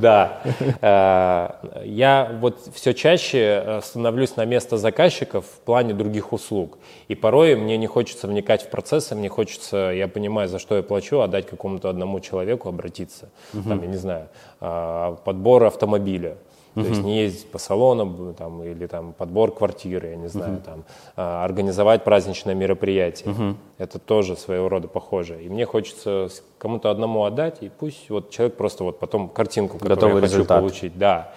Да. 0.01 0.41
Э, 0.83 1.83
я 1.85 2.31
вот 2.41 2.59
все 2.75 2.93
чаще 2.93 3.63
э, 3.65 3.81
становлюсь 3.83 4.37
на 4.37 4.45
место 4.45 4.77
заказчиков 4.77 5.47
в 5.47 5.61
плане 5.65 5.95
других 5.95 6.33
услуг. 6.33 6.79
И 7.09 7.15
порой 7.15 7.57
мне 7.57 7.79
не 7.79 7.87
хочется 7.87 8.29
вникать 8.29 8.63
в 8.63 8.69
процессы, 8.69 9.15
мне 9.15 9.29
хочется, 9.29 9.77
я 9.77 10.07
понимаю, 10.07 10.49
за 10.49 10.59
что 10.59 10.77
я 10.77 10.83
плачу, 10.83 11.21
отдать 11.21 11.47
какому-то 11.47 11.89
одному 11.89 12.21
человеку, 12.21 12.69
обратиться. 12.69 13.31
Там, 13.53 13.81
я 13.81 13.89
не 13.89 13.97
знаю, 13.97 14.29
э, 14.61 15.17
подбор 15.25 15.65
автомобиля. 15.65 16.37
То 16.75 16.81
есть 16.81 17.03
не 17.03 17.19
ездить 17.23 17.51
по 17.51 17.59
салонам 17.59 18.35
там, 18.35 18.63
или 18.65 18.87
там, 18.87 19.13
подбор 19.13 19.53
квартиры, 19.55 20.09
я 20.09 20.17
не 20.17 20.29
знаю, 20.29 20.55
uh 20.55 20.65
там, 20.65 20.85
а, 21.17 21.45
организовать 21.45 22.03
праздничное 22.03 22.55
мероприятие. 22.55 23.35
uh 23.35 23.55
Это 23.79 23.99
тоже 23.99 24.37
своего 24.37 24.69
рода 24.69 24.89
похоже. 24.89 25.43
И 25.43 25.49
мне 25.49 25.67
хочется 25.67 26.29
кому-то 26.59 26.91
одному 26.91 27.25
отдать, 27.25 27.59
и 27.61 27.69
пусть 27.69 28.09
вот 28.09 28.31
человек 28.31 28.57
просто 28.57 28.85
вот 28.85 28.99
потом 28.99 29.29
картинку, 29.29 29.75
которую 29.75 29.97
Готовый 29.97 30.17
я 30.17 30.23
результат. 30.23 30.49
хочу 30.49 30.61
получить. 30.61 30.99
Да. 30.99 31.33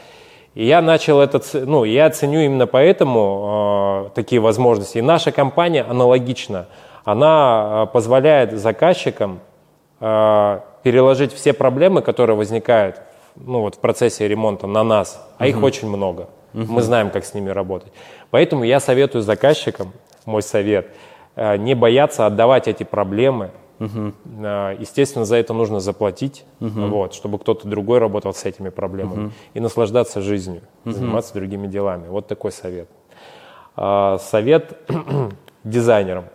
И 0.54 0.66
я 0.66 0.82
начал 0.82 1.20
это, 1.20 1.42
ну, 1.54 1.84
я 1.84 2.10
ценю 2.10 2.40
именно 2.40 2.66
поэтому 2.66 4.06
э, 4.08 4.16
такие 4.16 4.40
возможности. 4.40 5.00
И 5.00 5.02
наша 5.02 5.34
компания 5.34 5.84
аналогично, 5.84 6.68
она 7.04 7.84
э, 7.84 7.92
позволяет 7.92 8.54
заказчикам 8.54 9.42
э, 10.00 10.60
переложить 10.82 11.34
все 11.34 11.52
проблемы, 11.52 12.02
которые 12.02 12.38
возникают 12.38 13.02
ну, 13.36 13.62
вот 13.62 13.76
в 13.76 13.80
процессе 13.80 14.28
ремонта 14.28 14.68
на 14.68 14.84
нас, 14.84 15.26
а 15.38 15.46
uh 15.46 15.50
их 15.50 15.62
очень 15.62 15.90
много. 15.90 16.30
uh 16.54 16.66
Мы 16.66 16.82
знаем, 16.82 17.10
как 17.10 17.26
с 17.26 17.34
ними 17.34 17.50
работать. 17.50 17.92
Поэтому 18.32 18.64
я 18.64 18.80
советую 18.80 19.22
заказчикам, 19.22 19.94
мой 20.26 20.42
совет, 20.42 20.88
э, 21.36 21.58
не 21.58 21.76
бояться 21.76 22.26
отдавать 22.26 22.68
эти 22.68 22.84
проблемы. 22.84 23.52
uh 23.80 24.78
Естественно, 24.80 25.26
за 25.26 25.36
это 25.36 25.54
нужно 25.54 25.80
заплатить, 25.80 26.46
uh 26.60 26.90
вот, 26.90 27.14
чтобы 27.14 27.40
кто-то 27.40 27.68
другой 27.68 28.00
работал 28.00 28.34
с 28.34 28.46
этими 28.46 28.70
проблемами. 28.70 29.28
uh 29.28 29.32
И 29.54 29.60
наслаждаться 29.60 30.22
жизнью, 30.22 30.62
uh 30.86 30.92
заниматься 30.92 31.34
другими 31.34 31.68
делами. 31.68 32.08
Вот 32.08 32.28
такой 32.28 32.52
совет. 32.52 32.90
А, 33.76 34.18
совет 34.20 34.78
дизайнерам. 35.64 36.26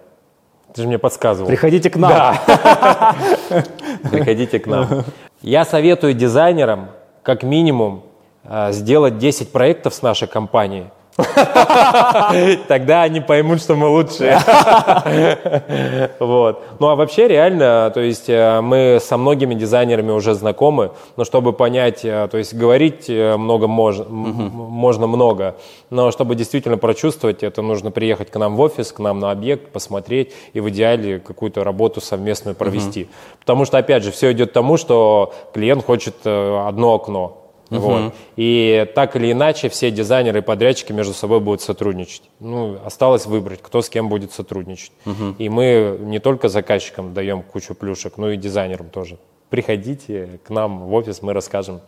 Ты 0.75 0.83
же 0.83 0.89
мне 0.89 0.99
подсказывал. 0.99 1.49
Приходите 1.49 1.91
к 1.91 1.97
нам. 1.97 2.11
Да. 2.11 3.17
Приходите 4.11 4.61
к 4.61 4.67
нам. 4.67 5.05
Я 5.43 5.65
советую 5.65 6.15
дизайнерам 6.15 6.91
как 7.23 7.43
минимум 7.43 8.03
э, 8.45 8.73
сделать 8.73 9.19
10 9.19 9.53
проектов 9.53 9.95
с 9.95 10.03
нашей 10.03 10.29
компанией– 10.29 10.87
Тогда 12.69 13.03
они 13.03 13.21
поймут, 13.21 13.61
что 13.61 13.77
мы 13.77 13.89
лучшие. 13.89 14.39
Вот. 16.19 16.63
Ну 16.79 16.89
а 16.89 16.97
вообще 16.97 17.29
реально, 17.29 17.91
то 17.93 18.01
есть 18.01 18.29
э, 18.29 18.61
мы 18.61 18.99
со 19.01 19.17
многими 19.17 19.55
дизайнерами 19.55 20.11
уже 20.13 20.35
знакомы, 20.35 20.93
но 21.17 21.25
чтобы 21.25 21.53
понять, 21.53 22.05
э, 22.05 22.29
то 22.31 22.39
есть 22.39 22.55
говорить 22.55 23.09
э, 23.09 23.37
много 23.37 23.67
можно, 23.67 24.05
можно 24.05 25.07
много, 25.07 25.57
но 25.91 26.11
чтобы 26.11 26.35
действительно 26.35 26.79
прочувствовать, 26.79 27.43
это 27.43 27.63
нужно 27.63 27.91
приехать 27.91 28.31
к 28.31 28.37
нам 28.39 28.57
в 28.57 28.61
офис, 28.61 28.93
к 28.93 28.99
нам 28.99 29.19
на 29.19 29.31
объект, 29.31 29.73
посмотреть 29.73 30.33
и 30.53 30.61
в 30.61 30.69
идеале 30.71 31.21
какую-то 31.21 31.65
работу 31.65 32.01
совместную 32.01 32.55
провести. 32.55 33.09
Потому 33.41 33.65
что, 33.65 33.79
опять 33.79 34.05
же, 34.05 34.11
все 34.11 34.33
идет 34.33 34.51
к 34.51 34.53
тому, 34.53 34.77
что 34.77 35.33
клиент 35.53 35.85
хочет 35.85 36.15
одно 36.25 36.95
окно, 36.95 37.40
Угу. 37.71 37.81
Вот. 37.81 38.15
И 38.37 38.87
так 38.95 39.17
или 39.17 39.33
иначе 39.33 39.69
все 39.69 39.91
дизайнеры 39.91 40.41
и 40.41 40.43
подрядчики 40.43 40.93
между 40.93 41.15
собой 41.15 41.41
будут 41.41 41.63
сотрудничать. 41.63 42.23
Ну, 42.41 42.79
осталось 42.85 43.27
выбрать, 43.27 43.61
кто 43.63 43.81
с 43.81 43.89
кем 43.89 44.09
будет 44.09 44.33
сотрудничать. 44.33 44.93
Угу. 45.07 45.37
И 45.39 45.49
мы 45.49 45.99
не 46.01 46.19
только 46.19 46.49
заказчикам 46.49 47.15
даем 47.15 47.43
кучу 47.43 47.75
плюшек, 47.75 48.17
но 48.17 48.31
и 48.31 48.37
дизайнерам 48.37 48.91
тоже. 48.91 49.19
Приходите 49.51 50.41
к 50.45 50.51
нам 50.51 50.81
в 50.87 50.95
офис, 50.95 51.23
мы 51.23 51.33
расскажем, 51.33 51.81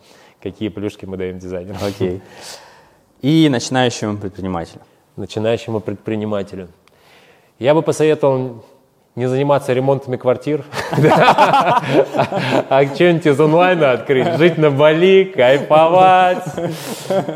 какие 0.42 0.68
плюшки 0.68 1.04
мы 1.04 1.16
даем 1.16 1.38
дизайнерам. 1.38 1.78
Окей. 1.82 2.20
и 3.20 3.48
начинающему 3.48 4.18
предпринимателю? 4.18 4.80
Начинающему 5.16 5.80
предпринимателю. 5.80 6.68
Я 7.58 7.74
бы 7.74 7.82
посоветовал 7.82 8.64
не 9.14 9.28
заниматься 9.28 9.72
ремонтами 9.72 10.16
квартир, 10.16 10.64
а 10.92 11.82
что-нибудь 12.94 13.26
из 13.26 13.38
онлайна 13.38 13.92
открыть, 13.92 14.36
жить 14.38 14.56
на 14.56 14.70
Бали, 14.70 15.24
кайфовать, 15.24 16.44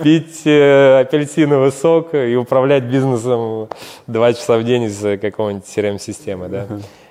пить 0.03 0.47
э, 0.47 1.01
апельсиновый 1.01 1.73
сок 1.73 2.15
и 2.15 2.35
управлять 2.35 2.85
бизнесом 2.85 3.69
два 4.07 4.33
часа 4.33 4.57
в 4.57 4.65
день 4.65 4.85
из 4.85 4.99
какого-нибудь 5.21 5.67
CRM-системы, 5.67 6.49
да. 6.49 6.67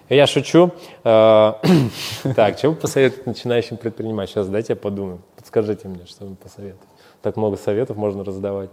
Я 0.09 0.27
шучу. 0.27 0.71
Э, 1.03 1.53
так, 2.35 2.57
что 2.57 2.69
вы 2.69 2.75
посоветуете 2.75 3.23
начинающим 3.27 3.77
предпринимателям? 3.77 4.43
Сейчас 4.43 4.47
дайте 4.47 4.73
я 4.73 4.77
подумаю. 4.77 5.19
Подскажите 5.35 5.87
мне, 5.87 6.05
что 6.05 6.25
вы 6.25 6.35
посоветуете. 6.35 6.85
Так 7.21 7.37
много 7.37 7.57
советов 7.57 7.97
можно 7.97 8.23
раздавать. 8.23 8.69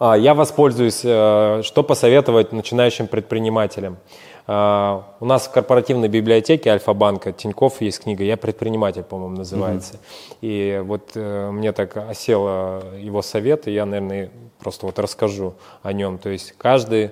А, 0.00 0.16
я 0.16 0.32
воспользуюсь, 0.32 1.02
э, 1.04 1.60
что 1.62 1.82
посоветовать 1.82 2.52
начинающим 2.52 3.06
предпринимателям. 3.06 3.98
А, 4.46 5.14
у 5.20 5.26
нас 5.26 5.46
в 5.46 5.52
корпоративной 5.52 6.08
библиотеке 6.08 6.70
Альфа-банка 6.70 7.32
Тиньков 7.32 7.82
есть 7.82 8.02
книга 8.02 8.24
«Я 8.24 8.38
предприниматель», 8.38 9.02
по-моему, 9.02 9.36
называется. 9.36 9.94
Mm-hmm. 9.94 10.36
И 10.40 10.82
вот 10.82 11.10
э, 11.14 11.50
мне 11.50 11.72
так 11.72 11.98
осела 11.98 12.82
его 12.96 13.20
совет, 13.20 13.68
и 13.68 13.72
я, 13.72 13.84
наверное, 13.84 14.30
просто 14.58 14.86
вот 14.86 14.98
расскажу 14.98 15.52
о 15.82 15.92
нем. 15.92 16.16
То 16.16 16.30
есть 16.30 16.54
каждый 16.56 17.10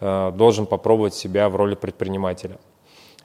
э, 0.00 0.32
должен 0.34 0.64
попробовать 0.64 1.12
себя 1.12 1.50
в 1.50 1.56
роли 1.56 1.74
предпринимателя. 1.74 2.56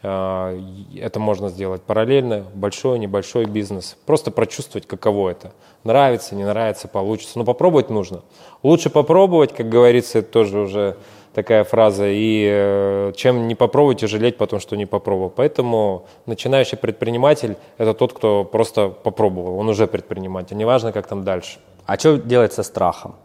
А, 0.07 0.55
это 0.95 1.19
можно 1.19 1.49
сделать 1.49 1.81
параллельно, 1.81 2.45
большой, 2.53 2.99
небольшой 2.99 3.45
бизнес. 3.45 3.97
Просто 4.05 4.29
прочувствовать, 4.29 4.87
каково 4.87 5.29
это. 5.29 5.51
Нравится, 5.83 6.35
не 6.35 6.43
нравится, 6.43 6.87
получится. 6.87 7.39
Но 7.39 7.45
попробовать 7.45 7.89
нужно. 7.89 8.21
Лучше 8.61 8.91
попробовать, 8.91 9.53
как 9.53 9.67
говорится, 9.67 10.19
это 10.19 10.31
тоже 10.31 10.59
уже 10.59 10.97
такая 11.33 11.63
фраза. 11.63 12.05
И 12.07 12.47
э, 12.47 13.13
чем 13.15 13.47
не 13.47 13.55
попробовать, 13.55 14.01
жалеть 14.01 14.37
потом, 14.37 14.59
что 14.59 14.75
не 14.75 14.85
попробовал. 14.85 15.31
Поэтому 15.35 16.05
начинающий 16.27 16.77
предприниматель– 16.77 17.57
это 17.79 17.95
тот, 17.95 18.13
кто 18.13 18.43
просто 18.43 18.89
попробовал. 18.89 19.57
Он 19.57 19.69
уже 19.69 19.87
предприниматель. 19.87 20.55
Неважно, 20.55 20.91
как 20.91 21.07
там 21.07 21.23
дальше. 21.23 21.57
А 21.87 21.97
что 21.97 22.17
делать 22.17 22.53
со 22.53 22.61
страхом? 22.61 23.15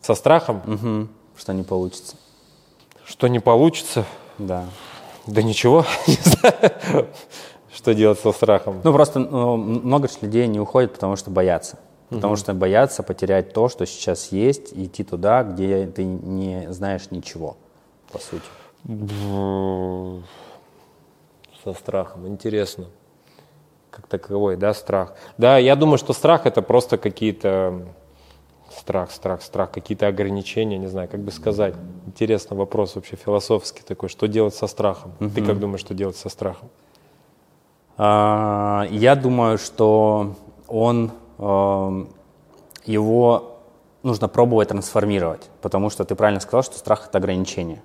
Со 0.00 0.14
страхом? 0.14 0.62
Угу. 0.66 1.08
Что 1.36 1.52
не 1.52 1.64
получится. 1.64 2.14
Что 3.04 3.26
не 3.26 3.40
получится? 3.40 4.04
Да. 4.38 4.66
Да 5.26 5.42
ничего, 5.42 5.84
не 6.06 6.14
знаю, 6.14 7.08
что 7.72 7.94
делать 7.94 8.18
со 8.18 8.32
страхом. 8.32 8.80
Ну, 8.82 8.92
просто 8.92 9.20
ну, 9.20 9.56
много 9.56 10.08
людей 10.20 10.46
не 10.46 10.60
уходят, 10.60 10.92
потому 10.92 11.16
что 11.16 11.30
боятся. 11.30 11.78
Потому 12.10 12.36
что 12.36 12.52
боятся 12.52 13.02
потерять 13.02 13.54
то, 13.54 13.70
что 13.70 13.86
сейчас 13.86 14.32
есть, 14.32 14.72
и 14.72 14.84
идти 14.84 15.02
туда, 15.02 15.44
где 15.44 15.86
ты 15.86 16.04
не 16.04 16.70
знаешь 16.70 17.10
ничего, 17.10 17.56
по 18.12 18.18
сути. 18.18 18.44
Со 21.64 21.72
страхом, 21.72 22.28
интересно. 22.28 22.86
Как 23.90 24.06
таковой, 24.08 24.56
да, 24.56 24.74
страх. 24.74 25.14
Да, 25.38 25.56
я 25.56 25.74
думаю, 25.74 25.96
что 25.96 26.12
страх 26.12 26.44
это 26.44 26.60
просто 26.60 26.98
какие-то 26.98 27.86
страх, 28.78 29.10
страх, 29.10 29.42
страх, 29.42 29.70
какие-то 29.70 30.06
ограничения, 30.06 30.78
не 30.78 30.88
знаю, 30.88 31.08
как 31.08 31.20
бы 31.20 31.30
сказать. 31.30 31.74
Интересный 32.06 32.56
вопрос 32.56 32.94
вообще 32.94 33.16
философский 33.16 33.82
такой, 33.82 34.08
что 34.08 34.26
делать 34.26 34.54
со 34.54 34.66
страхом? 34.66 35.12
Угу. 35.20 35.30
Ты 35.30 35.44
как 35.44 35.58
думаешь, 35.58 35.80
что 35.80 35.94
делать 35.94 36.16
со 36.16 36.28
страхом? 36.28 36.68
А, 37.96 38.86
я 38.90 39.16
думаю, 39.16 39.58
что 39.58 40.36
он, 40.68 41.12
его 42.86 43.58
нужно 44.02 44.28
пробовать 44.28 44.68
трансформировать, 44.68 45.50
потому 45.60 45.90
что 45.90 46.04
ты 46.04 46.14
правильно 46.14 46.40
сказал, 46.40 46.62
что 46.62 46.78
страх 46.78 47.08
это 47.08 47.18
ограничение, 47.18 47.82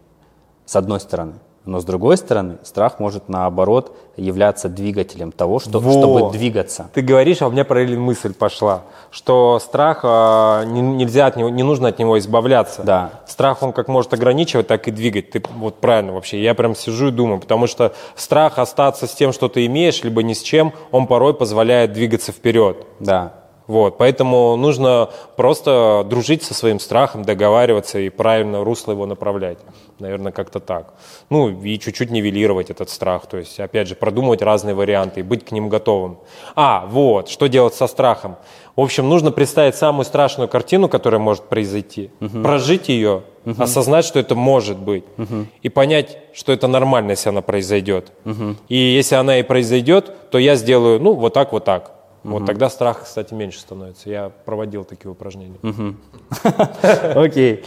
с 0.65 0.75
одной 0.75 0.99
стороны. 0.99 1.33
Но 1.67 1.81
с 1.81 1.85
другой 1.85 2.15
стороны, 2.15 2.57
страх 2.63 2.99
может 2.99 3.27
наоборот 3.27 3.95
являться 4.15 4.69
двигателем 4.69 5.33
того, 5.33 5.59
что, 5.59 5.79
Во. 5.79 5.91
чтобы 5.91 6.31
двигаться. 6.31 6.89
Ты 6.93 7.01
говоришь, 7.01 7.41
а 7.41 7.47
у 7.47 7.51
меня 7.51 7.65
параллельно 7.65 7.99
мысль 7.99 8.33
пошла, 8.33 8.83
что 9.11 9.59
страх 9.59 9.99
э, 10.03 10.63
не, 10.65 10.81
нельзя 10.81 11.27
от 11.27 11.35
него, 11.35 11.49
не 11.49 11.63
нужно 11.63 11.89
от 11.89 11.99
него 11.99 12.17
избавляться. 12.17 12.83
Да. 12.83 13.11
Страх 13.27 13.61
он 13.61 13.73
как 13.73 13.89
может 13.89 14.13
ограничивать, 14.13 14.67
так 14.67 14.87
и 14.87 14.91
двигать. 14.91 15.31
Ты 15.31 15.43
вот 15.57 15.75
правильно 15.75 16.13
вообще. 16.13 16.41
Я 16.41 16.55
прям 16.55 16.73
сижу 16.73 17.09
и 17.09 17.11
думаю, 17.11 17.41
потому 17.41 17.67
что 17.67 17.93
страх 18.15 18.59
остаться 18.59 19.05
с 19.05 19.13
тем, 19.13 19.33
что 19.33 19.49
ты 19.49 19.65
имеешь, 19.65 20.03
либо 20.03 20.23
ни 20.23 20.33
с 20.33 20.41
чем, 20.41 20.73
он 20.91 21.05
порой 21.05 21.33
позволяет 21.33 21.91
двигаться 21.91 22.31
вперед. 22.31 22.77
Да. 23.01 23.33
Вот, 23.67 23.97
поэтому 23.97 24.55
нужно 24.55 25.09
просто 25.35 26.05
дружить 26.09 26.43
со 26.43 26.53
своим 26.53 26.79
страхом, 26.79 27.23
договариваться 27.23 27.99
и 27.99 28.09
правильно 28.09 28.63
русло 28.63 28.93
его 28.93 29.05
направлять. 29.05 29.57
Наверное, 29.99 30.31
как-то 30.31 30.59
так. 30.59 30.93
Ну, 31.29 31.49
и 31.49 31.77
чуть-чуть 31.77 32.09
нивелировать 32.09 32.69
этот 32.69 32.89
страх. 32.89 33.27
То 33.27 33.37
есть, 33.37 33.59
опять 33.59 33.87
же, 33.87 33.95
продумывать 33.95 34.41
разные 34.41 34.73
варианты 34.73 35.19
и 35.19 35.23
быть 35.23 35.43
к 35.43 35.51
ним 35.51 35.69
готовым. 35.69 36.19
А, 36.55 36.85
вот, 36.87 37.29
что 37.29 37.47
делать 37.47 37.73
со 37.73 37.87
страхом? 37.87 38.37
В 38.77 38.81
общем, 38.81 39.09
нужно 39.09 39.31
представить 39.31 39.75
самую 39.75 40.05
страшную 40.05 40.47
картину, 40.47 40.87
которая 40.87 41.19
может 41.19 41.45
произойти, 41.45 42.11
угу. 42.21 42.43
прожить 42.43 42.89
ее, 42.89 43.23
угу. 43.43 43.61
осознать, 43.61 44.05
что 44.05 44.19
это 44.19 44.35
может 44.35 44.77
быть, 44.77 45.03
угу. 45.17 45.47
и 45.63 45.69
понять, 45.69 46.19
что 46.31 46.53
это 46.53 46.67
нормально, 46.67 47.11
если 47.11 47.29
она 47.29 47.41
произойдет. 47.41 48.11
Угу. 48.23 48.55
И 48.69 48.77
если 48.77 49.15
она 49.15 49.39
и 49.39 49.43
произойдет, 49.43 50.29
то 50.29 50.37
я 50.37 50.55
сделаю, 50.55 51.01
ну, 51.01 51.13
вот 51.13 51.33
так, 51.33 51.53
вот 51.53 51.65
так. 51.65 51.96
Вот 52.27 52.45
тогда 52.45 52.69
страх, 52.69 53.03
кстати, 53.03 53.33
меньше 53.33 53.59
становится. 53.59 54.09
Я 54.09 54.31
проводил 54.45 54.83
такие 54.83 55.09
упражнения. 55.09 55.57
Окей. 57.15 57.63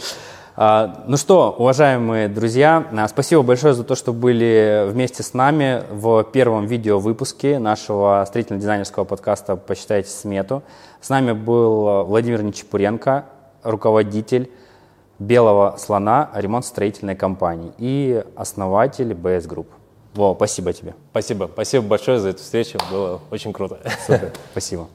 А, 0.55 1.05
ну 1.07 1.17
что, 1.17 1.55
уважаемые 1.57 2.27
друзья, 2.27 2.85
а, 2.91 3.07
спасибо 3.07 3.41
большое 3.41 3.73
за 3.73 3.83
то, 3.83 3.95
что 3.95 4.13
были 4.13 4.85
вместе 4.89 5.23
с 5.23 5.33
нами 5.33 5.83
в 5.89 6.23
первом 6.25 6.65
видео 6.65 6.99
выпуске 6.99 7.57
нашего 7.57 8.23
строительно-дизайнерского 8.27 9.05
подкаста 9.05 9.55
«Посчитайте 9.55 10.09
смету». 10.09 10.61
С 10.99 11.09
нами 11.09 11.31
был 11.31 12.03
Владимир 12.03 12.43
Нечепуренко, 12.43 13.25
руководитель 13.63 14.51
«Белого 15.19 15.77
слона» 15.77 16.29
ремонт-строительной 16.35 17.15
компании 17.15 17.71
и 17.77 18.23
основатель 18.35 19.13
BS 19.13 19.47
Group. 19.47 19.67
Во, 20.13 20.35
спасибо 20.35 20.73
тебе. 20.73 20.93
Спасибо. 21.11 21.49
Спасибо 21.51 21.85
большое 21.87 22.19
за 22.19 22.29
эту 22.29 22.41
встречу. 22.41 22.77
Было 22.91 23.21
очень 23.31 23.53
круто. 23.53 23.79
Супер. 24.05 24.33
Спасибо. 24.51 24.87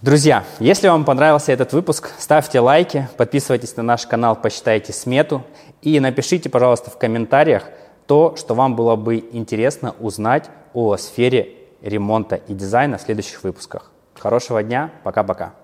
Друзья, 0.00 0.44
если 0.60 0.86
вам 0.86 1.04
понравился 1.04 1.50
этот 1.50 1.72
выпуск, 1.72 2.10
ставьте 2.18 2.60
лайки, 2.60 3.08
подписывайтесь 3.16 3.76
на 3.76 3.82
наш 3.82 4.06
канал, 4.06 4.36
посчитайте 4.36 4.92
смету 4.92 5.42
и 5.82 5.98
напишите, 5.98 6.48
пожалуйста, 6.48 6.90
в 6.90 6.98
комментариях 6.98 7.64
то, 8.06 8.36
что 8.36 8.54
вам 8.54 8.76
было 8.76 8.94
бы 8.94 9.16
интересно 9.32 9.96
узнать 9.98 10.50
о 10.72 10.96
сфере 10.96 11.56
ремонта 11.82 12.36
и 12.36 12.54
дизайна 12.54 12.98
в 12.98 13.02
следующих 13.02 13.42
выпусках. 13.42 13.90
Хорошего 14.14 14.62
дня, 14.62 14.92
пока-пока. 15.02 15.54